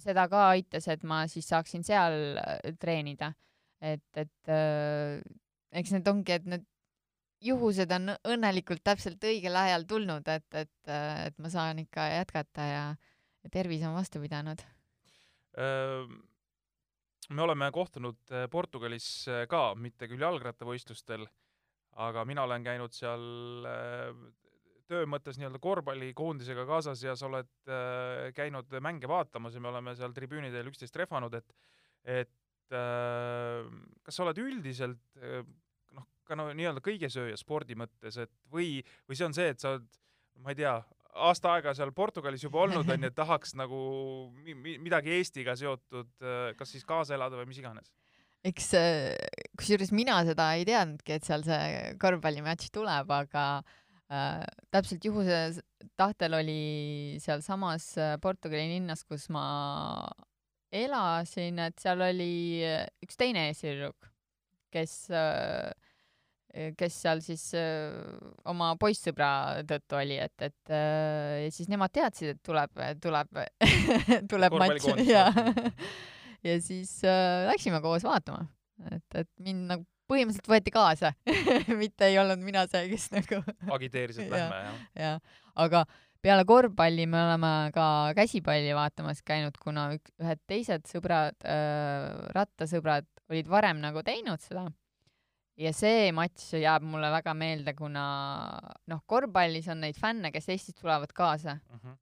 seda 0.00 0.26
ka 0.30 0.46
aitas, 0.54 0.86
et 0.90 1.02
ma 1.06 1.24
siis 1.30 1.50
saaksin 1.50 1.84
seal 1.86 2.38
äh, 2.38 2.74
treenida. 2.78 3.34
et, 3.80 4.04
et 4.14 4.48
äh, 4.52 5.22
eks 5.72 5.94
need 5.94 6.08
ongi, 6.10 6.36
et 6.36 6.46
need 6.48 6.66
juhused 7.44 7.92
on 7.96 8.14
õnnelikult 8.28 8.82
täpselt 8.84 9.22
õigel 9.24 9.56
ajal 9.56 9.86
tulnud, 9.88 10.26
et, 10.28 10.48
et, 10.54 10.90
et 10.90 11.38
ma 11.40 11.52
saan 11.52 11.80
ikka 11.82 12.06
jätkata 12.12 12.66
ja 12.68 12.82
tervis 13.52 13.84
on 13.88 13.96
vastu 13.96 14.20
pidanud. 14.20 14.60
me 17.30 17.42
oleme 17.42 17.70
kohtunud 17.72 18.32
äh, 18.32 18.46
Portugalis 18.50 19.28
äh, 19.28 19.46
ka, 19.48 19.74
mitte 19.74 20.08
küll 20.08 20.22
jalgrattavõistlustel, 20.22 21.26
aga 22.04 22.24
mina 22.24 22.44
olen 22.44 22.64
käinud 22.64 22.94
seal 22.94 23.66
äh, 23.66 24.12
töö 24.90 25.06
mõttes 25.06 25.38
nii-öelda 25.38 25.58
korvpallikoondisega 25.62 26.64
kaasas 26.66 27.02
ja 27.02 27.14
sa 27.16 27.28
oled 27.28 27.50
käinud 28.34 28.72
mänge 28.82 29.06
vaatamas 29.06 29.54
ja 29.54 29.60
me 29.62 29.70
oleme 29.70 29.94
seal 29.94 30.10
tribüünidel 30.12 30.66
üksteist 30.66 30.96
rehvanud, 30.98 31.34
et 31.38 31.54
et 32.02 32.32
kas 32.70 34.16
sa 34.16 34.24
oled 34.24 34.40
üldiselt 34.42 35.00
äh, 35.20 35.42
noh, 35.96 36.06
ka 36.26 36.38
no 36.38 36.50
nii-öelda 36.54 36.82
kõigesööja 36.84 37.38
spordi 37.40 37.76
mõttes, 37.78 38.18
et 38.22 38.32
või, 38.52 38.78
või 39.08 39.18
see 39.18 39.28
on 39.28 39.36
see, 39.36 39.50
et 39.52 39.62
sa 39.62 39.74
oled, 39.74 39.86
ma 40.40 40.54
ei 40.54 40.60
tea, 40.62 40.76
aasta 41.26 41.56
aega 41.56 41.74
seal 41.74 41.90
Portugalis 41.94 42.44
juba 42.46 42.62
olnud 42.64 42.86
on 42.86 43.02
ju, 43.02 43.10
et 43.10 43.16
tahaks 43.16 43.56
nagu 43.58 43.80
mi 44.44 44.54
mi 44.54 44.76
midagi 44.78 45.16
Eestiga 45.16 45.56
seotud, 45.58 46.12
kas 46.56 46.70
siis 46.70 46.86
kaasa 46.86 47.16
elada 47.18 47.40
või 47.40 47.50
mis 47.50 47.58
iganes? 47.62 47.90
eks 48.46 48.70
kusjuures 49.60 49.90
mina 49.92 50.22
seda 50.24 50.46
ei 50.56 50.62
teadnudki, 50.64 51.18
et 51.18 51.26
seal 51.26 51.42
see 51.44 51.90
korvpallimatš 52.00 52.70
tuleb, 52.72 53.10
aga 53.12 53.42
äh, 54.08 54.46
täpselt 54.72 55.04
juhuse 55.04 55.60
tahtel 56.00 56.38
oli 56.38 56.62
sealsamas 57.20 57.92
Portugali 58.22 58.70
linnas, 58.78 59.04
kus 59.04 59.28
ma 59.34 59.44
elasin, 60.72 61.58
et 61.66 61.78
seal 61.82 62.02
oli 62.06 62.32
üks 63.04 63.18
teine 63.18 63.48
Eesti 63.50 63.72
tüdruk, 63.72 64.10
kes 64.70 64.96
äh, 65.10 65.70
kes 66.50 66.96
seal 67.04 67.20
siis 67.24 67.42
äh, 67.58 67.92
oma 68.50 68.72
poissõbra 68.80 69.62
tõttu 69.68 69.98
oli, 70.00 70.16
et, 70.20 70.34
et 70.42 70.72
äh, 70.74 71.44
ja 71.44 71.52
siis 71.54 71.70
nemad 71.70 71.92
teadsid, 71.94 72.34
et 72.34 72.42
tuleb, 72.46 72.82
tuleb 73.02 73.42
tuleb 74.32 74.58
matš 74.58 74.90
ja 75.06 75.28
ja 76.48 76.56
siis 76.64 76.98
äh, 77.06 77.46
läksime 77.50 77.80
koos 77.84 78.06
vaatama, 78.06 78.48
et, 78.90 79.22
et 79.22 79.30
mind 79.38 79.70
nagu 79.70 79.86
põhimõtteliselt 80.10 80.50
võeti 80.50 80.74
kaasa 80.74 81.12
mitte 81.82 82.10
ei 82.10 82.18
olnud 82.18 82.42
mina 82.42 82.66
see, 82.70 82.88
kes 82.90 83.10
nagu 83.14 83.42
agiteeris, 83.70 84.18
et 84.24 84.32
lähme, 84.32 84.62
jah? 84.64 84.80
jah, 84.98 85.42
aga 85.66 85.84
peale 86.22 86.44
korvpalli 86.44 87.06
me 87.08 87.22
oleme 87.24 87.52
ka 87.74 87.86
käsipalli 88.16 88.74
vaatamas 88.76 89.22
käinud, 89.26 89.56
kuna 89.62 89.90
ühed 89.94 90.42
teised 90.50 90.84
sõbrad 90.90 91.36
äh,, 91.48 92.28
rattasõbrad 92.36 93.08
olid 93.30 93.48
varem 93.48 93.80
nagu 93.82 94.02
teinud 94.06 94.42
seda 94.44 94.66
ja 95.60 95.72
see 95.76 96.10
matš 96.16 96.54
jääb 96.60 96.84
mulle 96.88 97.10
väga 97.12 97.34
meelde, 97.36 97.74
kuna 97.76 98.04
noh, 98.90 99.02
korvpallis 99.06 99.68
on 99.72 99.82
neid 99.84 99.98
fänne, 99.98 100.32
kes 100.32 100.48
Eestist 100.52 100.80
tulevad 100.80 101.12
kaasa 101.16 101.58
uh. 101.58 101.80
-huh. 101.80 101.96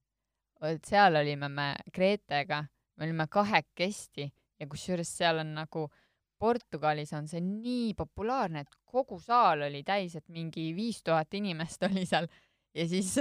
et 0.73 0.85
seal 0.85 1.17
olime 1.17 1.49
me 1.49 1.75
Gretega, 1.95 2.65
me 2.97 3.09
olime 3.09 3.27
kahekesti 3.31 4.29
ja 4.61 4.67
kusjuures 4.67 5.17
seal 5.17 5.39
on 5.45 5.55
nagu 5.55 5.89
Portugalis 6.39 7.13
on 7.13 7.27
see 7.29 7.41
nii 7.43 7.95
populaarne, 7.99 8.61
et 8.61 8.75
kogu 8.87 9.19
saal 9.19 9.65
oli 9.67 9.83
täis, 9.83 10.15
et 10.15 10.29
mingi 10.29 10.71
viis 10.75 11.03
tuhat 11.03 11.35
inimest 11.35 11.83
oli 11.83 12.07
seal 12.07 12.29
ja 12.75 12.87
siis 12.89 13.17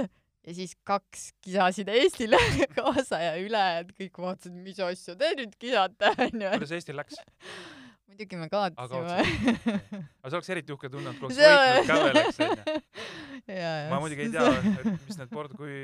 ja 0.48 0.54
siis 0.56 0.72
kaks 0.88 1.32
kisasid 1.44 1.90
Eestile 1.92 2.38
kaasa 2.78 3.20
ja 3.20 3.34
ülejäänud 3.40 3.92
kõik 3.98 4.20
vaatasid, 4.22 4.54
mis 4.64 4.80
asja 4.84 5.16
te 5.18 5.34
nüüd 5.38 5.56
kisate, 5.60 6.12
onju. 6.28 6.52
kuidas 6.54 6.72
Eestil 6.78 6.96
läks? 6.98 7.20
muidugi 8.08 8.38
me 8.40 8.48
kaotasime. 8.52 9.18
aga 9.18 10.30
see 10.30 10.36
oleks 10.38 10.52
eriti 10.54 10.74
uhke 10.74 10.90
tunne, 10.92 11.12
kui 11.18 11.28
oleks 11.28 11.42
võitnud 11.42 11.90
ka 11.90 11.98
veel, 12.04 12.22
eks 12.22 12.40
onju. 12.46 12.78
ma 13.92 14.00
muidugi 14.04 14.26
ei 14.26 14.32
tea, 14.32 14.46
et 14.70 15.04
mis 15.10 15.20
need 15.20 15.34
port-, 15.34 15.58
kui, 15.58 15.76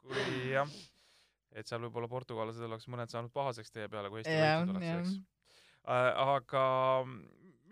kui 0.00 0.24
jah, 0.54 0.72
et 1.52 1.68
seal 1.68 1.84
võib-olla 1.84 2.08
portugallased 2.10 2.64
oleks 2.70 2.88
mõned 2.92 3.12
saanud 3.12 3.34
pahaseks 3.36 3.74
teie 3.74 3.92
peale, 3.92 4.10
kui 4.12 4.22
Eesti 4.22 4.38
võitnud 4.38 4.76
oleks, 4.78 4.96
eks. 4.96 5.20
Äh, 5.82 6.12
aga 6.38 6.64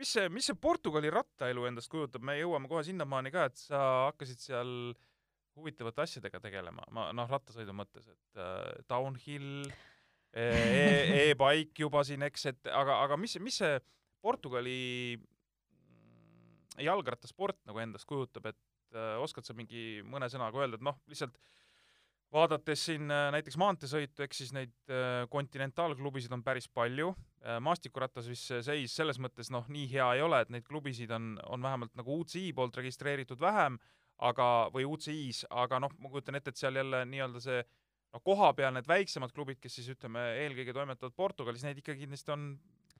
mis 0.00 0.12
see, 0.16 0.28
mis 0.32 0.48
see 0.50 0.58
Portugali 0.58 1.12
rattaelu 1.12 1.68
endast 1.68 1.90
kujutab, 1.92 2.24
me 2.26 2.34
jõuame 2.38 2.68
kohe 2.68 2.82
sinnamaani 2.86 3.32
ka, 3.32 3.46
et 3.48 3.60
sa 3.60 3.80
hakkasid 4.10 4.42
seal 4.42 4.72
huvitavate 5.60 6.04
asjadega 6.04 6.40
tegelema, 6.42 6.86
ma 6.94 7.10
noh, 7.16 7.28
rattasõidu 7.30 7.74
mõttes, 7.76 8.08
et 8.10 8.40
äh, 8.40 8.82
downhill 8.90 9.68
e, 10.32 10.46
e-bike 11.28 11.84
juba 11.84 12.02
siin, 12.06 12.24
eks, 12.26 12.48
et 12.52 12.72
aga, 12.72 13.02
aga 13.04 13.20
mis, 13.20 13.36
mis 13.44 13.60
see 13.62 13.78
Portugali 14.24 14.80
mm, 15.20 16.82
jalgrattasport 16.84 17.60
nagu 17.68 17.80
endast 17.84 18.08
kujutab, 18.08 18.50
et 18.52 18.98
äh, 18.98 19.16
oskad 19.22 19.46
sa 19.46 19.56
mingi 19.56 20.00
mõne 20.06 20.28
sõnaga 20.32 20.64
öelda, 20.64 20.80
et 20.80 20.86
noh, 20.86 20.98
lihtsalt 21.10 21.38
vaadates 22.34 22.84
siin 22.86 23.10
äh, 23.10 23.28
näiteks 23.34 23.58
maanteesõitu, 23.60 24.24
eks 24.24 24.42
siis 24.42 24.52
neid 24.54 24.72
äh, 24.92 25.24
kontinentaalklubisid 25.32 26.32
on 26.34 26.44
päris 26.46 26.68
palju. 26.68 27.12
Äh,, 27.42 27.58
maastikurattas 27.64 28.28
vist 28.30 28.50
see 28.50 28.60
seis 28.66 28.94
selles 28.96 29.18
mõttes 29.22 29.50
noh, 29.52 29.66
nii 29.68 29.88
hea 29.90 30.06
ei 30.16 30.24
ole, 30.24 30.42
et 30.44 30.52
neid 30.54 30.66
klubisid 30.68 31.10
on, 31.16 31.34
on 31.50 31.62
vähemalt 31.62 31.96
nagu 31.98 32.20
UCI 32.22 32.50
poolt 32.56 32.78
registreeritud 32.80 33.40
vähem, 33.42 33.78
aga, 34.20 34.46
või 34.74 34.86
UCI-s, 34.88 35.46
aga 35.50 35.80
noh, 35.82 35.92
ma 36.00 36.10
kujutan 36.12 36.38
ette, 36.38 36.52
et 36.52 36.60
seal 36.60 36.76
jälle 36.80 37.04
nii-öelda 37.08 37.42
see 37.44 37.60
noh, 37.60 38.22
kohapeal 38.24 38.74
need 38.74 38.88
väiksemad 38.90 39.32
klubid, 39.34 39.60
kes 39.62 39.78
siis 39.78 39.92
ütleme, 39.94 40.22
eelkõige 40.44 40.74
toimetavad 40.76 41.16
Portugalis, 41.16 41.64
neid 41.66 41.80
ikka 41.80 41.96
kindlasti 41.98 42.34
on 42.34 42.50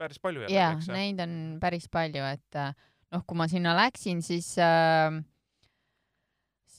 päris 0.00 0.22
palju. 0.22 0.46
jaa, 0.52 0.72
neid 0.94 1.20
on 1.24 1.36
päris 1.62 1.90
palju, 1.92 2.24
et 2.30 2.60
äh, 2.60 2.72
noh, 3.14 3.26
kui 3.26 3.38
ma 3.38 3.48
sinna 3.50 3.74
läksin, 3.78 4.22
siis 4.24 4.52
äh, 4.62 5.20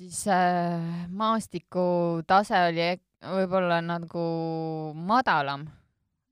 siis 0.01 0.23
äh, 0.31 1.07
maastiku 1.09 2.23
tase 2.27 2.65
oli 2.69 2.91
võib-olla 3.21 3.81
nagu 3.85 4.27
madalam, 4.97 5.67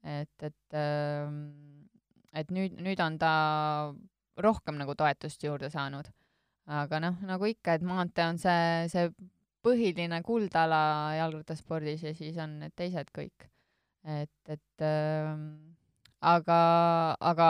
et, 0.02 0.34
et 0.42 0.78
äh, 0.78 1.28
et 2.40 2.52
nüüd, 2.54 2.78
nüüd 2.82 3.02
on 3.04 3.18
ta 3.22 3.34
rohkem 4.40 4.78
nagu 4.80 4.96
toetust 4.98 5.44
juurde 5.44 5.70
saanud. 5.74 6.10
Aga 6.70 7.00
noh, 7.02 7.20
nagu 7.26 7.50
ikka, 7.50 7.78
et 7.78 7.86
maantee 7.86 8.26
on 8.30 8.38
see, 8.42 8.88
see 8.92 9.10
põhiline 9.66 10.22
kuldala 10.26 10.82
jalgrattaspordis 11.18 12.06
ja 12.06 12.14
siis 12.16 12.38
on 12.42 12.60
need 12.64 12.76
teised 12.78 13.10
kõik. 13.16 13.50
et, 14.06 14.32
et 14.48 14.86
äh, 14.86 15.34
aga, 16.22 16.60
aga 17.20 17.50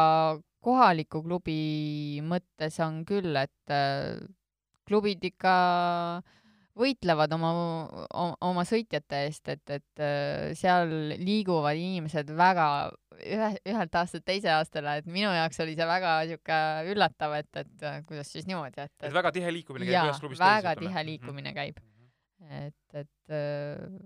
kohaliku 0.65 1.21
klubi 1.23 2.21
mõttes 2.25 2.79
on 2.83 3.03
küll, 3.07 3.35
et 3.37 3.73
äh, 3.73 4.17
klubid 4.87 5.23
ikka 5.23 5.55
võitlevad 6.79 7.33
oma, 7.35 7.51
oma 8.47 8.63
sõitjate 8.67 9.25
eest, 9.27 9.51
et, 9.51 9.75
et 9.75 10.03
äh, 10.03 10.49
seal 10.57 10.93
liiguvad 11.19 11.77
inimesed 11.79 12.31
väga 12.37 12.69
ühe, 13.19 13.51
ühelt 13.67 13.99
aastalt 13.99 14.25
teise 14.27 14.51
aastale, 14.55 14.99
et 15.01 15.09
minu 15.11 15.31
jaoks 15.35 15.59
oli 15.65 15.75
see 15.75 15.89
väga 15.89 16.15
sihuke 16.29 16.59
üllatav, 16.93 17.35
et, 17.41 17.63
et 17.65 17.87
kuidas 18.07 18.31
siis 18.31 18.47
niimoodi, 18.47 18.79
et, 18.79 18.95
et. 18.95 19.09
et 19.11 19.15
väga 19.19 19.35
tihe 19.35 19.53
liikumine 19.53 19.89
käib 19.89 20.09
ühest 20.09 20.23
klubist 20.23 20.39
teise. 20.39 20.55
väga 20.55 20.75
tihe 20.79 21.05
liikumine 21.11 21.55
käib 21.55 21.75
mm. 21.75 21.85
-hmm 21.85 21.99
et, 22.47 22.95
et 22.95 23.33
äh, 23.33 23.99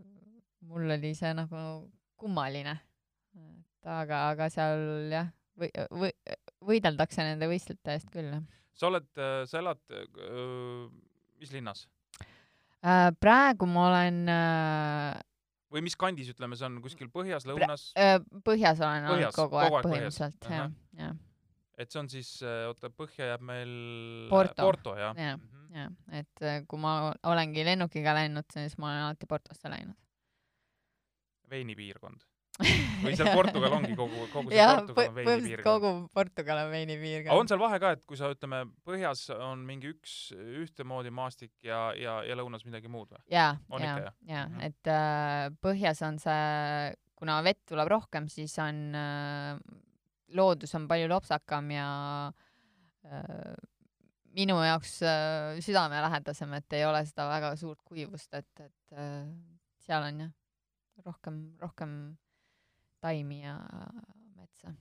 mul 0.68 0.90
oli 0.98 1.14
see 1.18 1.32
nagu 1.38 1.62
kummaline. 2.20 2.76
et 3.34 3.90
aga, 3.90 4.28
aga 4.32 4.50
seal 4.54 5.12
jah, 5.12 5.32
või, 5.60 5.70
või, 5.92 6.12
võideldakse 6.64 7.26
nende 7.26 7.50
võistlejate 7.52 7.98
eest 7.98 8.12
küll, 8.14 8.36
sa 8.78 8.90
oled, 8.90 9.10
äh, 9.20 9.42
sa 9.50 9.60
elad 9.62 9.82
äh, 9.94 10.88
mis 11.42 11.54
linnas 11.56 11.86
äh,? 11.86 11.93
Praegu 13.24 13.70
ma 13.70 13.88
olen 13.90 14.18
äh, 14.32 15.22
või 15.74 15.86
mis 15.88 15.96
kandis, 15.98 16.30
ütleme, 16.34 16.58
see 16.60 16.68
on 16.68 16.82
kuskil 16.84 17.10
põhjas, 17.14 17.48
lõunas? 17.50 17.90
Äh, 17.98 18.20
põhjas 18.46 18.82
olen 18.84 19.10
olnud 19.10 19.36
kogu 19.36 19.62
aeg 19.62 19.80
põhimõtteliselt, 19.80 20.50
jah, 20.52 20.70
jah. 21.00 21.18
et 21.80 21.92
see 21.94 22.04
on 22.04 22.12
siis, 22.12 22.36
oota, 22.44 22.92
põhja 22.94 23.34
jääb 23.34 23.46
meil 23.50 23.74
Porto, 24.30 24.62
Porto, 24.62 24.98
jah 25.00 25.18
ja. 25.18 25.36
Mm? 25.38 25.42
-hmm 25.42 25.54
jah, 25.74 25.94
et 26.14 26.46
äh, 26.46 26.62
kui 26.70 26.82
ma 26.82 27.14
olengi 27.30 27.66
lennukiga 27.66 28.14
läinud, 28.18 28.46
siis 28.54 28.78
ma 28.78 28.92
olen 28.92 29.08
alati 29.08 29.30
Portosse 29.30 29.72
läinud. 29.72 29.98
veinipiirkond 31.50 32.24
või 32.62 33.16
seal 33.18 33.32
Portugal 33.34 33.74
ongi 33.80 33.95
kogu, 33.97 34.28
kogu 34.30 34.51
see 34.51 34.60
ja, 34.60 34.68
Portugal 34.78 35.08
on 35.10 35.16
veinipiirkond? 35.18 35.66
kogu 35.66 35.91
Portugal 36.14 36.60
on 36.62 36.70
veinipiirkond. 36.74 37.32
aga 37.32 37.41
on 37.41 37.49
seal 37.49 37.62
vahe 37.64 37.80
ka, 37.82 37.93
et 37.97 38.04
kui 38.10 38.20
sa 38.20 38.30
ütleme, 38.34 38.60
põhjas 38.86 39.24
on 39.34 39.64
mingi 39.66 39.89
üks 39.95 40.14
ühtemoodi 40.38 41.14
maastik 41.14 41.54
ja, 41.66 41.88
ja, 41.97 42.20
ja 42.28 42.38
lõunas 42.38 42.66
midagi 42.68 42.91
muud 42.93 43.10
või? 43.10 43.24
jaa, 43.34 43.56
jaa, 43.82 44.14
jaa, 44.30 44.45
mhm. 44.45 44.62
et 44.70 44.93
äh, 44.93 45.47
põhjas 45.66 46.04
on 46.06 46.22
see, 46.22 46.93
kuna 47.18 47.39
vett 47.45 47.64
tuleb 47.70 47.89
rohkem, 47.95 48.30
siis 48.30 48.54
on 48.62 48.86
äh, 49.01 49.58
loodus 50.38 50.78
on 50.78 50.88
palju 50.89 51.10
lopsakam 51.10 51.74
ja 51.74 51.89
äh, 53.10 53.54
minu 54.38 54.62
jaoks 54.62 54.99
äh, 55.06 55.58
südamelähedasem, 55.66 56.54
et 56.58 56.78
ei 56.78 56.86
ole 56.86 57.01
seda 57.10 57.28
väga 57.34 57.56
suurt 57.58 57.82
kuivust, 57.86 58.34
et, 58.38 58.49
et 58.62 58.97
äh, 58.97 59.26
seal 59.86 60.06
on 60.06 60.28
jah, 60.28 60.36
rohkem, 61.06 61.47
rohkem 61.62 61.97
taimi 63.04 63.41
ja 63.43 63.58
metsa. 64.38 64.74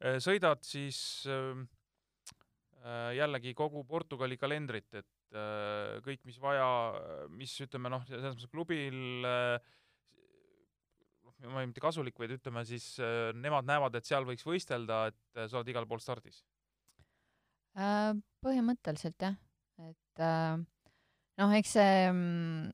Äh, 0.00 0.18
sõidad 0.22 0.64
siis 0.66 0.98
ähm, 1.30 1.66
äh, 2.82 3.12
jällegi 3.18 3.54
kogu 3.56 3.84
Portugali 3.88 4.38
kalendrit, 4.40 4.88
et 4.94 5.36
äh, 5.36 5.96
kõik, 6.06 6.22
mis 6.28 6.38
vaja, 6.42 6.68
mis 7.32 7.54
ütleme 7.64 7.92
noh, 7.92 8.04
selles 8.08 8.34
mõttes 8.34 8.52
klubil 8.52 9.28
äh, 9.28 9.74
ma 11.46 11.62
ei 11.62 11.68
mitte 11.68 11.82
kasulik, 11.84 12.16
vaid 12.16 12.32
ütleme 12.38 12.62
siis 12.64 12.94
nemad 13.36 13.66
näevad, 13.68 13.98
et 13.98 14.06
seal 14.08 14.24
võiks 14.24 14.46
võistelda, 14.46 15.02
et 15.10 15.40
sa 15.50 15.58
oled 15.58 15.68
igal 15.68 15.84
pool 15.88 16.00
stardis? 16.00 16.38
Põhimõtteliselt 17.76 19.20
jah, 19.20 19.36
et 19.84 20.22
noh, 20.24 21.52
eks 21.58 21.74
see 21.76 22.06
mm, 22.08 22.70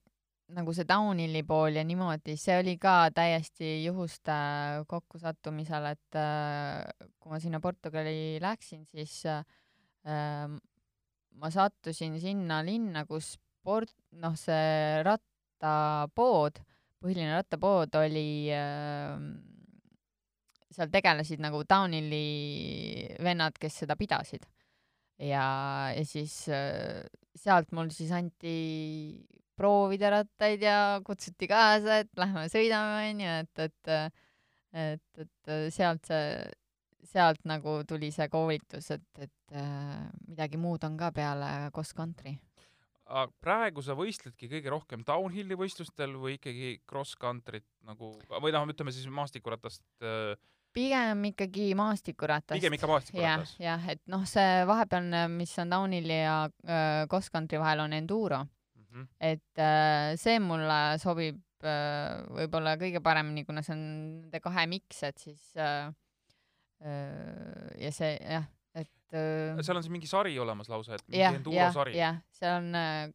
nagu 0.56 0.72
see 0.76 0.86
downhill'i 0.88 1.42
pool 1.48 1.78
ja 1.78 1.84
niimoodi, 1.86 2.36
see 2.40 2.58
oli 2.60 2.74
ka 2.80 3.10
täiesti 3.14 3.82
juhuste 3.84 4.34
kokkusattumisel, 4.90 5.88
et 5.92 6.18
äh, 6.18 7.08
kui 7.20 7.32
ma 7.32 7.40
sinna 7.42 7.60
Portugali 7.62 8.40
läksin, 8.42 8.84
siis 8.90 9.22
äh, 9.30 9.42
ma 11.38 11.52
sattusin 11.52 12.18
sinna 12.20 12.60
linna, 12.66 13.06
kus 13.08 13.36
sport, 13.36 13.94
noh, 14.20 14.36
see 14.38 15.00
rattapood, 15.06 16.60
põhiline 17.02 17.36
rattapood 17.38 17.94
oli 18.02 18.50
äh,, 18.54 19.16
seal 20.72 20.90
tegelesid 20.92 21.42
nagu 21.44 21.62
downhill'i 21.68 23.18
vennad, 23.22 23.58
kes 23.60 23.82
seda 23.84 23.96
pidasid. 23.98 24.46
ja, 25.22 25.44
ja 25.94 26.04
siis 26.08 26.48
äh, 26.50 27.04
sealt 27.38 27.70
mul 27.72 27.92
siis 27.94 28.10
anti 28.12 28.56
proovida 29.62 30.10
rattaid 30.18 30.66
ja 30.66 30.76
kutsuti 31.06 31.46
kaasa, 31.50 32.02
et 32.02 32.10
lähme 32.18 32.48
sõidame, 32.50 33.06
onju, 33.14 33.38
et, 33.46 33.64
et 33.68 34.20
et, 34.72 35.20
et 35.20 35.52
sealt 35.72 36.08
see, 36.08 36.46
sealt 37.12 37.42
nagu 37.48 37.80
tuli 37.88 38.10
see 38.14 38.28
koolitus, 38.32 38.88
et, 38.94 39.04
et 39.20 39.58
äh, 39.58 40.06
midagi 40.28 40.60
muud 40.60 40.84
on 40.88 40.96
ka 41.00 41.12
peale 41.14 41.50
cross 41.74 41.92
country. 41.96 42.38
praegu 43.44 43.82
sa 43.84 43.96
võistledki 43.98 44.48
kõige 44.48 44.72
rohkem 44.72 45.02
downhill'i 45.04 45.58
võistlustel 45.58 46.14
või 46.16 46.38
ikkagi 46.38 46.78
cross 46.88 47.18
country't 47.20 47.68
nagu, 47.84 48.14
või 48.40 48.54
noh, 48.54 48.64
ütleme 48.72 48.94
siis 48.94 49.10
maastikuratast 49.12 49.84
äh, 50.00 50.32
pigem 50.72 51.26
ikkagi 51.32 51.74
maastikuratast. 51.76 52.56
pigem 52.56 52.78
ikka 52.78 52.88
maastikuratast 52.88 53.60
ja,? 53.60 53.74
jah, 53.74 53.90
et 53.92 54.00
noh, 54.08 54.24
see 54.28 54.64
vahepealne, 54.68 55.26
mis 55.34 55.52
on 55.60 55.76
downhill'i 55.76 56.18
ja 56.22 56.38
äh, 56.48 57.04
cross 57.12 57.28
country 57.34 57.60
vahel, 57.60 57.84
on 57.84 57.98
enduro. 57.98 58.40
-hmm. 58.92 59.08
et 59.20 59.58
äh, 59.58 60.14
see 60.20 60.38
mulle 60.42 60.98
sobib 61.02 61.40
äh, 61.64 62.22
võib-olla 62.28 62.76
kõige 62.80 63.02
paremini, 63.04 63.44
kuna 63.48 63.62
see 63.62 63.74
on 63.76 63.84
nende 64.22 64.40
kahe 64.40 64.66
miks, 64.70 65.02
et 65.08 65.18
siis 65.18 65.56
äh, 65.56 65.92
äh, 66.84 67.72
ja 67.80 67.92
see 67.94 68.14
jah, 68.18 68.46
et 68.74 69.16
äh, 69.16 69.62
seal 69.62 69.76
on 69.76 69.82
siis 69.82 69.92
mingi 69.92 70.10
sari 70.10 70.38
olemas 70.38 70.68
lausa, 70.68 70.94
et 70.98 71.06
mingi 71.08 71.24
enduro 71.40 71.72
sari? 71.72 71.96
jah, 71.96 72.20
seal 72.36 72.58
on 72.60 72.74
äh, 72.74 73.12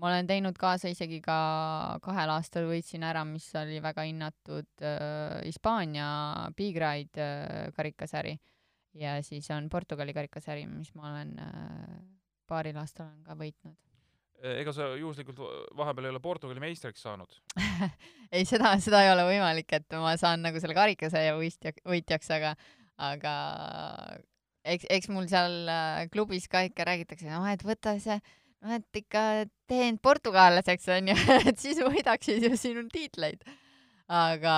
ma 0.00 0.08
olen 0.08 0.26
teinud 0.26 0.56
kaasa 0.58 0.88
isegi 0.88 1.20
ka 1.20 1.98
kahel 2.02 2.32
aastal 2.32 2.64
võitsin 2.70 3.04
ära, 3.04 3.26
mis 3.28 3.50
oli 3.60 3.76
väga 3.84 4.06
hinnatud 4.08 4.86
Hispaania 5.44 6.48
Big 6.56 6.78
Ride 6.80 7.26
karikasari 7.76 8.32
ja 8.96 9.18
siis 9.22 9.50
on 9.52 9.68
Portugali 9.68 10.14
karikasari, 10.16 10.64
mis 10.66 10.94
ma 10.96 11.12
olen 11.12 11.36
paaril 12.48 12.78
aastal 12.80 13.08
olen 13.08 13.22
ka 13.26 13.36
võitnud. 13.38 13.76
E, 14.42 14.56
ega 14.58 14.74
sa 14.74 14.88
juhuslikult 14.98 15.38
vahepeal 15.78 16.08
ei 16.08 16.12
ole 16.14 16.20
Portugali 16.22 16.62
meistriks 16.62 17.04
saanud 17.06 17.30
ei, 18.34 18.42
seda, 18.48 18.74
seda 18.82 19.04
ei 19.04 19.12
ole 19.12 19.28
võimalik, 19.28 19.70
et 19.78 19.98
ma 20.02 20.16
saan 20.18 20.42
nagu 20.42 20.58
selle 20.62 20.74
karikasarja 20.74 21.36
võistja, 21.38 21.74
võitjaks, 21.86 22.30
aga, 22.34 22.54
aga 23.10 23.34
eks, 24.66 24.86
eks 24.90 25.10
mul 25.14 25.28
seal 25.30 25.54
äh, 25.70 26.04
klubis 26.12 26.48
ka 26.50 26.64
ikka 26.66 26.86
räägitakse, 26.88 27.30
noh, 27.30 27.46
et 27.50 27.62
võta 27.66 27.94
see 28.02 28.18
noh, 28.18 28.76
et 28.78 29.02
ikka 29.02 29.24
tee 29.70 29.88
end 29.88 30.02
portugallaseks 30.02 30.90
onju 30.96 31.16
et 31.50 31.62
siis 31.62 31.78
võidaksid 31.82 32.48
ju 32.48 32.58
sinu 32.58 32.86
tiitleid. 32.92 33.46
Aga 34.12 34.54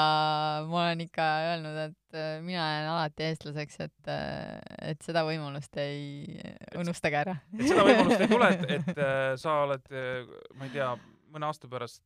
ma 0.66 0.80
olen 0.82 1.04
ikka 1.04 1.24
öelnud, 1.48 1.76
et 1.84 2.18
äh, 2.18 2.38
mina 2.42 2.64
jään 2.64 2.88
alati 2.90 3.26
eestlaseks, 3.28 3.80
et, 3.86 4.10
äh, 4.10 4.58
et 4.90 5.06
seda 5.06 5.22
võimalust 5.26 5.78
ei, 5.82 6.34
unustage 6.80 7.20
ära. 7.20 7.36
et 7.54 7.66
seda 7.70 7.86
võimalust 7.86 8.24
ei 8.24 8.30
tule, 8.32 8.50
et, 8.56 8.64
et 8.80 8.98
äh, 8.98 9.30
sa 9.40 9.60
oled, 9.68 9.86
ma 10.58 10.66
ei 10.68 10.74
tea, 10.74 10.90
mõne 11.34 11.50
aasta 11.50 11.70
pärast 11.70 12.04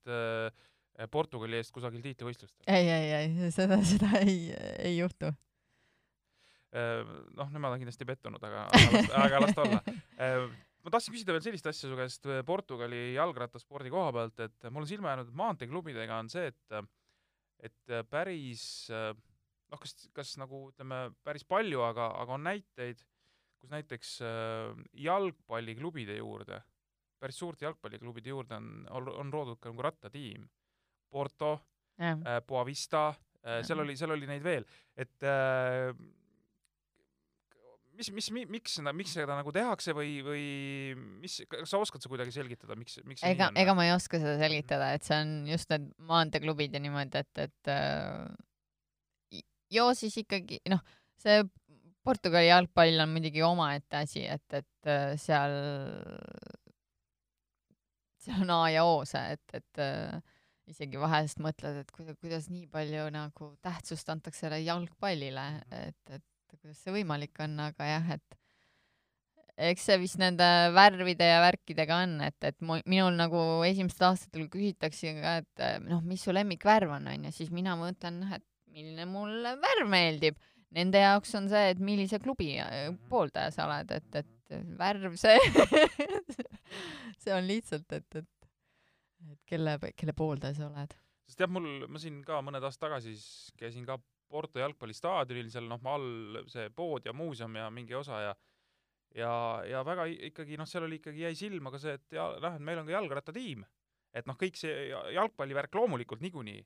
Portugali 1.12 1.60
eest 1.60 1.72
kusagil 1.72 2.04
tiitlivõistlustel? 2.04 2.64
ei, 2.68 2.88
ei, 2.92 3.10
ei, 3.22 3.52
seda, 3.54 3.80
seda 3.86 4.12
ei, 4.20 4.52
ei 4.84 4.96
juhtu 4.98 5.32
noh, 6.68 7.48
nemad 7.48 7.72
on 7.72 7.80
kindlasti 7.80 8.04
pettunud, 8.04 8.42
aga, 8.44 8.66
aga 9.22 9.38
las, 9.40 9.54
ta 9.56 9.64
olla 9.64 9.78
ma 10.84 10.92
tahtsin 10.92 11.14
küsida 11.14 11.32
veel 11.32 11.46
sellist 11.46 11.68
asja 11.70 11.88
su 11.88 11.96
käest 11.96 12.28
Portugali 12.46 13.14
jalgrattaspordi 13.14 13.92
koha 13.92 14.12
pealt, 14.12 14.42
et 14.44 14.68
mul 14.68 14.84
on 14.84 14.90
silma 14.90 15.14
jäänud 15.14 15.32
maanteeklubidega 15.40 16.20
on 16.20 16.28
see, 16.32 16.52
et 16.52 16.76
et 17.64 17.96
päris 18.10 18.66
noh, 19.72 19.80
kas, 19.82 19.94
kas 20.16 20.34
nagu 20.40 20.68
ütleme, 20.72 21.08
päris 21.26 21.46
palju, 21.48 21.82
aga, 21.86 22.10
aga 22.22 22.36
on 22.36 22.44
näiteid, 22.46 23.02
kus 23.58 23.72
näiteks 23.72 24.18
äh, 24.24 24.82
jalgpalliklubide 25.04 26.18
juurde, 26.20 26.60
päris 27.18 27.40
suurte 27.40 27.66
jalgpalliklubide 27.66 28.32
juurde 28.32 28.58
on, 28.58 28.70
on, 28.94 29.10
on 29.24 29.32
loodud 29.34 29.60
ka 29.60 29.72
nagu 29.72 29.84
rattatiim. 29.88 30.46
Porto, 31.08 31.54
äh, 32.00 32.18
Boavista 32.46 33.08
äh,, 33.08 33.62
seal 33.64 33.80
oli, 33.80 33.96
seal 33.96 34.12
oli 34.12 34.28
neid 34.28 34.44
veel, 34.44 34.66
et 34.96 35.24
äh, 35.26 35.90
mis, 37.98 38.10
mis, 38.14 38.28
miks 38.54 38.76
seda, 38.78 38.92
miks 38.96 39.14
seda 39.16 39.36
nagu 39.38 39.52
tehakse 39.54 39.94
või, 39.96 40.18
või 40.24 40.44
mis, 41.22 41.40
kas 41.50 41.72
sa 41.72 41.80
oskad 41.82 42.04
sa 42.04 42.10
kuidagi 42.12 42.34
selgitada, 42.34 42.76
miks, 42.78 43.00
miks 43.08 43.24
ega, 43.26 43.50
ega 43.58 43.74
ma 43.76 43.88
ei 43.88 43.94
oska 43.94 44.20
seda 44.22 44.36
selgitada, 44.40 44.92
et 44.94 45.06
see 45.06 45.18
on 45.18 45.32
just 45.50 45.70
need 45.72 45.88
maanteeklubid 46.10 46.76
ja 46.76 46.82
niimoodi, 46.84 47.24
et, 47.24 47.42
et 47.48 47.72
äh, 47.74 49.42
joo 49.74 49.90
siis 49.98 50.16
ikkagi, 50.22 50.60
noh, 50.72 50.82
see 51.18 51.42
Portugali 52.06 52.48
jalgpall 52.48 53.02
on 53.04 53.12
muidugi 53.12 53.42
omaette 53.44 54.02
asi, 54.04 54.24
et, 54.24 54.46
et 54.56 54.88
äh, 54.88 55.12
seal, 55.20 55.58
seal 58.24 58.46
on 58.46 58.54
A 58.54 58.62
ja 58.72 58.86
O 58.88 59.02
see, 59.08 59.36
et, 59.36 59.58
et 59.58 59.82
äh, 59.84 60.22
isegi 60.68 61.00
vahest 61.00 61.40
mõtled, 61.42 61.82
et 61.82 61.92
kuidas, 61.94 62.16
kuidas 62.22 62.48
nii 62.52 62.68
palju 62.72 63.08
nagu 63.12 63.52
tähtsust 63.64 64.08
antakse 64.12 64.46
sellele 64.46 64.64
jalgpallile, 64.66 65.48
mhm. 65.66 65.88
et, 65.88 66.18
et 66.54 66.60
kuidas 66.60 66.82
see 66.82 66.94
võimalik 66.94 67.38
on, 67.44 67.56
aga 67.68 67.88
jah, 67.88 68.12
et 68.18 68.38
eks 69.68 69.88
see 69.88 69.98
vist 69.98 70.18
nende 70.20 70.46
värvide 70.74 71.26
ja 71.26 71.40
värkidega 71.42 72.02
on, 72.04 72.18
et, 72.26 72.38
et 72.46 72.58
minul 72.62 73.16
nagu 73.18 73.40
esimestel 73.66 74.12
aastatel 74.12 74.46
küsitakse 74.52 75.14
ka, 75.18 75.38
et 75.42 75.64
noh, 75.88 76.02
mis 76.06 76.22
su 76.22 76.34
lemmikvärv 76.34 76.94
on, 76.98 77.08
onju, 77.14 77.32
siis 77.34 77.50
mina 77.54 77.74
mõtlen, 77.78 78.20
noh, 78.22 78.36
et 78.38 78.46
milline 78.70 79.08
mulle 79.10 79.56
värv 79.58 79.90
meeldib. 79.90 80.38
Nende 80.76 81.00
jaoks 81.00 81.32
on 81.38 81.46
see, 81.48 81.70
et 81.72 81.78
millise 81.80 82.18
klubi 82.20 82.50
äh, 82.60 82.90
pooldaja 83.08 83.54
sa 83.54 83.64
oled, 83.64 83.94
et, 83.96 84.18
et 84.20 84.56
värv, 84.78 85.16
see 85.16 85.38
see 87.22 87.32
on 87.32 87.48
lihtsalt, 87.48 87.88
et, 87.96 88.20
et, 88.20 88.50
et 89.32 89.40
kelle, 89.48 89.78
kelle 89.96 90.14
pooldaja 90.16 90.58
sa 90.58 90.68
oled. 90.68 90.92
sest 91.28 91.40
jah, 91.40 91.50
mul, 91.50 91.88
ma 91.88 92.00
siin 92.00 92.20
ka 92.24 92.42
mõned 92.44 92.64
aastad 92.64 92.86
tagasi 92.88 93.16
siis 93.16 93.56
käisin 93.60 93.88
ka 93.88 93.98
Porto 94.28 94.60
jalgpallistaadionil, 94.60 95.48
seal 95.52 95.68
noh, 95.70 95.80
all 95.88 96.42
see 96.52 96.68
pood 96.76 97.06
ja 97.08 97.14
muuseum 97.16 97.56
ja 97.56 97.70
mingi 97.72 97.96
osa 97.96 98.20
ja 98.26 98.36
ja, 99.16 99.32
ja 99.64 99.82
väga 99.86 100.06
ikkagi 100.30 100.58
noh, 100.60 100.68
seal 100.68 100.86
oli 100.86 101.00
ikkagi, 101.00 101.24
jäi 101.24 101.34
silma 101.38 101.72
ka 101.72 101.80
see, 101.80 101.96
et 101.98 102.16
ja 102.18 102.28
noh, 102.42 102.56
et 102.58 102.64
meil 102.64 102.80
on 102.82 102.88
ka 102.88 102.96
jalgrattatiim. 102.96 103.64
et 104.18 104.26
noh, 104.26 104.36
kõik 104.40 104.56
see 104.56 104.88
jalgpallivärk 105.14 105.74
loomulikult 105.76 106.22
niikuinii, 106.24 106.62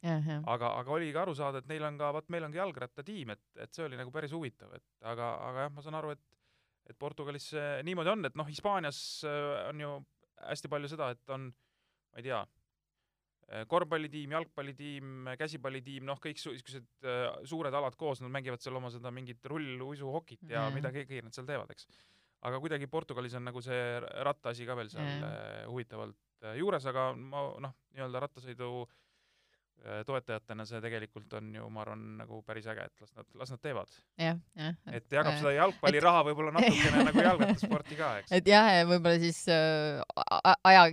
aga, 0.46 0.68
aga 0.78 0.92
oli 0.94 1.10
ka 1.12 1.24
aru 1.24 1.34
saada, 1.34 1.58
et 1.58 1.66
neil 1.68 1.82
on 1.84 1.98
ka, 1.98 2.12
vot 2.14 2.28
meil 2.30 2.46
ongi 2.46 2.60
jalgrattatiim, 2.60 3.32
et, 3.34 3.42
et 3.64 3.74
see 3.74 3.84
oli 3.84 3.98
nagu 3.98 4.12
päris 4.14 4.32
huvitav, 4.32 4.70
et 4.78 4.84
aga, 5.10 5.32
aga 5.48 5.66
jah, 5.66 5.72
ma 5.74 5.82
saan 5.82 5.98
aru, 5.98 6.14
et 6.16 6.22
et 6.90 6.98
Portugalis 6.98 7.44
see 7.52 7.82
niimoodi 7.86 8.10
on, 8.10 8.24
et 8.26 8.34
noh, 8.38 8.46
Hispaanias 8.48 8.98
äh, 9.28 9.68
on 9.68 9.80
ju 9.80 9.90
hästi 10.42 10.70
palju 10.70 10.90
seda, 10.90 11.12
et 11.14 11.30
on, 11.34 11.46
ma 11.46 12.18
ei 12.18 12.26
tea, 12.26 12.40
korvpallitiim, 13.68 14.32
jalgpallitiim, 14.36 15.28
käsipallitiim, 15.40 16.06
noh, 16.08 16.20
kõik 16.22 16.38
niisugused 16.38 17.06
äh, 17.08 17.28
suured 17.48 17.74
alad 17.76 17.98
koos, 18.00 18.22
nad 18.24 18.32
mängivad 18.32 18.64
seal 18.64 18.78
oma 18.78 18.90
seda 18.94 19.12
mingit 19.14 19.44
rulluisuhokit 19.52 20.48
ja 20.48 20.66
mm. 20.66 20.80
mida 20.80 20.92
kõike 20.94 21.22
nad 21.26 21.36
seal 21.36 21.48
teevad, 21.48 21.70
eks. 21.74 21.88
aga 22.48 22.60
kuidagi 22.62 22.90
Portugalis 22.90 23.36
on 23.38 23.46
nagu 23.50 23.62
see 23.64 23.84
rattaasi 24.28 24.68
ka 24.68 24.78
veel 24.78 24.90
seal 24.92 25.06
mm. 25.06 25.70
huvitavalt 25.70 26.46
äh, 26.46 26.58
juures, 26.60 26.88
aga 26.90 27.10
ma 27.16 27.46
noh, 27.66 27.76
nii-öelda 27.92 28.26
rattasõidu 28.26 28.74
äh, 28.82 28.92
Äh, 28.92 29.01
toetajatena 30.06 30.64
see 30.66 30.80
tegelikult 30.82 31.32
on 31.38 31.48
ju, 31.56 31.68
ma 31.72 31.82
arvan, 31.82 32.02
nagu 32.20 32.38
päris 32.46 32.68
äge, 32.70 32.84
et 32.86 33.02
las 33.02 33.14
nad, 33.16 33.26
las 33.40 33.50
nad 33.50 33.62
teevad. 33.62 33.90
jah, 34.20 34.38
jah. 34.58 34.76
et 34.94 35.16
jagab 35.16 35.38
seda 35.40 35.54
jalgpalliraha 35.56 36.22
võib-olla 36.28 36.54
natukene 36.54 37.02
nagu 37.08 37.24
jalgrattasporti 37.26 37.98
ka, 37.98 38.10
eks. 38.22 38.34
et 38.38 38.50
jah, 38.52 38.70
võib-olla 38.86 39.18
siis 39.22 39.40
äh, 39.50 39.98
aja, 40.70 40.84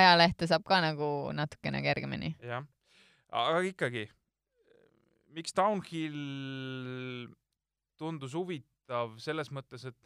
ajalehte 0.00 0.48
saab 0.48 0.64
ka 0.68 0.80
nagu 0.84 1.10
natukene 1.36 1.82
kergemini. 1.84 2.32
jah, 2.40 2.64
aga 3.28 3.60
ikkagi, 3.68 4.06
miks 5.36 5.56
Downhill 5.56 7.28
tundus 8.00 8.36
huvitav 8.38 9.18
selles 9.20 9.52
mõttes, 9.52 9.84
et 9.90 9.98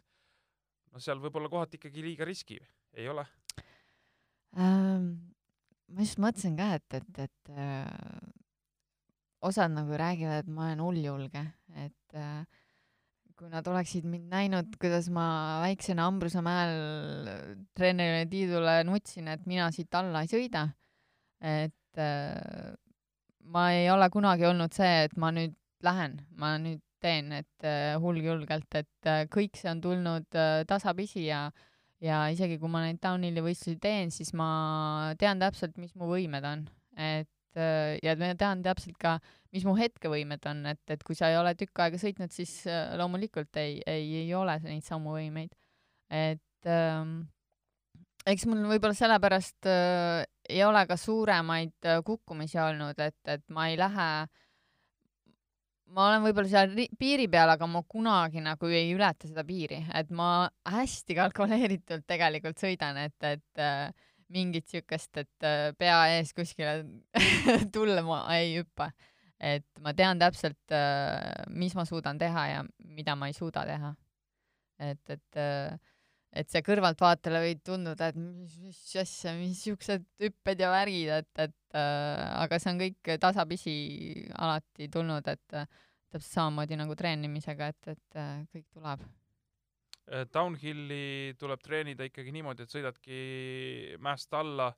noh, 0.91 1.03
seal 1.03 1.23
võib 1.23 1.39
olla 1.39 1.51
kohati 1.53 1.79
ikkagi 1.79 2.03
liiga 2.11 2.27
riski, 2.27 2.59
ei 2.99 3.07
ole 3.07 3.23
ähm,? 4.59 5.32
Ma 5.91 6.05
just 6.05 6.19
mõtlesin 6.21 6.57
ka, 6.57 6.69
et, 6.77 6.99
et, 6.99 7.23
et 7.27 7.53
äh, 7.57 7.87
osad 9.43 9.73
nagu 9.75 9.97
räägivad, 9.99 10.43
et 10.43 10.51
ma 10.51 10.69
olen 10.69 10.83
hulljulge, 10.83 11.43
et 11.83 12.17
äh, 12.17 12.43
kui 13.37 13.49
nad 13.51 13.67
oleksid 13.67 14.05
mind 14.07 14.29
näinud, 14.31 14.77
kuidas 14.79 15.09
ma 15.13 15.25
väiksena 15.65 16.05
Ambrusemäel 16.07 17.27
treenerile 17.75 18.29
Tiidule 18.31 18.77
nutsin, 18.87 19.27
et 19.33 19.45
mina 19.49 19.67
siit 19.73 19.93
alla 19.97 20.23
ei 20.23 20.31
sõida, 20.31 20.67
et 21.43 22.01
äh, 22.01 22.71
ma 23.53 23.67
ei 23.75 23.89
ole 23.91 24.09
kunagi 24.13 24.47
olnud 24.47 24.73
see, 24.75 25.03
et 25.07 25.17
ma 25.19 25.33
nüüd 25.35 25.55
lähen, 25.83 26.19
ma 26.39 26.55
nüüd 26.61 26.81
teen, 27.03 27.31
et 27.35 27.67
äh, 27.67 27.93
hulgjulgelt, 27.99 28.69
et 28.79 29.09
äh, 29.09 29.25
kõik 29.31 29.59
see 29.59 29.71
on 29.73 29.81
tulnud 29.83 30.39
äh, 30.39 30.63
tasapisi 30.69 31.27
ja 31.27 31.47
ja 32.03 32.25
isegi 32.33 32.59
kui 32.61 32.71
ma 32.71 32.83
neid 32.85 32.99
downhilli 33.03 33.43
võistlusi 33.45 33.79
teen, 33.81 34.11
siis 34.11 34.33
ma 34.37 35.13
tean 35.19 35.41
täpselt, 35.41 35.77
mis 35.81 35.93
mu 35.99 36.09
võimed 36.11 36.45
on, 36.47 36.65
et 36.99 37.59
äh, 37.59 37.95
ja 38.03 38.15
ma 38.19 38.33
tean 38.39 38.63
täpselt 38.65 38.97
ka, 39.01 39.17
mis 39.55 39.65
mu 39.67 39.75
hetkevõimed 39.79 40.49
on, 40.51 40.65
et, 40.73 40.83
et 40.91 41.05
kui 41.05 41.17
sa 41.17 41.31
ei 41.31 41.39
ole 41.39 41.55
tükk 41.59 41.85
aega 41.85 42.01
sõitnud, 42.01 42.33
siis 42.35 42.63
äh, 42.67 42.95
loomulikult 42.99 43.61
ei, 43.61 43.79
ei, 43.87 44.09
ei 44.25 44.33
ole 44.37 44.57
neid 44.65 44.85
samu 44.85 45.15
võimeid. 45.15 45.55
et 46.13 46.69
ähm, 46.69 47.23
eks 48.29 48.45
mul 48.47 48.63
võib-olla 48.69 48.95
sellepärast 48.97 49.67
äh, 49.69 50.23
ei 50.49 50.63
ole 50.65 50.83
ka 50.87 50.97
suuremaid 50.99 51.87
äh, 51.87 52.01
kukkumisi 52.05 52.59
olnud, 52.61 52.99
et, 52.99 53.19
et 53.27 53.43
ma 53.53 53.69
ei 53.71 53.79
lähe, 53.79 54.09
ma 55.93 56.07
olen 56.09 56.23
võib-olla 56.25 56.49
seal 56.49 56.73
ri- 56.77 56.89
piiri 56.99 57.27
peal, 57.31 57.51
aga 57.53 57.67
ma 57.69 57.83
kunagi 57.89 58.41
nagu 58.43 58.69
ei 58.71 58.91
ületa 58.95 59.27
seda 59.29 59.43
piiri, 59.47 59.83
et 59.93 60.09
ma 60.15 60.47
hästi 60.69 61.17
kalkuleeritult 61.19 62.05
tegelikult 62.09 62.61
sõidan, 62.61 62.97
et, 63.03 63.17
et 63.27 63.61
äh, 63.61 63.89
mingit 64.33 64.69
siukest, 64.71 65.17
et 65.21 65.47
äh, 65.47 65.71
pea 65.77 65.99
ees 66.15 66.33
kuskile 66.33 66.79
tulle 67.75 68.01
ma 68.05 68.23
ei 68.37 68.57
hüppa. 68.59 68.91
et 69.43 69.67
ma 69.83 69.91
tean 69.93 70.19
täpselt, 70.21 70.71
mis 71.51 71.73
ma 71.75 71.83
suudan 71.83 72.17
teha 72.17 72.43
ja 72.47 72.59
mida 72.95 73.15
ma 73.19 73.27
ei 73.27 73.33
suuda 73.35 73.65
teha. 73.67 73.89
et, 74.79 75.09
et, 75.09 75.41
et 76.33 76.49
see 76.49 76.63
kõrvaltvaatajale 76.65 77.41
võib 77.43 77.63
tunduda, 77.65 78.09
et 78.09 78.17
mis, 78.17 78.55
mis 78.63 78.77
asja, 79.01 79.33
mis 79.37 79.59
siuksed 79.61 80.05
hüpped 80.23 80.61
ja 80.63 80.71
värgid, 80.73 81.11
et, 81.21 81.31
et 81.45 81.77
äh, 81.77 82.21
aga 82.41 82.59
see 82.61 82.73
on 82.73 82.79
kõik 82.81 83.11
tasapisi 83.21 83.75
alati 84.33 84.89
tulnud, 84.93 85.27
et 85.29 85.57
äh, 85.59 85.67
täpselt 86.13 86.31
samamoodi 86.31 86.79
nagu 86.79 86.97
treenimisega, 86.97 87.69
et, 87.73 87.91
et 87.93 88.21
äh, 88.21 88.31
kõik 88.53 88.65
tuleb. 88.73 89.03
Äh, 90.09 90.25
Downhilli 90.33 91.35
tuleb 91.41 91.61
treenida 91.65 92.09
ikkagi 92.09 92.33
niimoodi, 92.33 92.65
et 92.65 92.73
sõidadki 92.73 93.19
mäest 94.01 94.33
alla, 94.37 94.71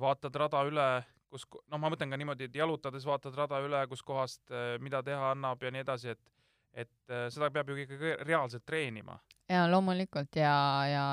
vaatad 0.00 0.36
rada 0.38 0.60
üle, 0.68 0.90
kus, 1.32 1.48
noh, 1.72 1.80
ma 1.80 1.88
mõtlen 1.90 2.12
ka 2.12 2.18
niimoodi, 2.20 2.50
et 2.50 2.60
jalutades 2.60 3.06
vaatad 3.08 3.34
rada 3.34 3.58
üle, 3.64 3.80
kuskohast, 3.90 4.52
mida 4.84 5.00
teha 5.02 5.32
annab 5.32 5.64
ja 5.64 5.72
nii 5.72 5.82
edasi, 5.82 6.12
et 6.12 6.20
et 6.72 7.10
äh, 7.10 7.26
seda 7.32 7.50
peab 7.52 7.70
ju 7.70 7.78
ikkagi 7.82 8.14
reaalselt 8.26 8.64
treenima. 8.66 9.18
ja 9.50 9.64
loomulikult 9.66 10.36
ja, 10.38 10.54
ja 10.86 11.04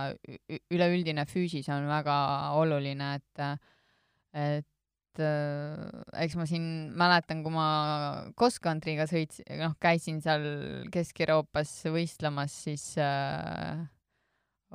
üleüldine 0.70 1.26
füüsis 1.26 1.70
on 1.74 1.88
väga 1.89 2.18
oluline, 2.60 3.16
et, 3.18 3.41
et 4.38 5.24
äh, 5.26 6.22
eks 6.24 6.38
ma 6.38 6.45
siin 6.49 6.68
mäletan, 6.97 7.41
kui 7.45 7.55
ma 7.55 7.68
cross-country'ga 8.38 9.08
sõits-, 9.10 9.41
noh, 9.58 9.74
käisin 9.82 10.22
seal 10.22 10.45
Kesk-Euroopas 10.93 11.74
võistlemas, 11.93 12.60
siis 12.68 12.91
äh, 13.01 13.82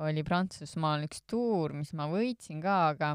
oli 0.03 0.25
Prantsusmaal 0.27 1.07
üks 1.07 1.23
tuur, 1.29 1.75
mis 1.77 1.93
ma 1.95 2.09
võitsin 2.11 2.59
ka, 2.63 2.75
aga 2.91 3.13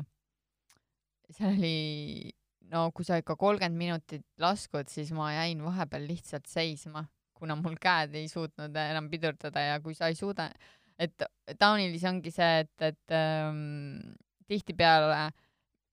seal 1.37 1.59
oli, 1.59 2.33
no 2.73 2.89
kui 2.97 3.05
sa 3.05 3.21
ikka 3.21 3.37
kolmkümmend 3.37 3.77
minutit 3.77 4.25
laskud, 4.41 4.89
siis 4.89 5.13
ma 5.13 5.35
jäin 5.35 5.61
vahepeal 5.67 6.09
lihtsalt 6.09 6.49
seisma 6.49 7.05
kuna 7.39 7.57
mul 7.59 7.79
käed 7.81 8.15
ei 8.19 8.29
suutnud 8.31 8.77
enam 8.83 9.09
pidurdada 9.11 9.65
ja 9.65 9.81
kui 9.85 9.95
sa 9.95 10.11
ei 10.11 10.19
suuda, 10.19 10.49
et 10.99 11.27
downhillis 11.61 12.05
ongi 12.11 12.33
see, 12.35 12.65
et, 12.65 12.75
et 12.91 13.15
ähm, 13.15 14.17
tihtipeale 14.49 15.29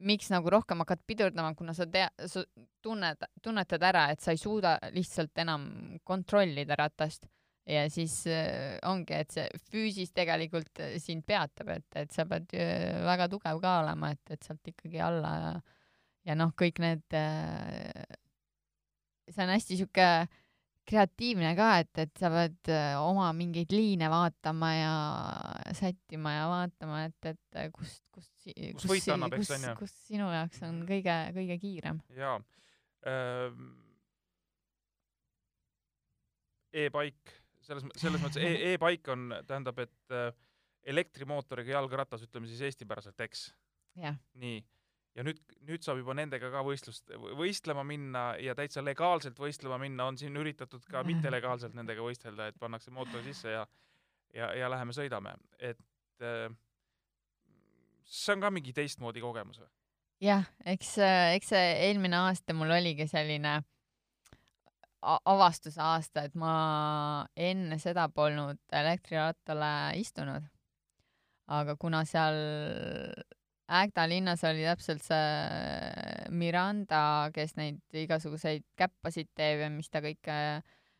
miks 0.03 0.27
nagu 0.33 0.51
rohkem 0.51 0.81
hakkad 0.83 1.03
pidurdama, 1.07 1.53
kuna 1.55 1.73
sa 1.75 1.87
tea-, 1.87 2.27
sa 2.27 2.43
tunned, 2.83 3.23
tunnetad 3.43 3.85
ära, 3.87 4.09
et 4.11 4.23
sa 4.23 4.35
ei 4.35 4.41
suuda 4.41 4.75
lihtsalt 4.95 5.43
enam 5.45 5.69
kontrollida 6.03 6.77
ratast. 6.79 7.29
Ja 7.65 7.87
siis 7.89 8.19
äh, 8.29 8.75
ongi, 8.85 9.15
et 9.17 9.31
see 9.33 9.45
füüsis 9.71 10.11
tegelikult 10.13 10.83
äh, 10.85 10.99
sind 11.01 11.25
peatab, 11.25 11.71
et, 11.79 11.87
et 11.97 12.11
sa 12.13 12.27
pead 12.29 12.51
äh, 12.53 12.99
väga 13.07 13.25
tugev 13.31 13.61
ka 13.63 13.79
olema, 13.81 14.11
et, 14.13 14.35
et 14.35 14.45
sealt 14.45 14.69
ikkagi 14.69 15.01
alla 15.01 15.31
ja, 15.39 15.53
ja 16.29 16.35
noh, 16.37 16.53
kõik 16.53 16.77
need 16.83 17.17
äh,, 17.17 18.05
see 19.31 19.47
on 19.47 19.53
hästi 19.55 19.79
sihuke 19.79 20.09
kreatiivne 20.89 21.51
ka, 21.57 21.69
et, 21.83 21.91
et 22.05 22.19
sa 22.19 22.29
pead 22.33 22.71
äh, 22.73 22.93
oma 23.01 23.29
mingeid 23.37 23.71
liine 23.73 24.09
vaatama 24.11 24.71
ja 24.75 24.93
sättima 25.77 26.35
ja 26.35 26.45
vaatama, 26.51 27.05
et, 27.09 27.31
et 27.31 27.59
äh, 27.61 27.71
kust, 27.75 28.03
kust, 28.13 28.31
Kus 28.77 29.07
on 29.09 29.25
ju? 29.25 29.73
kus 29.79 29.95
sinu 30.05 30.27
jaoks 30.29 30.61
on 30.67 30.83
kõige, 30.89 31.15
kõige 31.37 31.57
kiirem. 31.61 32.03
jaa 32.17 32.37
ähm,. 33.09 33.73
E-bike, 36.75 37.31
selles, 37.63 37.85
selles 37.95 38.19
mõttes 38.19 38.41
e-, 38.43 38.57
e-bike 38.73 39.13
on, 39.13 39.29
tähendab, 39.47 39.79
et 39.85 40.13
äh, 40.13 40.29
elektrimootoriga 40.91 41.77
jalgratas, 41.77 42.25
ütleme 42.27 42.49
siis 42.51 42.61
eestipäraselt, 42.67 43.17
eks 43.23 43.47
nii, 44.41 44.59
ja 45.15 45.23
nüüd, 45.23 45.39
nüüd 45.67 45.85
saab 45.85 46.01
juba 46.01 46.15
nendega 46.17 46.49
ka 46.51 46.63
võistlust, 46.65 47.11
võistlema 47.39 47.85
minna 47.87 48.27
ja 48.41 48.55
täitsa 48.57 48.83
legaalselt 48.83 49.39
võistlema 49.39 49.79
minna, 49.81 50.09
on 50.11 50.19
siin 50.19 50.35
üritatud 50.37 50.83
ka 50.91 51.03
mittelegaalselt 51.07 51.75
nendega 51.77 52.03
võistelda, 52.03 52.49
et 52.51 52.59
pannakse 52.59 52.91
mootor 52.91 53.23
sisse 53.25 53.53
ja 53.55 53.65
ja, 54.35 54.51
ja 54.57 54.69
läheme 54.71 54.95
sõidame, 54.95 55.35
et 55.59 56.25
äh, 56.25 56.49
see 58.05 58.35
on 58.35 58.43
ka 58.43 58.51
mingi 58.53 58.73
teistmoodi 58.75 59.23
kogemus 59.23 59.61
või? 59.61 59.71
jah, 60.25 60.45
eks, 60.65 60.97
eks 61.35 61.53
see 61.53 61.71
eelmine 61.89 62.19
aasta 62.27 62.55
mul 62.57 62.73
oligi 62.75 63.07
selline 63.07 63.61
avastuse 65.05 65.81
aasta, 65.81 66.25
et 66.25 66.35
ma 66.39 67.25
enne 67.37 67.77
seda 67.81 68.07
polnud 68.09 68.57
elektrirattale 68.73 69.71
istunud. 70.01 70.47
aga 71.45 71.75
kuna 71.77 72.01
seal 72.09 72.39
Ägda 73.65 74.03
linnas 74.05 74.43
oli 74.45 74.61
täpselt 74.61 75.01
see 75.01 76.29
Miranda, 76.37 77.31
kes 77.33 77.55
neid 77.57 77.79
igasuguseid 77.97 78.61
käppasid 78.77 79.31
teeb 79.33 79.63
ja 79.63 79.69
mis 79.73 79.89
ta 79.89 80.03
kõike, 80.05 80.35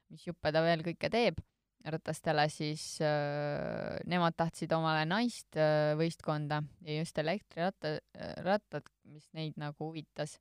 mis 0.09 0.25
juppe 0.25 0.49
ta 0.53 0.63
veel 0.65 0.81
kõike 0.85 1.11
teeb 1.13 1.37
ratastele, 1.85 2.47
siis 2.49 2.97
äh, 3.05 3.99
nemad 4.09 4.33
tahtsid 4.33 4.73
omale 4.73 5.03
naist 5.05 5.57
äh, 5.61 5.93
võistkonda 5.99 6.63
ja 6.81 6.97
just 6.97 7.21
elektriratta, 7.21 7.99
rattad, 8.41 8.89
mis 9.13 9.27
neid 9.37 9.59
nagu 9.61 9.77
huvitas. 9.91 10.39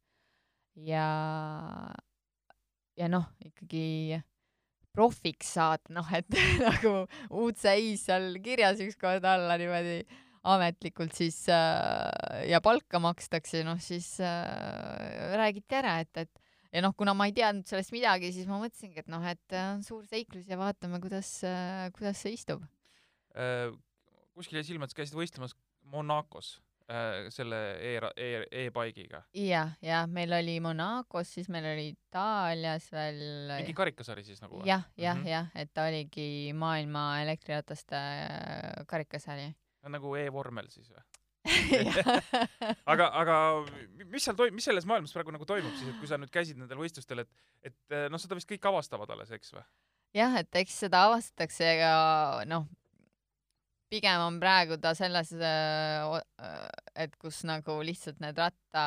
ja, 0.81 1.05
ja 2.97 3.09
noh, 3.12 3.29
ikkagi 3.45 4.22
profiks 4.95 5.53
saad, 5.59 5.85
noh 5.93 6.09
et 6.14 6.29
nagu 6.64 7.05
UCI-s 7.29 8.09
seal 8.09 8.33
kirjas 8.43 8.81
ükskord 8.81 9.27
alla 9.29 9.59
niimoodi 9.61 10.01
ametlikult 10.45 11.14
siis 11.16 11.45
äh, 11.53 12.45
ja 12.51 12.61
palka 12.64 13.01
makstakse, 13.03 13.62
noh 13.66 13.80
siis 13.82 14.14
äh, 14.20 15.36
räägiti 15.38 15.78
ära, 15.80 15.99
et, 16.05 16.24
et 16.26 16.45
ja 16.74 16.82
noh, 16.84 16.95
kuna 16.99 17.14
ma 17.16 17.28
ei 17.30 17.36
teadnud 17.36 17.68
sellest 17.68 17.95
midagi, 17.95 18.32
siis 18.34 18.49
ma 18.51 18.59
mõtlesingi, 18.62 19.05
et 19.05 19.11
noh, 19.12 19.24
et 19.30 19.57
äh, 19.57 19.70
on 19.76 19.82
suur 19.86 20.05
seiklus 20.11 20.49
ja 20.51 20.59
vaatame, 20.61 21.01
kuidas 21.03 21.30
äh,, 21.49 21.88
kuidas 21.97 22.20
see 22.24 22.34
istub. 22.36 22.64
Äh, 23.38 23.70
kuskil 24.34 24.61
jäi 24.61 24.68
silma, 24.72 24.86
et 24.88 24.95
sa 24.95 25.01
käisid 25.01 25.16
võistlemas 25.18 25.57
Monacos 25.92 26.57
äh, 26.90 27.30
selle 27.34 27.59
e-, 27.78 28.12
e-, 28.16 28.47
e-bike'iga. 28.64 29.24
jah, 29.38 29.74
jah, 29.84 30.07
meil 30.11 30.32
oli 30.36 30.59
Monacos, 30.64 31.30
siis 31.38 31.49
meil 31.53 31.66
oli 31.72 31.90
Itaalias 31.95 32.90
veel 32.92 33.20
mingi 33.57 33.76
karikasari 33.76 34.24
siis 34.26 34.42
nagu 34.45 34.62
jah, 34.66 34.86
jah 35.01 35.18
Mhm., 35.18 35.28
jah, 35.30 35.51
et 35.55 35.72
ta 35.74 35.88
oligi 35.88 36.53
maailma 36.57 37.22
elektrirataste 37.24 38.01
äh, 38.01 38.82
karikasari. 38.90 39.53
On 39.85 39.95
nagu 39.97 40.14
e-vormel 40.20 40.68
siis 40.72 40.91
või? 40.91 41.03
aga, 42.93 43.11
aga 43.20 43.39
mis 44.09 44.24
seal 44.24 44.37
toimub, 44.39 44.57
mis 44.57 44.64
selles 44.64 44.87
maailmas 44.89 45.12
praegu 45.12 45.35
nagu 45.35 45.45
toimub 45.49 45.74
siis, 45.76 45.91
et 45.93 45.99
kui 46.01 46.09
sa 46.09 46.16
nüüd 46.20 46.32
käisid 46.32 46.57
nendel 46.61 46.80
võistlustel, 46.80 47.24
et, 47.24 47.35
et 47.62 47.99
noh, 48.12 48.20
seda 48.20 48.39
vist 48.39 48.49
kõik 48.49 48.64
avastavad 48.70 49.12
alles, 49.12 49.35
eks 49.37 49.53
või? 49.57 49.64
jah, 50.16 50.39
et 50.41 50.57
eks 50.62 50.78
seda 50.87 51.05
avastatakse 51.11 51.68
ja 51.82 51.95
noh, 52.49 52.64
pigem 53.93 54.22
on 54.24 54.39
praegu 54.43 54.78
ta 54.82 54.95
selles, 54.97 55.32
et 56.95 57.16
kus 57.20 57.43
nagu 57.47 57.76
lihtsalt 57.85 58.22
need 58.24 58.39
ratta 58.41 58.85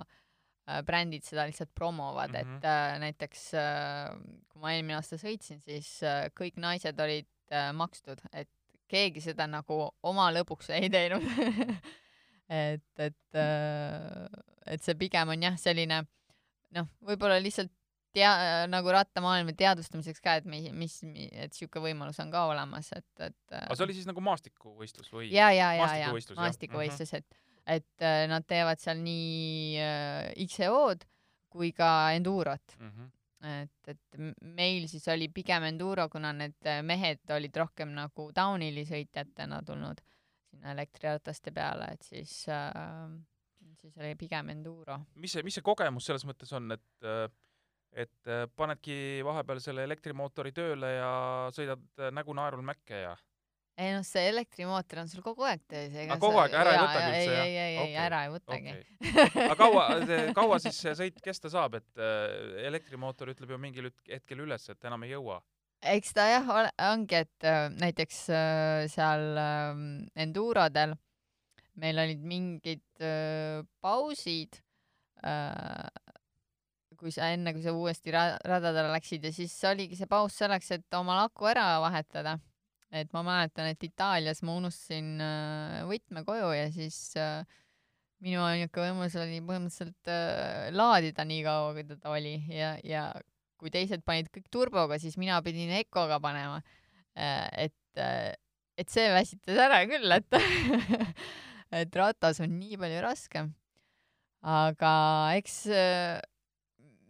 äh, 0.00 0.80
brändid 0.86 1.26
seda 1.26 1.44
lihtsalt 1.50 1.74
promovad 1.74 2.32
mm, 2.32 2.38
Mhm. 2.38 2.54
-hmm. 2.54 2.58
et 2.58 2.64
äh, 2.64 2.98
näiteks 3.04 3.42
äh, 3.54 4.14
kui 4.48 4.60
ma 4.62 4.72
eelmine 4.72 4.96
aasta 4.98 5.18
sõitsin, 5.20 5.60
siis 5.60 6.02
äh, 6.02 6.30
kõik 6.40 6.56
naised 6.56 6.98
olid 7.00 7.28
äh, 7.52 7.72
makstud, 7.72 8.22
et 8.32 8.48
keegi 8.88 9.20
seda 9.24 9.46
nagu 9.50 9.80
oma 10.02 10.28
lõbuks 10.34 10.70
ei 10.76 10.88
teinud 10.92 11.24
et, 12.48 12.84
et, 12.98 13.40
et 14.68 14.84
see 14.84 14.94
pigem 15.00 15.34
on 15.34 15.42
jah, 15.48 15.56
selline 15.60 16.02
noh, 16.76 16.88
võib-olla 17.04 17.38
lihtsalt 17.42 17.72
tea-, 18.16 18.64
nagu 18.72 18.92
rattamaailma 18.94 19.52
teadvustamiseks 19.56 20.22
ka, 20.24 20.38
et 20.40 20.48
mi- 20.48 20.72
mis, 20.76 20.94
et 21.32 21.52
siuke 21.56 21.80
võimalus 21.84 22.18
on 22.24 22.32
ka 22.32 22.46
olemas, 22.50 22.88
et, 22.96 23.08
et 23.28 23.58
aga 23.60 23.76
see 23.76 23.86
oli 23.88 23.98
siis 23.98 24.08
nagu 24.08 24.24
maastikuvõistlus 24.24 25.12
või? 25.12 25.28
ja, 25.32 25.50
ja, 25.54 25.74
ja, 25.76 25.90
ja 26.06 26.14
maastikuvõistlus, 26.40 27.12
et, 27.20 27.38
et 27.78 28.04
äh, 28.08 28.24
nad 28.32 28.46
teevad 28.48 28.80
seal 28.80 29.00
nii 29.04 29.76
äh, 29.84 30.32
XEO-d 30.48 31.04
kui 31.52 31.70
ka 31.76 31.92
endurot, 32.16 32.76
Mhm. 32.80 33.12
et, 33.46 33.90
et 33.92 34.20
meil 34.42 34.88
siis 34.90 35.06
oli 35.12 35.28
pigem 35.34 35.68
enduro, 35.68 36.08
kuna 36.10 36.32
need 36.36 36.58
äh, 36.66 36.82
mehed 36.82 37.22
olid 37.34 37.56
rohkem 37.56 37.94
nagu 37.96 38.30
downhill'i 38.34 38.86
sõitjatena 38.88 39.62
tulnud 39.66 40.00
sinna 40.48 40.72
elektrirataste 40.72 41.52
peale, 41.54 41.92
et 41.94 42.06
siis 42.06 42.32
äh,, 42.50 43.04
siis 43.78 43.98
oli 44.00 44.14
pigem 44.18 44.54
enduro. 44.54 45.02
mis 45.14 45.36
see, 45.36 45.44
mis 45.46 45.58
see 45.58 45.66
kogemus 45.66 46.08
selles 46.08 46.26
mõttes 46.26 46.54
on, 46.56 46.72
et 46.74 47.36
et 47.96 48.28
äh, 48.28 48.44
panedki 48.56 49.22
vahepeal 49.24 49.60
selle 49.62 49.84
elektrimootori 49.88 50.52
tööle 50.56 50.92
ja 50.98 51.12
sõidad 51.54 51.84
äh, 51.98 52.12
nägu 52.14 52.34
naerul 52.36 52.64
mäkke 52.66 53.04
ja 53.06 53.14
ei 53.78 53.92
noh, 53.94 54.04
see 54.06 54.24
elektrimootor 54.32 55.02
on 55.04 55.10
sul 55.10 55.22
kogu 55.22 55.46
aeg 55.46 55.62
töös, 55.70 55.94
kogu 56.18 56.40
aeg 56.42 56.56
ära 56.58 56.72
ei 56.74 56.80
võtagi 56.82 57.10
üldse, 57.10 57.34
jah? 57.34 57.44
ei, 57.44 57.52
ei, 57.56 57.68
ei 57.68 57.82
Okei, 57.84 57.98
ära 58.04 58.22
ei 58.26 58.32
võtagi 58.34 58.72
okei. 58.74 59.44
aga 59.44 59.58
kaua, 59.60 59.84
kaua 60.38 60.58
siis 60.64 60.80
see 60.82 60.96
sõit 60.98 61.20
kesta 61.24 61.52
saab, 61.52 61.78
et 61.78 62.02
äh, 62.02 62.64
elektrimootor 62.68 63.30
ütleb 63.34 63.54
ju 63.54 63.60
mingil 63.62 63.90
hetkel 64.10 64.42
üles, 64.46 64.66
et 64.72 64.90
enam 64.90 65.06
ei 65.06 65.14
jõua. 65.14 65.38
eks 65.94 66.16
ta 66.16 66.26
jah, 66.32 66.48
ongi, 66.90 67.22
et 67.22 67.46
äh, 67.46 67.68
näiteks 67.78 68.24
äh, 68.34 68.88
seal 68.90 69.28
äh, 69.38 69.84
endurodel 70.26 70.98
meil 71.78 72.02
olid 72.02 72.22
mingid 72.26 72.82
äh, 73.02 73.62
pausid 73.82 74.58
äh,, 75.22 75.86
kui 76.98 77.12
sa 77.14 77.30
enne, 77.30 77.52
kui 77.54 77.62
sa 77.62 77.70
uuesti 77.74 78.12
ra- 78.14 78.38
radadele 78.42 78.90
läksid 78.96 79.22
ja 79.22 79.32
siis 79.34 79.54
oligi 79.70 79.98
see 79.98 80.10
paus 80.10 80.34
selleks, 80.40 80.72
et 80.74 80.98
oma 80.98 81.20
laku 81.22 81.46
ära 81.46 81.76
vahetada. 81.84 82.38
Et 82.90 83.10
ma 83.12 83.22
mäletan, 83.26 83.68
et 83.72 83.84
Itaalias 83.84 84.40
ma 84.46 84.54
unustasin 84.58 85.16
äh, 85.20 85.80
võtme 85.88 86.24
koju 86.26 86.52
ja 86.56 86.68
siis 86.72 86.98
äh, 87.20 87.42
minu 88.24 88.40
ainuke 88.46 88.80
võimalus 88.80 89.16
oli 89.20 89.42
põhimõtteliselt 89.44 90.12
äh, 90.12 90.68
laadida 90.74 91.26
nii 91.28 91.42
kaua, 91.44 91.74
kui 91.76 91.84
teda 91.90 92.14
oli 92.14 92.34
ja, 92.52 92.72
ja 92.84 93.10
kui 93.60 93.72
teised 93.74 94.04
panid 94.06 94.30
kõik 94.32 94.48
turboga, 94.54 95.00
siis 95.02 95.18
mina 95.20 95.40
pidin 95.44 95.72
Ecoga 95.80 96.20
panema. 96.22 96.62
et, 97.18 97.98
et 98.78 98.92
see 98.92 99.08
väsitas 99.10 99.58
ära 99.58 99.80
küll, 99.90 100.06
et, 100.14 100.36
et 101.80 101.96
ratas 101.98 102.38
on 102.44 102.52
nii 102.54 102.78
palju 102.78 103.00
raskem. 103.02 103.50
aga 104.46 104.92
eks 105.40 105.56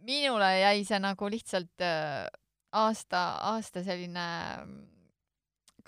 minule 0.01 0.49
jäi 0.57 0.81
see 0.89 0.97
nagu 1.03 1.29
lihtsalt 1.29 1.85
aasta, 2.73 3.21
aasta 3.53 3.85
selline 3.85 4.25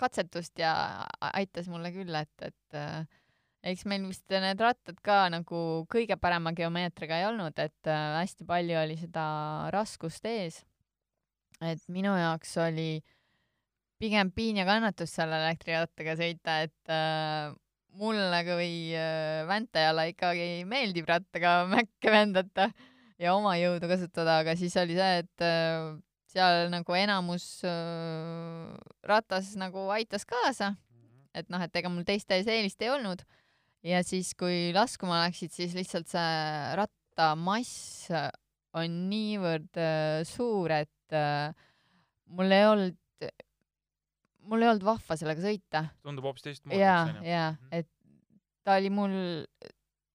katsetust 0.02 0.58
ja 0.60 0.74
aitas 1.32 1.70
mulle 1.70 1.92
küll, 1.94 2.14
et, 2.18 2.48
et 2.50 2.78
äh, 2.78 3.06
eks 3.72 3.86
meil 3.86 4.04
vist 4.10 4.26
need 4.32 4.60
rattad 4.62 4.98
ka 5.06 5.24
nagu 5.32 5.62
kõige 5.92 6.18
parema 6.20 6.52
geomeetriga 6.56 7.20
ei 7.20 7.28
olnud, 7.30 7.56
et 7.62 7.90
äh, 7.90 8.18
hästi 8.18 8.46
palju 8.48 8.78
oli 8.82 8.98
seda 9.00 9.24
raskust 9.74 10.26
ees. 10.28 10.62
et 11.62 11.82
minu 11.94 12.14
jaoks 12.18 12.56
oli 12.58 13.02
pigem 14.02 14.32
piin 14.34 14.58
ja 14.58 14.66
kannatus 14.66 15.12
selle 15.14 15.38
elektrirattaga 15.44 16.16
sõita, 16.18 16.56
et 16.66 16.90
äh, 16.90 17.52
mulle 17.98 18.40
kui 18.46 18.72
äh, 18.98 19.42
väntajale 19.46 20.08
ikkagi 20.10 20.48
meeldib 20.68 21.06
rattaga 21.10 21.60
mäkke 21.74 22.10
vändata 22.10 22.72
ja 23.22 23.36
oma 23.36 23.54
jõudu 23.60 23.90
kasutada, 23.90 24.40
aga 24.42 24.56
siis 24.58 24.74
oli 24.80 24.98
see, 24.98 25.22
et 25.22 25.46
äh, 25.46 25.92
seal 26.32 26.70
nagu 26.72 26.96
enamus 26.96 27.46
äh, 27.68 28.72
ratas 29.08 29.52
nagu 29.60 29.88
aitas 29.94 30.26
kaasa, 30.28 30.74
et 31.36 31.48
noh, 31.52 31.62
et 31.62 31.80
ega 31.80 31.90
mul 31.92 32.06
teiste 32.08 32.36
ees 32.38 32.48
eelist 32.50 32.82
ei 32.84 32.92
olnud. 32.92 33.24
ja 33.86 34.02
siis, 34.06 34.32
kui 34.38 34.70
laskuma 34.74 35.24
läksid, 35.26 35.52
siis 35.54 35.74
lihtsalt 35.74 36.10
see 36.10 36.76
rattamass 36.78 38.08
on 38.78 38.98
niivõrd 39.10 39.80
äh, 39.80 40.22
suur, 40.28 40.72
et 40.72 41.16
äh, 41.16 41.52
mul 42.32 42.54
ei 42.54 42.66
olnud, 42.68 42.98
mul 44.48 44.64
ei 44.64 44.72
olnud 44.72 44.86
vahva 44.86 45.18
sellega 45.18 45.44
sõita. 45.44 45.86
tundub 46.06 46.30
hoopis 46.30 46.46
teistmoodi, 46.48 46.80
onju. 46.80 47.26
jaa 47.28 47.50
Mhm., 47.52 47.72
et 47.80 47.90
ta 48.62 48.78
oli 48.78 48.92
mul, 48.94 49.16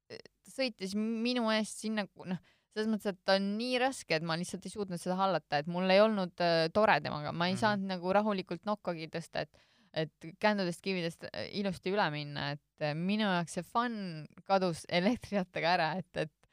ta 0.07 0.53
sõitis 0.53 0.95
minu 0.97 1.49
eest 1.53 1.83
sinna, 1.83 2.07
noh, 2.25 2.39
selles 2.77 2.91
mõttes, 2.91 3.09
et 3.15 3.19
ta 3.25 3.35
on 3.39 3.47
nii 3.57 3.79
raske, 3.81 4.13
et 4.19 4.25
ma 4.25 4.35
lihtsalt 4.37 4.65
ei 4.69 4.73
suutnud 4.73 5.01
seda 5.01 5.17
hallata, 5.19 5.63
et 5.63 5.67
mul 5.71 5.89
ei 5.89 6.01
olnud 6.03 6.37
äh, 6.45 6.67
tore 6.73 6.99
temaga, 7.01 7.33
ma 7.33 7.47
ei 7.49 7.55
Mhm. 7.55 7.61
saanud 7.63 7.89
nagu 7.95 8.13
rahulikult 8.13 8.63
nokkagi 8.69 9.09
tõsta, 9.13 9.47
et 9.47 9.63
et 9.97 10.25
kändudest, 10.43 10.81
kividest 10.85 11.23
äh, 11.31 11.47
ilusti 11.57 11.89
üle 11.89 12.03
minna, 12.13 12.51
et 12.53 12.83
äh, 12.85 12.93
minu 12.93 13.25
jaoks 13.25 13.55
see 13.57 13.63
fun 13.65 14.27
kadus 14.45 14.83
elektrirattaga 14.99 15.71
ära, 15.73 15.87
et, 15.97 16.17
et, 16.27 16.51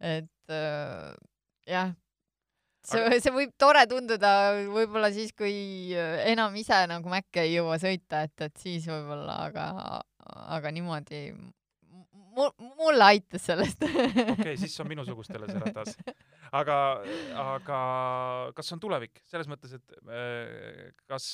et 0.00 0.54
äh, 0.54 1.12
jah, 1.68 1.90
see, 2.86 3.18
see 3.20 3.34
võib 3.34 3.52
tore 3.60 3.82
tunduda 3.90 4.30
võib-olla 4.70 5.10
siis, 5.12 5.34
kui 5.36 5.92
äh, 5.92 6.22
enam 6.32 6.56
ise 6.56 6.78
nagu 6.88 7.12
mäkke 7.12 7.44
ei 7.44 7.58
jõua 7.58 7.76
sõita, 7.82 8.22
et, 8.30 8.46
et 8.48 8.56
siis 8.62 8.86
võib-olla, 8.88 9.42
aga, 9.50 9.66
aga 10.56 10.72
niimoodi 10.72 11.26
mul, 12.36 12.52
mulle 12.78 13.08
aitas 13.10 13.46
sellest. 13.50 13.82
okei, 14.34 14.56
siis 14.60 14.76
on 14.82 14.90
minusugustele 14.90 15.48
see 15.50 15.62
ratas. 15.62 15.96
aga, 16.60 16.78
aga 17.42 17.80
kas 18.56 18.72
on 18.76 18.82
tulevik 18.82 19.22
selles 19.28 19.50
mõttes, 19.50 19.76
et 19.78 19.96
äh, 20.06 20.94
kas, 21.10 21.30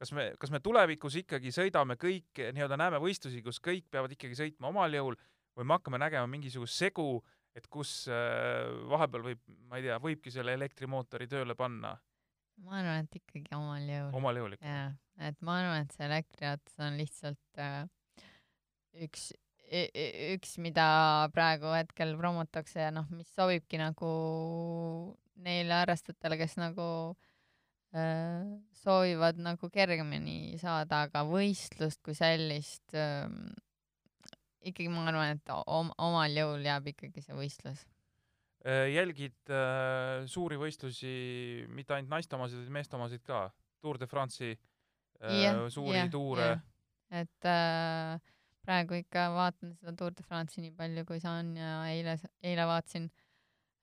kas 0.00 0.14
me, 0.16 0.30
kas 0.40 0.54
me 0.54 0.62
tulevikus 0.64 1.18
ikkagi 1.22 1.54
sõidame 1.54 1.98
kõik, 2.00 2.44
nii-öelda 2.54 2.78
näeme 2.80 3.02
võistlusi, 3.02 3.42
kus 3.44 3.60
kõik 3.64 3.88
peavad 3.92 4.14
ikkagi 4.14 4.38
sõitma 4.38 4.72
omal 4.72 5.00
jõul 5.00 5.18
või 5.58 5.68
me 5.68 5.76
hakkame 5.76 6.00
nägema 6.00 6.30
mingisugust 6.30 6.78
segu, 6.80 7.20
et 7.56 7.66
kus 7.72 8.06
äh, 8.08 8.70
vahepeal 8.92 9.26
võib, 9.32 9.44
ma 9.68 9.80
ei 9.80 9.88
tea, 9.88 10.00
võibki 10.00 10.32
selle 10.32 10.56
elektrimootori 10.56 11.28
tööle 11.28 11.56
panna 11.58 11.96
ma 12.62 12.78
arvan, 12.80 13.06
et 13.06 13.16
ikkagi 13.20 13.56
omal 13.56 13.88
jõul. 13.88 14.12
omal 14.18 14.38
jõul 14.40 14.56
ikka. 14.56 14.68
jaa, 14.74 14.90
et 15.28 15.44
ma 15.44 15.58
arvan, 15.60 15.86
et 15.86 15.96
see 15.96 16.06
elektriratas 16.06 16.78
on 16.84 16.98
lihtsalt 17.00 17.62
äh, 17.62 17.82
üks, 19.06 19.30
üks, 19.72 20.56
mida 20.60 20.86
praegu 21.32 21.72
hetkel 21.72 22.14
promotakse 22.20 22.86
ja 22.86 22.92
noh, 22.94 23.06
mis 23.14 23.30
sobibki 23.32 23.80
nagu 23.80 24.12
neile 25.42 25.78
harrastajatele, 25.80 26.36
kes 26.40 26.58
nagu 26.60 26.86
äh, 27.96 28.44
soovivad 28.82 29.40
nagu 29.42 29.70
kergemini 29.72 30.58
saada, 30.60 31.06
aga 31.08 31.24
võistlust 31.28 32.02
kui 32.04 32.16
sellist 32.18 32.94
äh, 32.94 33.28
ikkagi 34.68 34.90
ma 34.92 35.06
arvan, 35.10 35.38
et 35.38 35.54
om-, 35.66 35.92
omal 36.02 36.36
jõul 36.36 36.62
jääb 36.66 36.92
ikkagi 36.92 37.24
see 37.24 37.36
võistlus. 37.36 37.86
Jälgid 38.62 39.50
äh, 39.50 40.22
suuri 40.30 40.54
võistlusi, 40.60 41.64
mitte 41.74 41.96
ainult 41.96 42.12
naiste 42.12 42.36
omasid, 42.38 42.60
vaid 42.62 42.76
meeste 42.76 42.94
omasid 42.94 43.24
ka, 43.26 43.48
Tour 43.82 43.98
de 43.98 44.06
France'i 44.06 44.52
äh, 44.52 45.40
Jah, 45.42 45.64
suuri 45.74 45.96
jah, 45.96 46.10
tuure 46.12 46.44
jah. 46.46 46.60
et 47.22 47.48
äh, 47.50 48.20
praegu 48.66 48.98
ikka 49.00 49.28
vaatan 49.34 49.74
seda 49.78 49.94
Tour 49.98 50.14
de 50.16 50.24
France'i 50.26 50.64
nii 50.64 50.74
palju, 50.78 51.04
kui 51.08 51.20
saan 51.22 51.54
ja 51.58 51.80
eile, 51.90 52.16
eile 52.46 52.66
vaatasin 52.70 53.08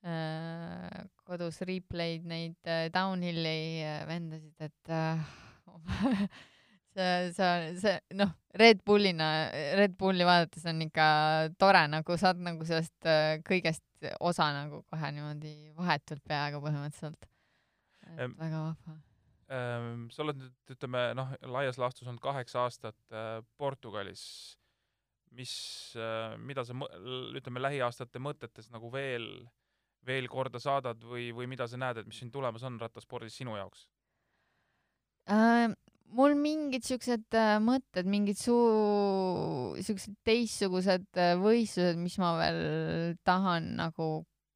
äh, 0.07 1.01
kodus 1.27 1.61
replay'd 1.69 2.27
neid 2.29 2.69
äh, 2.69 2.87
downhill'i 2.93 3.83
äh, 3.85 4.03
vendasid, 4.09 4.55
et 4.69 4.93
äh, 4.93 5.25
see, 6.95 7.33
see, 7.35 7.73
see 7.81 7.97
noh, 8.19 8.31
Red 8.59 8.83
Bullina, 8.85 9.49
Red 9.77 9.97
Bulli 9.99 10.25
vaadates 10.27 10.65
on 10.69 10.81
ikka 10.87 11.09
tore 11.61 11.83
nagu 11.91 12.17
saad 12.19 12.39
nagu 12.43 12.65
sellest 12.67 13.09
äh, 13.09 13.37
kõigest 13.45 13.85
osa 14.23 14.47
nagu 14.55 14.83
kohe 14.87 15.11
niimoodi 15.11 15.73
vahetult 15.75 16.23
peaaegu 16.27 16.63
põhimõtteliselt. 16.63 17.19
et 17.19 17.35
Em, 18.17 18.33
väga 18.39 18.61
vahva. 18.63 18.95
ähm,. 19.53 20.07
sa 20.13 20.23
oled 20.23 20.39
nüüd, 20.39 20.55
ütleme 20.73 21.03
noh, 21.17 21.33
laias 21.55 21.79
laastus 21.81 22.07
olnud 22.07 22.21
kaheksa 22.23 22.65
aastat 22.65 22.97
äh, 23.11 23.41
Portugalis. 23.57 24.23
Mis 25.39 25.53
äh,, 25.97 26.35
mida 26.37 26.65
sa 26.67 26.75
ütleme 27.39 27.63
lähiaastate 27.63 28.21
mõtetes 28.23 28.69
nagu 28.73 28.91
veel, 28.93 29.27
veel 30.07 30.27
korda 30.31 30.61
saadad 30.61 31.03
või, 31.05 31.29
või 31.35 31.47
mida 31.51 31.67
sa 31.69 31.79
näed, 31.79 32.01
et 32.01 32.09
mis 32.09 32.19
siin 32.21 32.31
tulemas 32.33 32.65
on 32.67 32.79
rattaspordis 32.81 33.39
sinu 33.39 33.55
jaoks? 33.59 33.87
äh,? 35.31 35.69
mul 36.17 36.33
mingid 36.39 36.85
siuksed 36.87 37.37
äh, 37.37 37.57
mõtted, 37.61 38.07
mingid 38.09 38.39
suu, 38.39 39.75
siuksed 39.85 40.17
teistsugused 40.25 41.05
äh, 41.21 41.35
võistlused, 41.39 41.99
mis 42.01 42.17
ma 42.21 42.33
veel 42.39 42.61
tahan 43.27 43.75
nagu 43.79 44.09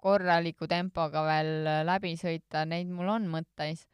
korraliku 0.04 0.68
tempoga 0.68 1.24
veel 1.28 1.70
läbi 1.88 2.16
sõita, 2.20 2.66
neid 2.68 2.90
mul 2.92 3.12
on 3.14 3.30
mõtteis 3.32 3.86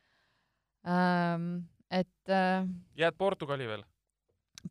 ähm,. 0.88 1.68
et 1.92 2.32
äh, 2.32 2.66
jääd 2.98 3.18
Portugali 3.20 3.68
veel? 3.70 3.84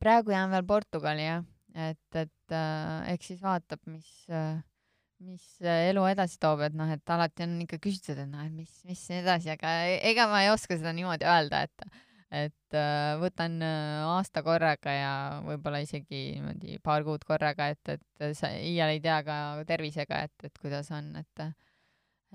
praegu 0.01 0.33
jään 0.35 0.51
veel 0.51 0.67
Portugali 0.67 1.29
jah, 1.29 1.45
et, 1.79 2.19
et 2.19 2.57
äh, 2.57 3.13
eks 3.15 3.33
siis 3.33 3.45
vaatab, 3.45 3.81
mis 3.91 4.11
äh,, 4.33 4.59
mis 5.25 5.47
äh, 5.63 5.89
elu 5.91 6.05
edasi 6.11 6.39
toob, 6.43 6.63
et 6.67 6.77
noh, 6.79 6.91
et 6.95 7.15
alati 7.15 7.47
on 7.47 7.57
ikka 7.65 7.81
küsitud, 7.83 8.19
et 8.19 8.29
noh, 8.31 8.45
et 8.47 8.55
mis, 8.55 8.75
mis 8.89 9.01
edasi, 9.19 9.51
aga 9.55 9.73
e-, 9.89 10.03
ega 10.13 10.29
ma 10.31 10.45
ei 10.45 10.53
oska 10.53 10.79
seda 10.79 10.95
niimoodi 10.97 11.29
öelda, 11.29 11.65
et 11.69 11.89
et 12.29 12.77
äh, 12.77 13.15
võtan 13.17 13.55
äh, 13.65 14.03
aasta 14.05 14.43
korraga 14.45 14.93
ja 14.93 15.13
võib-olla 15.47 15.79
isegi 15.81 16.35
niimoodi 16.37 16.77
paar 16.85 17.07
kuud 17.07 17.23
korraga, 17.25 17.71
et, 17.73 17.95
et 17.97 18.37
sa 18.37 18.51
iial 18.53 18.93
ei 18.93 19.01
tea 19.01 19.23
ka 19.25 19.37
tervisega, 19.69 20.27
et, 20.29 20.51
et 20.51 20.61
kuidas 20.61 20.93
on, 20.93 21.15
et 21.23 21.47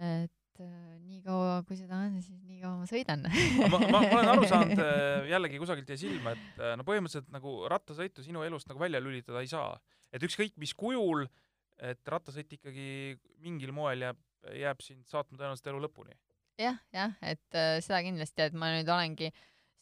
et 0.01 0.31
niikaua, 0.61 1.61
kui 1.67 1.77
seda 1.79 2.01
on, 2.05 2.19
siis 2.21 2.41
nii 2.45 2.59
kaua 2.61 2.81
ma 2.81 2.89
sõidan 2.89 3.25
ma, 3.71 3.79
ma, 3.79 3.87
ma 3.89 4.03
olen 4.03 4.33
aru 4.35 4.49
saanud, 4.49 4.83
jällegi 5.31 5.61
kusagilt 5.61 5.89
jäi 5.93 6.01
silma, 6.05 6.35
et 6.35 6.61
no 6.77 6.85
põhimõtteliselt 6.87 7.31
nagu 7.33 7.55
rattasõitu 7.71 8.25
sinu 8.25 8.43
elust 8.45 8.69
nagu 8.69 8.81
välja 8.81 9.01
lülitada 9.03 9.41
ei 9.41 9.49
saa. 9.51 9.79
et 10.13 10.23
ükskõik 10.23 10.55
mis 10.61 10.75
kujul 10.77 11.25
äh, 11.25 11.33
et 11.81 12.09
rattasõit 12.09 12.51
ikkagi 12.57 13.17
mingil 13.43 13.73
moel 13.75 14.07
jääb, 14.07 14.19
jääb 14.59 14.83
sind 14.83 15.07
saatma 15.09 15.37
tõenäoliselt 15.39 15.71
elu 15.71 15.81
lõpuni. 15.85 16.15
jah, 16.61 16.77
jah, 16.93 17.15
et 17.21 17.57
äh, 17.57 17.77
seda 17.83 18.03
kindlasti, 18.05 18.47
et 18.47 18.57
ma 18.57 18.71
nüüd 18.75 18.89
olengi 18.89 19.31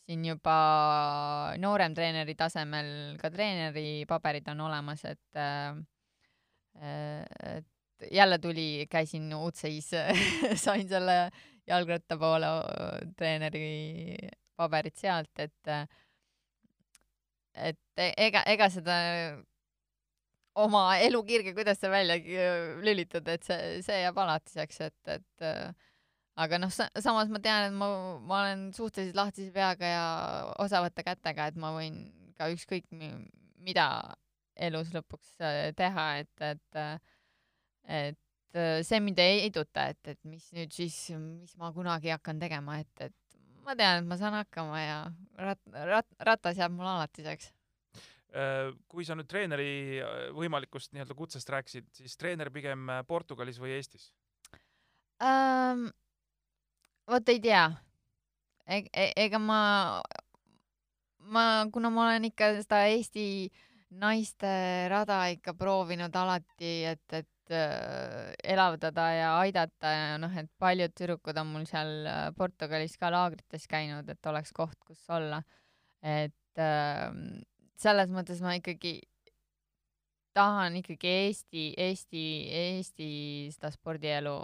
siin 0.01 0.23
juba 0.25 0.55
noorem 1.61 1.95
treeneri 1.97 2.35
tasemel, 2.39 3.17
ka 3.21 3.29
treeneri 3.33 4.05
paberid 4.09 4.47
on 4.53 4.65
olemas, 4.69 5.03
et 5.09 5.41
äh, 5.41 5.75
et 6.81 7.67
jälle 8.11 8.37
tuli, 8.39 8.87
käisin 8.89 9.33
Utseis 9.35 9.91
sain 10.65 10.87
selle 10.89 11.17
jalgratta 11.67 12.17
poole 12.17 12.47
treeneri 13.17 14.17
paberid 14.57 14.97
sealt, 14.97 15.31
et 15.39 15.73
et 17.55 17.79
e-, 17.97 18.13
ega, 18.17 18.43
ega 18.47 18.69
seda 18.71 18.97
oma 20.61 20.97
elukirge, 21.03 21.53
kuidas 21.55 21.79
sa 21.79 21.91
välja 21.91 22.17
lülitad, 22.83 23.27
et 23.31 23.43
see, 23.47 23.79
see 23.85 24.01
jääb 24.01 24.17
alatiseks, 24.19 24.81
et, 24.87 25.13
et 25.15 25.45
aga 26.41 26.59
noh, 26.59 26.71
samas 26.71 27.31
ma 27.31 27.39
tean, 27.43 27.69
et 27.69 27.77
ma, 27.77 27.87
ma 28.19 28.41
olen 28.45 28.65
suhteliselt 28.75 29.19
lahtise 29.19 29.51
peaga 29.55 29.93
ja 29.93 30.07
osavate 30.63 31.05
kätega, 31.07 31.47
et 31.51 31.59
ma 31.59 31.71
võin 31.75 32.03
ka 32.39 32.49
ükskõik 32.51 32.87
mida 33.61 33.87
elus 34.61 34.91
lõpuks 34.95 35.37
äh, 35.43 35.71
teha, 35.77 36.07
et, 36.23 36.45
et, 36.45 36.81
et 37.91 38.17
see 38.87 38.99
mind 38.99 39.19
ei 39.23 39.45
heiduta, 39.45 39.87
et, 39.93 39.99
et 40.11 40.19
mis 40.27 40.43
nüüd 40.55 40.73
siis, 40.75 40.95
mis 41.15 41.53
ma 41.59 41.69
kunagi 41.75 42.11
hakkan 42.11 42.39
tegema, 42.41 42.81
et, 42.83 43.05
et 43.07 43.39
ma 43.63 43.77
tean, 43.79 44.01
et 44.01 44.09
ma 44.09 44.17
saan 44.19 44.35
hakkama 44.35 44.81
ja 44.81 44.97
rat-, 45.39 45.75
rat-, 45.87 46.15
ratas 46.27 46.59
jääb 46.59 46.75
mul 46.75 46.89
alatiseks 46.91 47.51
Äh, 48.31 48.69
kui 48.87 49.03
sa 49.03 49.11
nüüd 49.19 49.27
treeneri 49.27 49.99
äh, 49.99 50.29
võimalikust 50.31 50.93
nii-öelda 50.95 51.15
kutsest 51.19 51.49
rääkisid, 51.51 51.89
siis 51.91 52.13
treener 52.15 52.47
pigem 52.55 52.85
äh, 52.87 53.01
Portugalis 53.03 53.57
või 53.59 53.73
Eestis 53.75 54.05
um,? 55.19 55.89
vot 57.11 57.31
ei 57.33 57.41
tea 57.43 57.65
e. 58.63 58.85
E 58.87 59.09
ega 59.25 59.35
ma, 59.35 59.59
ma, 61.27 61.43
kuna 61.75 61.91
ma 61.91 62.05
olen 62.05 62.29
ikka 62.29 62.53
seda 62.61 62.85
Eesti 62.93 63.25
naiste 63.99 64.53
rada 64.93 65.25
ikka 65.35 65.51
proovinud 65.59 66.15
alati, 66.15 66.71
et, 66.87 67.03
et 67.11 67.27
äh, 67.27 67.27
elavdada 67.51 69.05
ja 69.15 69.29
aidata 69.41 69.93
ja 69.93 70.17
noh, 70.21 70.33
et 70.37 70.49
paljud 70.61 70.93
tüdrukud 70.97 71.37
on 71.41 71.53
mul 71.53 71.67
seal 71.69 72.07
Portugalis 72.37 72.97
ka 73.01 73.11
laagrites 73.13 73.67
käinud, 73.71 74.09
et 74.09 74.31
oleks 74.31 74.53
koht, 74.55 74.77
kus 74.87 75.03
olla. 75.13 75.41
et 76.01 76.59
äh, 76.59 77.09
selles 77.81 78.11
mõttes 78.13 78.41
ma 78.41 78.55
ikkagi 78.57 78.99
tahan 80.33 80.79
ikkagi 80.79 81.13
Eesti, 81.27 81.63
Eesti, 81.77 82.25
Eesti 82.55 83.11
seda 83.51 83.71
spordielu 83.73 84.35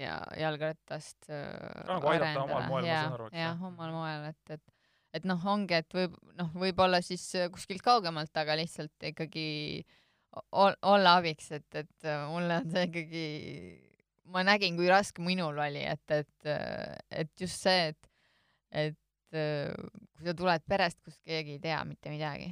ja 0.00 0.18
jalgrattast 0.40 1.28
nagu 1.28 2.08
aidata 2.10 2.46
omal 2.46 2.68
moel, 2.68 2.86
ma 2.86 2.94
saan 2.96 3.16
aru, 3.18 3.26
jah, 3.36 3.66
omal 3.68 3.92
moel, 3.94 4.30
et, 4.32 4.56
et 4.56 4.72
et 5.12 5.26
noh, 5.28 5.40
ongi, 5.52 5.76
et 5.76 5.92
võib, 5.92 6.14
noh, 6.38 6.48
võib-olla 6.56 7.02
siis 7.04 7.24
kuskilt 7.52 7.84
kaugemalt, 7.84 8.32
aga 8.40 8.56
lihtsalt 8.56 9.10
ikkagi 9.12 9.44
ol, 9.84 10.01
olla 10.52 11.16
abiks, 11.18 11.50
et, 11.52 11.68
et 11.76 12.08
mulle 12.30 12.60
on 12.62 12.70
see 12.72 12.86
ikkagi, 12.88 13.26
ma 14.32 14.44
nägin, 14.48 14.78
kui 14.78 14.88
raske 14.88 15.22
minul 15.24 15.58
oli, 15.60 15.82
et, 15.84 16.14
et, 16.16 16.52
et 17.10 17.32
just 17.40 17.66
see, 17.66 17.92
et, 17.92 18.10
et 18.72 18.96
Äh, 19.32 19.72
kui 20.12 20.28
sa 20.28 20.34
tuled 20.36 20.64
perest, 20.68 20.98
kus 21.04 21.16
keegi 21.24 21.56
ei 21.56 21.60
tea 21.62 21.78
mitte 21.88 22.10
midagi 22.12 22.50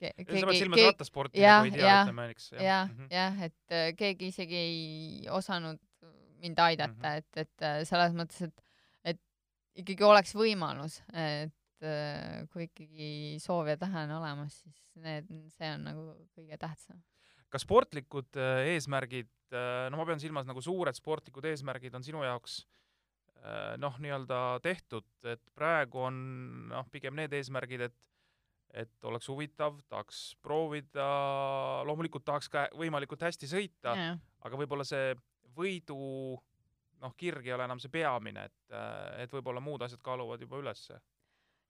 Ke. 0.00 0.14
sa 0.16 0.46
pead 0.48 0.56
silmas 0.56 0.80
rattasporti 0.80 1.42
nagu 1.44 1.68
ei 1.68 1.74
tea, 1.74 1.96
ütleme 2.06 2.24
näiteks. 2.24 2.46
jah, 2.56 2.62
jah, 2.64 3.10
jah, 3.12 3.42
et 3.46 3.74
äh, 3.76 3.90
keegi 3.98 4.30
isegi 4.32 4.56
ei 4.56 5.26
osanud 5.30 5.80
mind 6.42 6.62
aidata 6.64 6.88
mm, 6.88 7.02
-hmm. 7.04 7.18
et, 7.20 7.42
et 7.44 7.66
äh, 7.68 7.82
selles 7.86 8.16
mõttes, 8.16 8.48
et, 8.48 8.64
et 9.12 9.20
ikkagi 9.84 10.08
oleks 10.08 10.32
võimalus, 10.34 11.02
et 11.12 11.52
kui 12.52 12.68
ikkagi 12.68 13.38
soov 13.42 13.66
ja 13.66 13.76
tahe 13.76 14.04
on 14.06 14.16
olemas, 14.20 14.60
siis 14.62 14.82
need, 15.02 15.26
see 15.50 15.70
on 15.74 15.84
nagu 15.88 16.04
kõige 16.30 16.56
tähtsam. 16.56 17.00
Kas 17.52 17.66
sportlikud 17.66 18.40
eesmärgid, 18.72 19.28
no 19.92 19.98
ma 20.00 20.06
pean 20.08 20.20
silmas 20.22 20.46
nagu 20.48 20.62
suured 20.64 20.96
sportlikud 20.96 21.44
eesmärgid 21.50 21.92
on 21.94 22.04
sinu 22.06 22.22
jaoks 22.24 22.62
äh, 22.62 22.82
Äh, 23.42 23.74
noh, 23.82 23.96
nii-öelda 23.98 24.60
tehtud, 24.62 25.06
et 25.26 25.40
praegu 25.58 26.04
on 26.06 26.18
noh, 26.70 26.86
pigem 26.94 27.16
need 27.18 27.32
eesmärgid, 27.34 27.88
et 27.88 27.98
et 28.72 29.04
oleks 29.04 29.26
huvitav, 29.28 29.74
tahaks 29.92 30.18
proovida, 30.40 31.04
loomulikult 31.84 32.24
tahaks 32.24 32.46
ka 32.48 32.62
võimalikult 32.80 33.20
hästi 33.20 33.50
sõita, 33.50 33.92
aga 34.40 34.56
võib-olla 34.56 34.86
see 34.88 35.10
võidu 35.58 35.98
noh, 37.02 37.12
kirg 37.20 37.44
ei 37.44 37.52
ole 37.52 37.66
enam 37.68 37.82
see 37.82 37.92
peamine, 37.92 38.46
et, 38.48 38.76
et 39.20 39.34
võib-olla 39.34 39.60
muud 39.60 39.84
asjad 39.84 40.00
kaaluvad 40.00 40.40
juba 40.40 40.62
ülesse. 40.62 40.96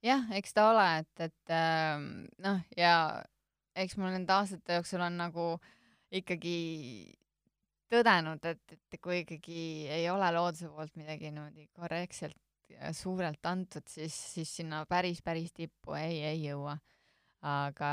jah, 0.06 0.30
eks 0.38 0.54
ta 0.54 0.68
ole, 0.70 0.86
et, 1.02 1.24
et 1.26 1.56
ähm, 1.56 2.06
noh, 2.38 2.62
ja 2.78 2.94
eks 3.74 3.96
mul 4.00 4.12
nende 4.14 4.32
aastate 4.34 4.78
jooksul 4.78 5.02
on 5.04 5.18
nagu 5.20 5.46
ikkagi 6.12 6.56
tõdenud, 7.92 8.44
et, 8.48 8.76
et 8.76 9.00
kui 9.00 9.22
ikkagi 9.22 9.64
ei 9.92 10.08
ole 10.12 10.28
looduse 10.34 10.70
poolt 10.72 10.96
midagi 11.00 11.30
niimoodi 11.30 11.68
korrektselt 11.76 12.38
ja 12.72 12.92
suurelt 12.96 13.44
antud, 13.46 13.84
siis, 13.88 14.14
siis 14.34 14.56
sinna 14.60 14.84
päris, 14.88 15.20
päris 15.24 15.52
tippu 15.52 15.96
ei, 15.98 16.22
ei 16.24 16.40
jõua. 16.46 16.78
aga, 17.42 17.92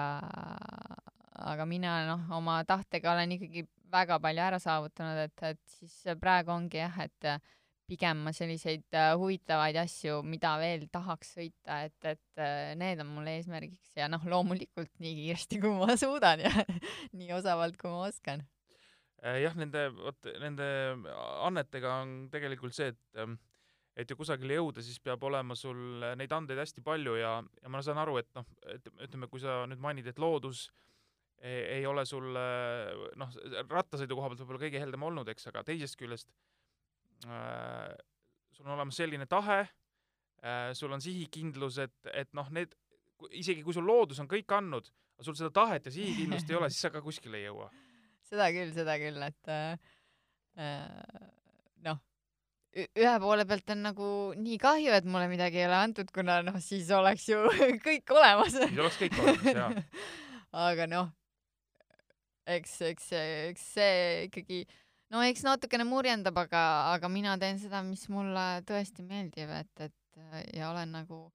aga 1.52 1.66
mina 1.66 1.94
noh, 2.06 2.28
oma 2.38 2.60
tahtega 2.70 3.12
olen 3.16 3.32
ikkagi 3.40 3.66
väga 3.92 4.20
palju 4.22 4.44
ära 4.46 4.60
saavutanud, 4.62 5.24
et, 5.26 5.44
et 5.56 5.80
siis 5.80 5.96
praegu 6.22 6.54
ongi 6.54 6.78
jah, 6.78 7.00
et 7.02 7.30
pigem 7.90 8.22
ma 8.26 8.34
selliseid 8.36 8.86
äh, 8.96 9.12
huvitavaid 9.18 9.80
asju, 9.82 10.20
mida 10.28 10.54
veel 10.62 10.86
tahaks 10.94 11.34
sõita, 11.38 11.82
et, 11.88 11.98
et 12.06 12.42
äh, 12.42 12.72
need 12.80 13.02
on 13.04 13.12
mul 13.16 13.30
eesmärgiks 13.32 13.98
ja 13.98 14.10
noh, 14.12 14.24
loomulikult 14.30 14.92
nii 15.02 15.16
kiiresti, 15.24 15.60
kui 15.64 15.74
ma 15.78 15.98
suudan 16.00 16.44
ja 16.46 16.54
nii 17.20 17.34
osavalt, 17.40 17.78
kui 17.80 17.92
ma 17.92 18.06
oskan. 18.08 18.46
Äh, 19.24 19.42
jah, 19.44 19.56
nende, 19.60 19.88
vot 19.98 20.30
nende 20.42 20.68
annetega 21.48 21.96
on 22.04 22.18
tegelikult 22.34 22.78
see, 22.78 22.94
et 22.94 23.22
ähm, 23.22 23.40
et 24.00 24.08
ju 24.08 24.16
kusagile 24.16 24.56
jõuda, 24.56 24.84
siis 24.86 25.02
peab 25.04 25.24
olema 25.28 25.58
sul 25.60 26.06
neid 26.16 26.32
andeid 26.32 26.62
hästi 26.62 26.80
palju 26.86 27.18
ja, 27.20 27.34
ja 27.60 27.72
ma 27.72 27.82
saan 27.84 27.98
aru, 28.00 28.20
et 28.22 28.30
noh, 28.38 28.46
et 28.72 28.86
ütleme, 28.94 29.28
kui 29.28 29.42
sa 29.44 29.66
nüüd 29.68 29.82
mainid, 29.84 30.08
et 30.08 30.22
loodus 30.24 30.70
ei, 31.42 31.82
ei 31.82 31.88
ole 31.90 32.06
sul 32.08 32.30
noh, 32.32 33.36
rattasõidu 33.68 34.16
koha 34.16 34.30
pealt 34.32 34.46
võib-olla 34.46 34.62
kõige 34.62 34.80
heldem 34.80 35.04
olnud, 35.10 35.28
eks, 35.34 35.50
aga 35.52 35.66
teisest 35.68 36.00
küljest 36.00 36.32
äh, 36.32 36.59
sul 37.26 38.68
on 38.68 38.76
olemas 38.78 39.00
selline 39.02 39.26
tahe 39.30 39.60
äh,, 39.64 40.72
sul 40.78 40.94
on 40.96 41.04
sihikindlus, 41.04 41.82
et, 41.84 41.98
et 42.14 42.32
noh, 42.38 42.48
need, 42.56 42.76
isegi 43.36 43.64
kui 43.66 43.76
sul 43.76 43.88
loodus 43.88 44.22
on 44.24 44.30
kõik 44.32 44.52
andnud, 44.56 44.88
aga 45.18 45.28
sul 45.28 45.36
seda 45.36 45.52
tahet 45.56 45.90
ja 45.90 45.94
sihikindlust 45.94 46.52
ei 46.52 46.60
ole, 46.60 46.70
siis 46.72 46.88
sa 46.88 46.94
ka 46.94 47.04
kuskile 47.04 47.42
ei 47.42 47.50
jõua 47.50 47.68
seda 48.30 48.52
küll, 48.56 48.72
seda 48.76 48.96
küll, 49.02 49.26
et 49.26 49.52
äh, 49.52 49.92
äh 50.60 51.28
noh, 51.86 52.00
ühe 52.78 53.14
poole 53.24 53.46
pealt 53.50 53.72
on 53.74 53.86
nagu 53.88 54.10
nii 54.38 54.58
kahju, 54.62 54.92
et 54.96 55.08
mulle 55.10 55.30
midagi 55.32 55.62
ei 55.62 55.68
ole 55.70 55.80
antud, 55.80 56.12
kuna 56.14 56.40
noh, 56.46 56.60
siis 56.64 56.90
oleks 56.96 57.30
ju 57.32 57.40
kõik 57.88 58.14
olemas. 58.14 58.58
siis 58.58 58.84
oleks 58.84 59.00
kõik 59.02 59.18
olemas, 59.24 59.48
jaa. 59.56 59.72
aga 60.70 60.90
noh, 60.90 61.10
eks, 62.50 62.76
eks, 62.92 63.10
eks 63.52 63.66
see 63.76 63.98
ikkagi, 64.28 64.64
no 65.14 65.24
eks 65.26 65.44
natukene 65.48 65.86
murjendab, 65.88 66.38
aga, 66.46 66.64
aga 66.94 67.10
mina 67.12 67.36
teen 67.42 67.60
seda, 67.62 67.82
mis 67.86 68.06
mulle 68.14 68.48
tõesti 68.70 69.06
meeldib, 69.06 69.52
et, 69.62 69.90
et 69.90 70.56
ja 70.56 70.70
olen 70.72 70.98
nagu 71.00 71.26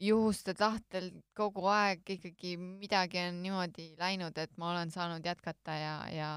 juhuste 0.00 0.54
tahtel 0.56 1.10
kogu 1.36 1.66
aeg 1.68 2.14
ikkagi 2.16 2.54
midagi 2.60 3.20
on 3.26 3.42
niimoodi 3.44 3.90
läinud, 4.00 4.36
et 4.40 4.52
ma 4.60 4.72
olen 4.72 4.92
saanud 4.92 5.26
jätkata 5.26 5.76
ja, 5.76 5.96
ja 6.14 6.30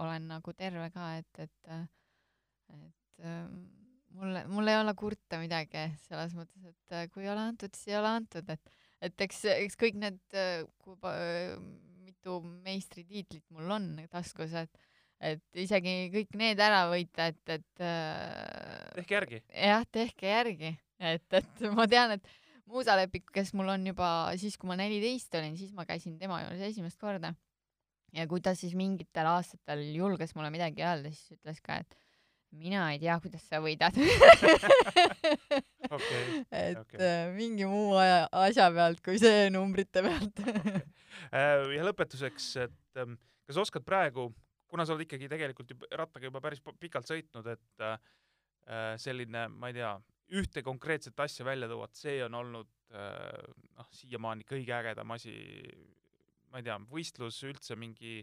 olen 0.00 0.30
nagu 0.30 0.54
terve 0.56 0.88
ka, 0.94 1.10
et, 1.20 1.42
et, 1.44 1.74
et 2.72 3.26
ähm, 3.26 3.66
mulle, 4.16 4.46
mul 4.48 4.72
ei 4.72 4.80
ole 4.80 4.96
kurta 4.96 5.40
midagi 5.42 5.84
selles 6.06 6.34
mõttes, 6.38 6.64
et 6.72 6.96
äh, 6.96 7.06
kui 7.12 7.26
ei 7.26 7.32
ole 7.34 7.44
antud, 7.50 7.76
siis 7.76 7.92
ei 7.92 8.00
ole 8.00 8.14
antud, 8.22 8.48
et, 8.56 8.76
et 9.10 9.26
eks, 9.28 9.44
eks 9.58 9.80
kõik 9.82 10.00
need, 10.00 10.20
äh, 10.32 10.64
kui 10.80 10.96
mitu 12.06 12.40
meistritiitlit 12.64 13.44
mul 13.52 13.76
on 13.76 13.90
taskus, 14.12 14.56
et, 14.56 14.86
et 15.20 15.60
isegi 15.64 15.94
kõik 16.12 16.36
need 16.38 16.60
ära 16.60 16.86
võita, 16.90 17.30
et, 17.32 17.42
et 17.48 17.84
äh, 17.84 18.90
tehke 18.98 19.16
järgi. 19.16 19.40
jah, 19.50 19.86
tehke 19.92 20.28
järgi, 20.30 20.72
et, 21.00 21.38
et 21.40 21.66
ma 21.72 21.88
tean, 21.90 22.16
et 22.18 22.34
Muusa 22.66 22.96
Lepik, 22.98 23.28
kes 23.30 23.52
mul 23.54 23.68
on 23.76 23.84
juba 23.86 24.08
siis, 24.40 24.56
kui 24.58 24.68
ma 24.68 24.76
neliteist 24.78 25.34
olin, 25.38 25.54
siis 25.58 25.70
ma 25.76 25.86
käisin 25.86 26.16
tema 26.18 26.40
juures 26.42 26.64
esimest 26.66 26.98
korda. 26.98 27.32
ja 28.16 28.26
kui 28.26 28.40
ta 28.42 28.54
siis 28.58 28.74
mingitel 28.78 29.28
aastatel 29.30 29.84
julges 29.94 30.34
mulle 30.34 30.50
midagi 30.50 30.82
öelda, 30.82 31.12
siis 31.14 31.38
ütles 31.38 31.62
ka, 31.62 31.78
et 31.84 31.96
mina 32.56 32.88
ei 32.92 33.00
tea, 33.02 33.16
kuidas 33.22 33.44
sa 33.46 33.60
võidad. 33.62 33.96
okei. 35.96 36.22
et 36.50 36.80
okay. 36.80 37.30
mingi 37.36 37.68
muu 37.68 37.94
aja, 38.00 38.24
asja 38.46 38.68
pealt 38.74 39.02
kui 39.04 39.20
see 39.22 39.46
numbrite 39.54 40.02
pealt. 40.06 40.42
Äh, 41.32 41.62
ja 41.72 41.86
lõpetuseks, 41.86 42.50
et 42.66 43.00
ähm, 43.00 43.14
kas 43.48 43.56
oskad 43.62 43.86
praegu, 43.86 44.28
kuna 44.68 44.86
sa 44.86 44.94
oled 44.94 45.06
ikkagi 45.06 45.28
tegelikult 45.30 45.72
juba 45.72 45.88
rattaga 46.02 46.28
juba 46.28 46.42
päris 46.44 46.62
pi- 46.64 46.76
pikalt 46.86 47.08
sõitnud, 47.10 47.50
et 47.52 47.84
äh, 47.86 48.94
selline, 49.00 49.46
ma 49.52 49.70
ei 49.70 49.78
tea, 49.78 49.92
ühte 50.36 50.62
konkreetset 50.66 51.20
asja 51.22 51.46
välja 51.46 51.68
tuua, 51.70 51.86
et 51.86 51.98
see 51.98 52.16
on 52.26 52.34
olnud 52.34 52.72
äh, 52.94 53.44
noh, 53.78 53.92
siiamaani 53.94 54.46
kõige 54.48 54.74
ägedam 54.74 55.14
asi, 55.14 55.36
ma 56.50 56.62
ei 56.62 56.66
tea, 56.66 56.78
võistlus 56.90 57.38
üldse 57.46 57.78
mingi 57.78 58.18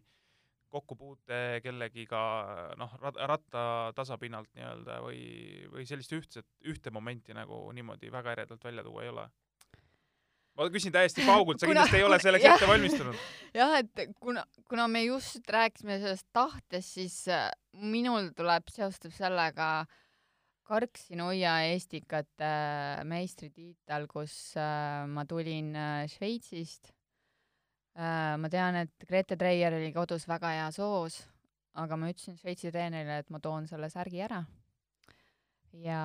kokkupuute 0.74 1.62
kellegiga 1.62 2.20
noh, 2.82 2.96
ratta 3.02 3.64
tasapinnalt 3.96 4.50
nii-öelda 4.58 4.98
või, 5.06 5.22
või 5.70 5.86
sellist 5.86 6.16
ühtset, 6.18 6.48
ühte 6.66 6.92
momenti 6.94 7.36
nagu 7.38 7.68
niimoodi 7.78 8.10
väga 8.14 8.34
eredalt 8.38 8.66
välja 8.66 8.86
tuua 8.86 9.06
ei 9.06 9.12
ole? 9.14 9.28
Ma 10.58 10.70
küsin 10.74 10.94
täiesti 10.94 11.26
paugult, 11.26 11.60
sa 11.60 11.68
Kuna- 11.68 11.82
kindlasti 11.84 12.00
ei 12.00 12.06
ole 12.08 12.20
selleks 12.26 12.46
ette 12.52 12.70
valmistunud. 12.70 13.26
jah, 13.58 13.76
et 13.82 14.16
kuna, 14.20 14.46
kuna 14.70 14.88
me 14.88 15.04
just 15.08 15.50
rääkisime 15.50 16.00
sellest 16.02 16.28
tahtest, 16.34 16.96
siis 17.00 17.20
äh, 17.32 17.50
minul 17.74 18.32
tuleb, 18.38 18.70
seostub 18.74 19.14
sellega 19.16 19.86
Karksi-Nuia 20.64 21.60
Estikate 21.74 22.48
äh, 22.48 23.04
meistritiitel, 23.08 24.08
kus 24.12 24.56
äh, 24.58 25.04
ma 25.10 25.26
tulin 25.30 25.74
Šveitsist 26.14 26.94
ma 27.94 28.50
tean, 28.50 28.74
et 28.80 29.04
Grete 29.06 29.36
Treier 29.38 29.76
oli 29.78 29.92
kodus 29.94 30.24
väga 30.26 30.50
hea 30.56 30.70
soos, 30.74 31.20
aga 31.78 31.94
ma 31.94 32.08
ütlesin 32.10 32.40
Šveitsi 32.40 32.72
treenerile, 32.74 33.20
et 33.22 33.30
ma 33.30 33.38
toon 33.38 33.68
selle 33.70 33.86
särgi 33.94 34.24
ära. 34.26 34.40
ja, 35.82 36.02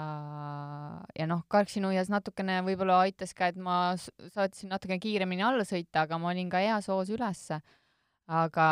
ja 1.18 1.26
noh, 1.28 1.42
Karksi-Nuias 1.52 2.10
natukene 2.12 2.60
võib-olla 2.66 3.02
aitas 3.04 3.34
ka, 3.36 3.50
et 3.50 3.58
ma 3.60 3.94
saatsin 3.98 4.72
natukene 4.72 5.00
kiiremini 5.02 5.44
alla 5.44 5.66
sõita, 5.68 6.06
aga 6.06 6.18
ma 6.20 6.32
olin 6.32 6.50
ka 6.52 6.62
heas 6.62 6.88
hoos 6.92 7.12
ülesse. 7.12 7.60
aga 8.28 8.64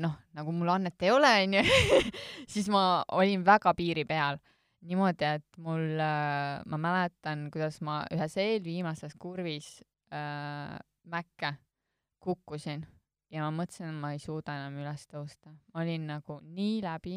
noh, 0.00 0.14
nagu 0.32 0.52
mul 0.56 0.70
annet 0.72 1.02
ei 1.04 1.10
ole, 1.12 1.28
onju, 1.44 1.60
siis 2.52 2.70
ma 2.72 3.04
olin 3.12 3.44
väga 3.44 3.74
piiri 3.76 4.04
peal. 4.08 4.40
niimoodi, 4.84 5.24
et 5.24 5.60
mul 5.64 6.00
äh,, 6.00 6.60
ma 6.68 6.76
mäletan, 6.80 7.48
kuidas 7.52 7.80
ma 7.80 8.02
ühes 8.12 8.36
eelviimases 8.36 9.14
kurvis 9.16 9.78
äh, 10.12 10.76
mäkke 11.08 11.54
kukkusin 12.20 12.84
ja 13.32 13.46
ma 13.46 13.62
mõtlesin, 13.62 13.88
et 13.88 14.00
ma 14.00 14.12
ei 14.12 14.20
suuda 14.20 14.56
enam 14.58 14.76
üles 14.82 15.06
tõusta. 15.08 15.54
ma 15.72 15.82
olin 15.82 16.06
nagu 16.06 16.38
nii 16.44 16.82
läbi, 16.84 17.16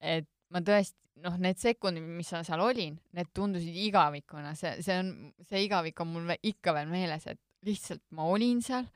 et 0.00 0.28
ma 0.52 0.60
tõesti, 0.64 0.98
noh, 1.22 1.36
need 1.40 1.60
sekundid, 1.60 2.04
mis 2.18 2.32
ma 2.34 2.42
seal 2.46 2.62
olin, 2.64 2.98
need 3.16 3.30
tundusid 3.36 3.78
igavikuna, 3.86 4.54
see, 4.58 4.74
see 4.84 4.98
on, 5.00 5.14
see 5.48 5.64
igavik 5.66 6.00
on 6.02 6.12
mul 6.12 6.34
ikka 6.36 6.74
veel 6.76 6.90
meeles, 6.92 7.26
et 7.30 7.40
lihtsalt 7.66 8.02
ma 8.16 8.26
olin 8.32 8.60
seal, 8.64 8.86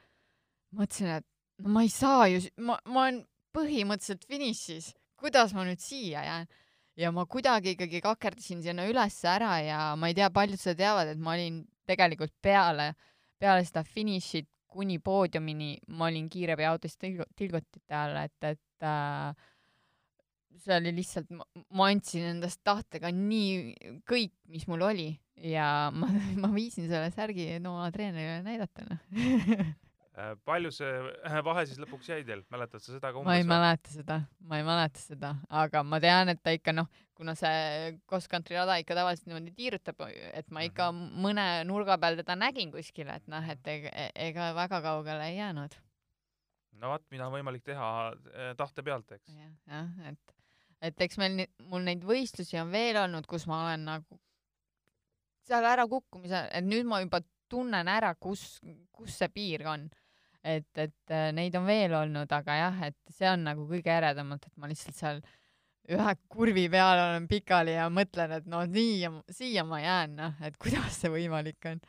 mõtlesin, 0.77 1.17
et 1.21 1.27
no 1.63 1.73
ma 1.73 1.85
ei 1.87 1.93
saa 1.93 2.27
ju, 2.33 2.43
ma, 2.61 2.79
ma 2.91 3.07
olen 3.07 3.23
põhimõtteliselt 3.57 4.27
finišis, 4.29 4.93
kuidas 5.17 5.55
ma 5.57 5.65
nüüd 5.69 5.83
siia 5.83 6.25
jään? 6.27 6.55
ja 6.97 7.11
ma 7.13 7.27
kuidagi 7.29 7.75
ikkagi 7.75 8.01
kakerdasin 8.01 8.63
sinna 8.65 8.87
ülesse 8.89 9.29
ära 9.29 9.59
ja 9.61 9.81
ma 10.01 10.09
ei 10.09 10.17
tea, 10.17 10.31
paljud 10.33 10.61
seda 10.61 10.79
teavad, 10.81 11.11
et 11.13 11.21
ma 11.21 11.35
olin 11.35 11.59
tegelikult 11.89 12.33
peale, 12.41 12.95
peale 13.37 13.67
seda 13.69 13.83
finišit 13.85 14.49
kuni 14.77 14.97
poodiumini 15.05 15.75
ma 15.97 16.09
olin 16.09 16.29
kiirabiautos 16.33 16.97
tilgu- 17.01 17.29
tilgutite 17.37 17.97
all, 17.97 18.17
et, 18.25 18.49
et 18.49 18.85
äh, 18.89 19.47
see 20.63 20.77
oli 20.77 20.93
lihtsalt, 20.97 21.31
ma 21.33 21.89
andsin 21.93 22.31
endast 22.33 22.63
tahtega 22.67 23.13
nii 23.15 24.01
kõik, 24.09 24.35
mis 24.53 24.67
mul 24.71 24.85
oli 24.87 25.11
ja 25.43 25.67
ma, 26.01 26.11
ma 26.43 26.53
viisin 26.55 26.89
selle 26.91 27.11
särgi 27.15 27.57
no, 27.61 27.77
oma 27.79 27.91
treenerile 27.95 28.41
näidata, 28.47 28.87
noh. 28.89 29.75
Äh, 30.17 30.33
palju 30.49 30.71
see 30.73 30.93
äh, 31.29 31.35
vahe 31.45 31.67
siis 31.69 31.77
lõpuks 31.77 32.07
jäi 32.09 32.23
teil, 32.25 32.41
mäletad 32.49 32.81
sa 32.81 32.95
seda 32.95 33.11
ka 33.13 33.21
ma 33.21 33.35
ei 33.37 33.43
umbes? 33.43 33.51
mäleta 33.51 33.91
seda, 33.93 34.15
ma 34.49 34.57
ei 34.57 34.65
mäleta 34.65 35.03
seda, 35.03 35.33
aga 35.63 35.83
ma 35.85 35.99
tean, 36.01 36.33
et 36.33 36.41
ta 36.41 36.55
ikka 36.57 36.73
noh, 36.73 36.89
kuna 37.19 37.35
see 37.37 37.91
cross-country 38.09 38.57
rada 38.57 38.79
ikka 38.81 38.97
tavaliselt 38.97 39.29
niimoodi 39.29 39.53
tiirutab, 39.59 40.01
et 40.09 40.49
ma 40.57 40.65
ikka 40.65 40.89
mõne 40.95 41.45
nurga 41.69 41.99
peal 42.01 42.17
teda 42.23 42.39
nägin 42.41 42.73
kuskil, 42.73 43.11
et 43.13 43.29
noh, 43.29 43.45
et 43.53 43.69
ega, 43.75 43.93
ega 44.29 44.49
väga 44.57 44.81
kaugele 44.89 45.29
ei 45.29 45.37
jäänud. 45.37 45.77
no 46.81 46.95
vot, 46.95 47.05
mida 47.13 47.29
on 47.29 47.37
võimalik 47.37 47.69
teha 47.69 47.93
äh, 48.09 48.51
tahte 48.57 48.87
pealt, 48.89 49.13
eks. 49.19 49.37
jah, 49.69 49.93
et, 50.09 50.36
et 50.87 51.07
eks 51.07 51.19
meil, 51.21 51.47
mul 51.71 51.85
neid 51.87 52.05
võistlusi 52.07 52.59
on 52.61 52.73
veel 52.73 52.99
olnud, 53.03 53.27
kus 53.29 53.47
ma 53.51 53.65
olen 53.67 53.87
nagu 53.91 54.21
seal 55.47 55.67
ära 55.67 55.87
kukkumise, 55.91 56.47
et 56.51 56.67
nüüd 56.67 56.89
ma 56.89 57.01
juba 57.03 57.21
tunnen 57.51 57.89
ära, 57.89 58.13
kus, 58.19 58.59
kus 58.95 59.21
see 59.21 59.31
piir 59.31 59.67
on. 59.71 59.89
et, 60.47 60.69
et 60.79 61.11
äh, 61.11 61.33
neid 61.35 61.57
on 61.59 61.65
veel 61.67 61.95
olnud, 61.99 62.31
aga 62.31 62.55
jah, 62.55 62.83
et 62.87 62.97
see 63.11 63.27
on 63.27 63.41
nagu 63.49 63.65
kõige 63.67 63.91
eredamalt, 63.91 64.45
et 64.47 64.61
ma 64.63 64.69
lihtsalt 64.71 64.95
seal 64.95 65.19
ühe 65.91 66.13
kurvi 66.31 66.69
peal 66.71 67.01
olen 67.03 67.27
pikali 67.31 67.75
ja 67.75 67.89
mõtlen, 67.91 68.37
et 68.39 68.47
no 68.51 68.63
nii, 68.71 69.11
siia 69.35 69.65
ma 69.67 69.81
jään, 69.83 70.15
noh, 70.19 70.37
et 70.47 70.55
kuidas 70.63 71.01
see 71.03 71.11
võimalik 71.11 71.67
on. 71.71 71.83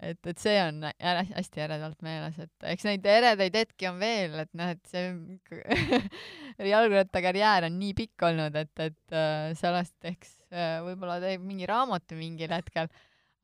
et, 0.00 0.20
et 0.32 0.40
see 0.40 0.56
on 0.62 0.84
ära, 0.88 1.22
hästi 1.28 1.62
eredalt 1.64 2.00
meeles, 2.04 2.38
et 2.40 2.68
eks 2.72 2.86
neid 2.88 3.06
eredaid 3.08 3.56
hetki 3.60 3.88
on 3.90 3.98
veel, 4.00 4.36
et 4.44 4.52
noh, 4.56 4.72
et 4.72 4.90
see 4.90 5.10
jalgrattakarjäär 6.72 7.68
on 7.68 7.76
nii 7.80 7.96
pikk 7.98 8.26
olnud, 8.30 8.56
et, 8.60 8.72
et 8.86 9.16
äh, 9.16 9.50
sellest 9.58 10.08
eks 10.10 10.36
äh, 10.52 10.78
võib-olla 10.86 11.18
teeb 11.22 11.44
mingi 11.46 11.68
raamatu 11.68 12.18
mingil 12.18 12.54
hetkel, 12.54 12.90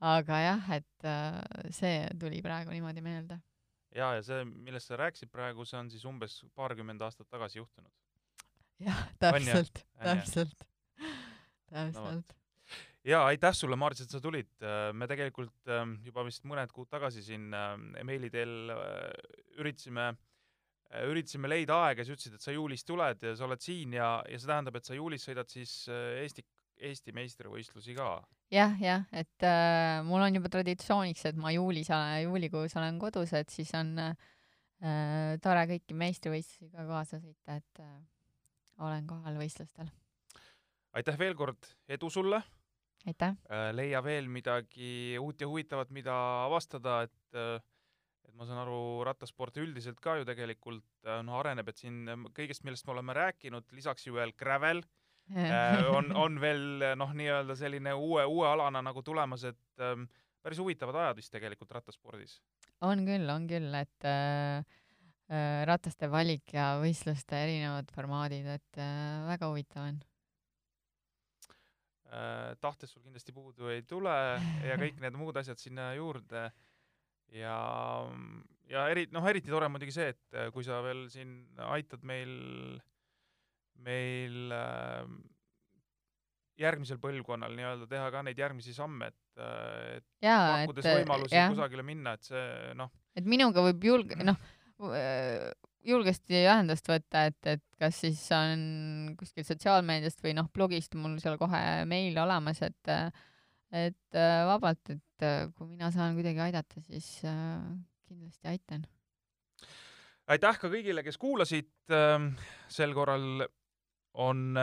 aga 0.05 0.41
jah, 0.43 0.73
et 0.79 1.09
äh, 1.09 1.43
see 1.75 2.01
tuli 2.21 2.41
praegu 2.45 2.73
niimoodi 2.75 3.05
meelde. 3.05 3.41
ja, 3.97 4.15
ja 4.17 4.25
see, 4.25 4.45
millest 4.49 4.93
sa 4.93 5.01
rääkisid 5.01 5.33
praegu, 5.33 5.69
see 5.69 5.81
on 5.81 5.93
siis 5.93 6.09
umbes 6.09 6.41
paarkümmend 6.57 7.05
aastat 7.05 7.29
tagasi 7.33 7.61
juhtunud. 7.61 7.93
jah, 8.87 9.07
täpselt, 9.21 9.85
täpselt, 10.01 10.67
täpselt. 11.69 12.37
Ja 13.07 13.23
aitäh 13.31 13.55
sulle, 13.55 13.77
Maaris, 13.79 14.03
et 14.05 14.13
sa 14.13 14.21
tulid. 14.23 14.51
me 14.93 15.09
tegelikult 15.11 15.71
ähm, 15.73 15.97
juba 16.05 16.25
vist 16.27 16.47
mõned 16.49 16.73
kuud 16.75 16.91
tagasi 16.91 17.23
siin 17.25 17.53
ähm, 17.55 17.91
meili 18.07 18.31
teel 18.33 18.73
äh, 18.75 19.11
üritasime, 19.61 20.11
üritasime 21.07 21.51
leida 21.51 21.81
aega, 21.87 22.05
sa 22.07 22.15
ütlesid, 22.15 22.37
et 22.39 22.45
sa 22.45 22.55
juulis 22.55 22.85
tuled 22.87 23.23
ja 23.23 23.35
sa 23.39 23.47
oled 23.47 23.63
siin 23.63 23.97
ja, 23.97 24.11
ja 24.31 24.39
see 24.39 24.51
tähendab, 24.51 24.79
et 24.79 24.89
sa 24.89 24.97
juulis 24.99 25.27
sõidad 25.27 25.51
siis 25.51 25.85
äh, 25.91 26.23
Eesti, 26.25 26.47
Eesti 26.91 27.15
meistrivõistlusi 27.17 27.95
ka. 27.97 28.11
jah, 28.55 28.75
jah, 28.83 29.07
et 29.15 29.47
äh, 29.47 30.01
mul 30.07 30.27
on 30.27 30.41
juba 30.41 30.51
traditsiooniks, 30.53 31.29
et 31.31 31.39
ma 31.41 31.55
juulis, 31.55 31.91
juulikuus 32.25 32.77
olen 32.79 32.99
kodus, 33.03 33.33
et 33.39 33.55
siis 33.55 33.71
on 33.79 33.95
äh, 34.03 34.17
tore 35.43 35.65
kõiki 35.71 35.97
meistrivõistlusi 35.97 36.75
ka 36.75 36.91
kaasa 36.91 37.23
sõita, 37.23 37.61
et 37.63 37.87
äh, 37.87 37.97
olen 38.83 39.07
kohal 39.09 39.39
võistlustel. 39.39 39.89
aitäh 40.97 41.19
veel 41.19 41.35
kord, 41.39 41.75
edu 41.93 42.11
sulle 42.11 42.43
aitäh, 43.07 43.39
äh, 43.51 43.71
leia 43.75 44.03
veel 44.05 44.29
midagi 44.33 45.17
uut 45.23 45.41
ja 45.41 45.49
huvitavat, 45.49 45.93
mida 45.95 46.15
avastada, 46.47 47.03
et 47.07 47.39
äh, 47.39 47.57
et 48.27 48.35
ma 48.35 48.47
saan 48.49 48.65
aru, 48.65 48.79
rattasport 49.07 49.57
üldiselt 49.63 50.01
ka 50.03 50.17
ju 50.19 50.27
tegelikult 50.27 50.87
äh, 51.07 51.21
noh, 51.25 51.39
areneb, 51.41 51.71
et 51.71 51.79
siin 51.79 52.05
ähm, 52.11 52.29
kõigest, 52.37 52.65
millest 52.67 52.87
me 52.89 52.97
oleme 52.97 53.15
rääkinud, 53.17 53.69
lisaks 53.77 54.09
ju 54.09 54.17
veel 54.19 54.35
gravel 54.39 54.83
on, 55.91 56.11
on 56.25 56.41
veel 56.43 56.93
noh, 56.99 57.13
nii-öelda 57.19 57.57
selline 57.59 57.95
uue, 57.99 58.27
uue 58.31 58.47
alana 58.47 58.83
nagu 58.85 59.03
tulemas, 59.07 59.47
et 59.49 59.83
ähm, 59.83 60.05
päris 60.43 60.61
huvitavad 60.63 60.99
ajad 61.03 61.23
vist 61.23 61.33
tegelikult 61.35 61.73
rattaspordis. 61.79 62.41
on 62.87 63.07
küll, 63.07 63.31
on 63.31 63.47
küll, 63.51 63.71
et 63.75 64.07
äh, 64.11 64.63
rataste 65.67 66.11
valik 66.11 66.55
ja 66.55 66.77
võistluste 66.83 67.39
erinevad 67.43 67.91
formaadid, 67.95 68.47
et 68.59 68.83
väga 69.27 69.51
huvitav 69.51 69.89
on. 69.89 69.99
Äh, 72.17 72.55
tahtest 72.63 72.95
sul 72.95 73.03
kindlasti 73.05 73.35
puudu 73.35 73.69
ei 73.73 73.83
tule 73.89 74.13
ja 74.65 74.77
kõik 74.83 75.01
need 75.03 75.17
muud 75.19 75.37
asjad 75.37 75.61
sinna 75.61 75.91
juurde. 75.97 76.49
ja, 77.35 77.57
ja 78.71 78.85
eri, 78.93 79.07
noh, 79.13 79.25
eriti 79.27 79.51
tore 79.53 79.67
on 79.67 79.75
muidugi 79.75 79.95
see, 79.97 80.13
et 80.15 80.37
äh, 80.39 80.51
kui 80.55 80.65
sa 80.65 80.79
veel 80.85 81.07
siin 81.13 81.41
aitad 81.67 82.07
meil, 82.07 82.33
meil 83.85 84.55
äh, 84.55 85.03
järgmisel 86.63 87.03
põlvkonnal 87.03 87.59
nii-öelda 87.59 87.91
teha 87.91 88.09
ka 88.15 88.23
neid 88.25 88.39
järgmisi 88.41 88.73
samme, 88.77 89.11
et, 89.11 89.43
et 89.99 90.07
jaa, 90.25 90.63
pakkudes 90.63 90.89
et 90.89 91.01
võimalusi 91.03 91.37
jah, 91.37 91.51
kusagile 91.53 91.85
minna, 91.85 92.15
et 92.17 92.31
see 92.31 92.73
noh, 92.79 92.95
et 93.19 93.29
minuga 93.29 93.67
võib 93.67 93.91
julge, 93.91 94.17
noh, 94.25 94.39
julgesti 95.87 96.43
ühendust 96.43 96.89
võtta, 96.91 97.27
et, 97.31 97.39
et 97.47 97.65
kas 97.81 98.03
siis 98.03 98.21
on 98.35 99.15
kuskilt 99.19 99.47
sotsiaalmeediast 99.49 100.23
või 100.25 100.35
noh, 100.37 100.51
blogist 100.53 100.95
mul 100.99 101.17
seal 101.23 101.39
kohe 101.41 101.63
meil 101.89 102.17
olemas, 102.19 102.63
et 102.67 102.95
et 103.75 104.19
äh, 104.19 104.45
vabalt, 104.47 104.93
et 104.93 105.25
äh, 105.27 105.47
kui 105.57 105.69
mina 105.69 105.91
saan 105.95 106.15
kuidagi 106.17 106.43
aidata, 106.45 106.81
siis 106.87 107.09
äh, 107.27 107.63
kindlasti 108.07 108.51
aitan. 108.53 108.87
aitäh 110.31 110.61
ka 110.61 110.71
kõigile, 110.71 111.05
kes 111.07 111.19
kuulasid. 111.19 111.73
Ähm, 111.91 112.35
sel 112.69 112.95
korral 112.95 113.47
on 114.17 114.57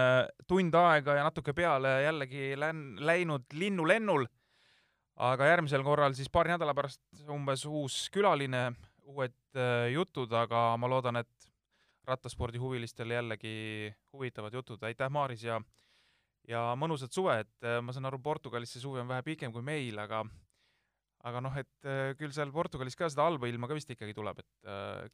tund 0.49 0.75
aega 0.75 1.19
ja 1.19 1.27
natuke 1.27 1.53
peale 1.53 1.99
jällegi 2.07 2.55
län-, 2.57 2.95
läinud 2.99 3.53
linnulennul. 3.53 4.25
aga 5.13 5.45
järgmisel 5.45 5.83
korral 5.85 6.15
siis 6.17 6.29
paari 6.33 6.49
nädala 6.49 6.73
pärast 6.73 7.03
umbes 7.29 7.67
uus 7.69 8.07
külaline 8.09 8.71
uued 9.09 9.35
äh, 9.57 9.89
jutud, 9.93 10.31
aga 10.37 10.73
ma 10.79 10.89
loodan, 10.89 11.21
et 11.23 11.49
rattaspordihuvilistele 12.07 13.15
jällegi 13.15 13.55
huvitavad 14.13 14.53
jutud. 14.53 14.83
aitäh, 14.83 15.09
Maaris 15.09 15.43
ja 15.43 15.61
ja 16.47 16.73
mõnusat 16.75 17.15
suve, 17.15 17.37
et 17.45 17.67
äh, 17.67 17.79
ma 17.83 17.95
saan 17.95 18.09
aru, 18.09 18.19
Portugalis 18.23 18.73
see 18.75 18.83
suvi 18.83 18.99
on 18.99 19.07
vähe 19.07 19.23
pikem 19.23 19.53
kui 19.53 19.63
meil, 19.63 19.99
aga 19.99 20.23
aga 21.23 21.39
noh, 21.39 21.55
et 21.55 21.87
äh, 21.87 22.11
küll 22.19 22.33
seal 22.35 22.51
Portugalis 22.51 22.99
ka 22.99 23.07
seda 23.11 23.29
halba 23.29 23.47
ilma 23.47 23.69
ka 23.71 23.77
vist 23.77 23.93
ikkagi 23.95 24.15
tuleb, 24.15 24.43
et 24.43 24.71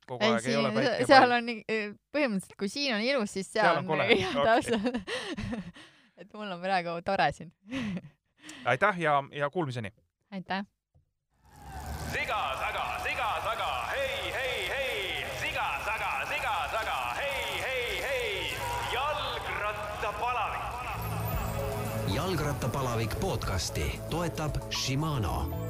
kogu 0.10 0.26
ei, 0.26 0.34
aeg 0.34 0.46
siin, 0.46 0.56
ei 0.56 0.62
ole 0.64 0.74
päike 0.74 1.06
seal 1.12 1.36
on 1.38 1.54
põhimõtteliselt, 2.16 2.58
kui 2.58 2.74
siin 2.74 2.98
on 2.98 3.06
ilus, 3.06 3.36
siis 3.38 3.52
seal, 3.54 3.78
seal 3.78 3.84
on, 3.84 3.94
on 3.94 4.06
head 4.10 4.54
asjad 4.56 4.90
et 6.20 6.34
mul 6.34 6.50
on 6.50 6.66
praegu 6.66 6.98
tore 7.06 7.30
siin 7.38 7.54
aitäh 8.66 9.00
ja, 9.00 9.24
ja 9.32 9.50
kuulmiseni! 9.50 9.94
aitäh! 10.32 10.66
siga 12.14 12.42
jalgrattapalavik. 22.30 23.18
jalgrattapalavik 23.18 23.20
podcasti 23.20 24.00
toetab 24.10 24.70
Shimano 24.70 25.69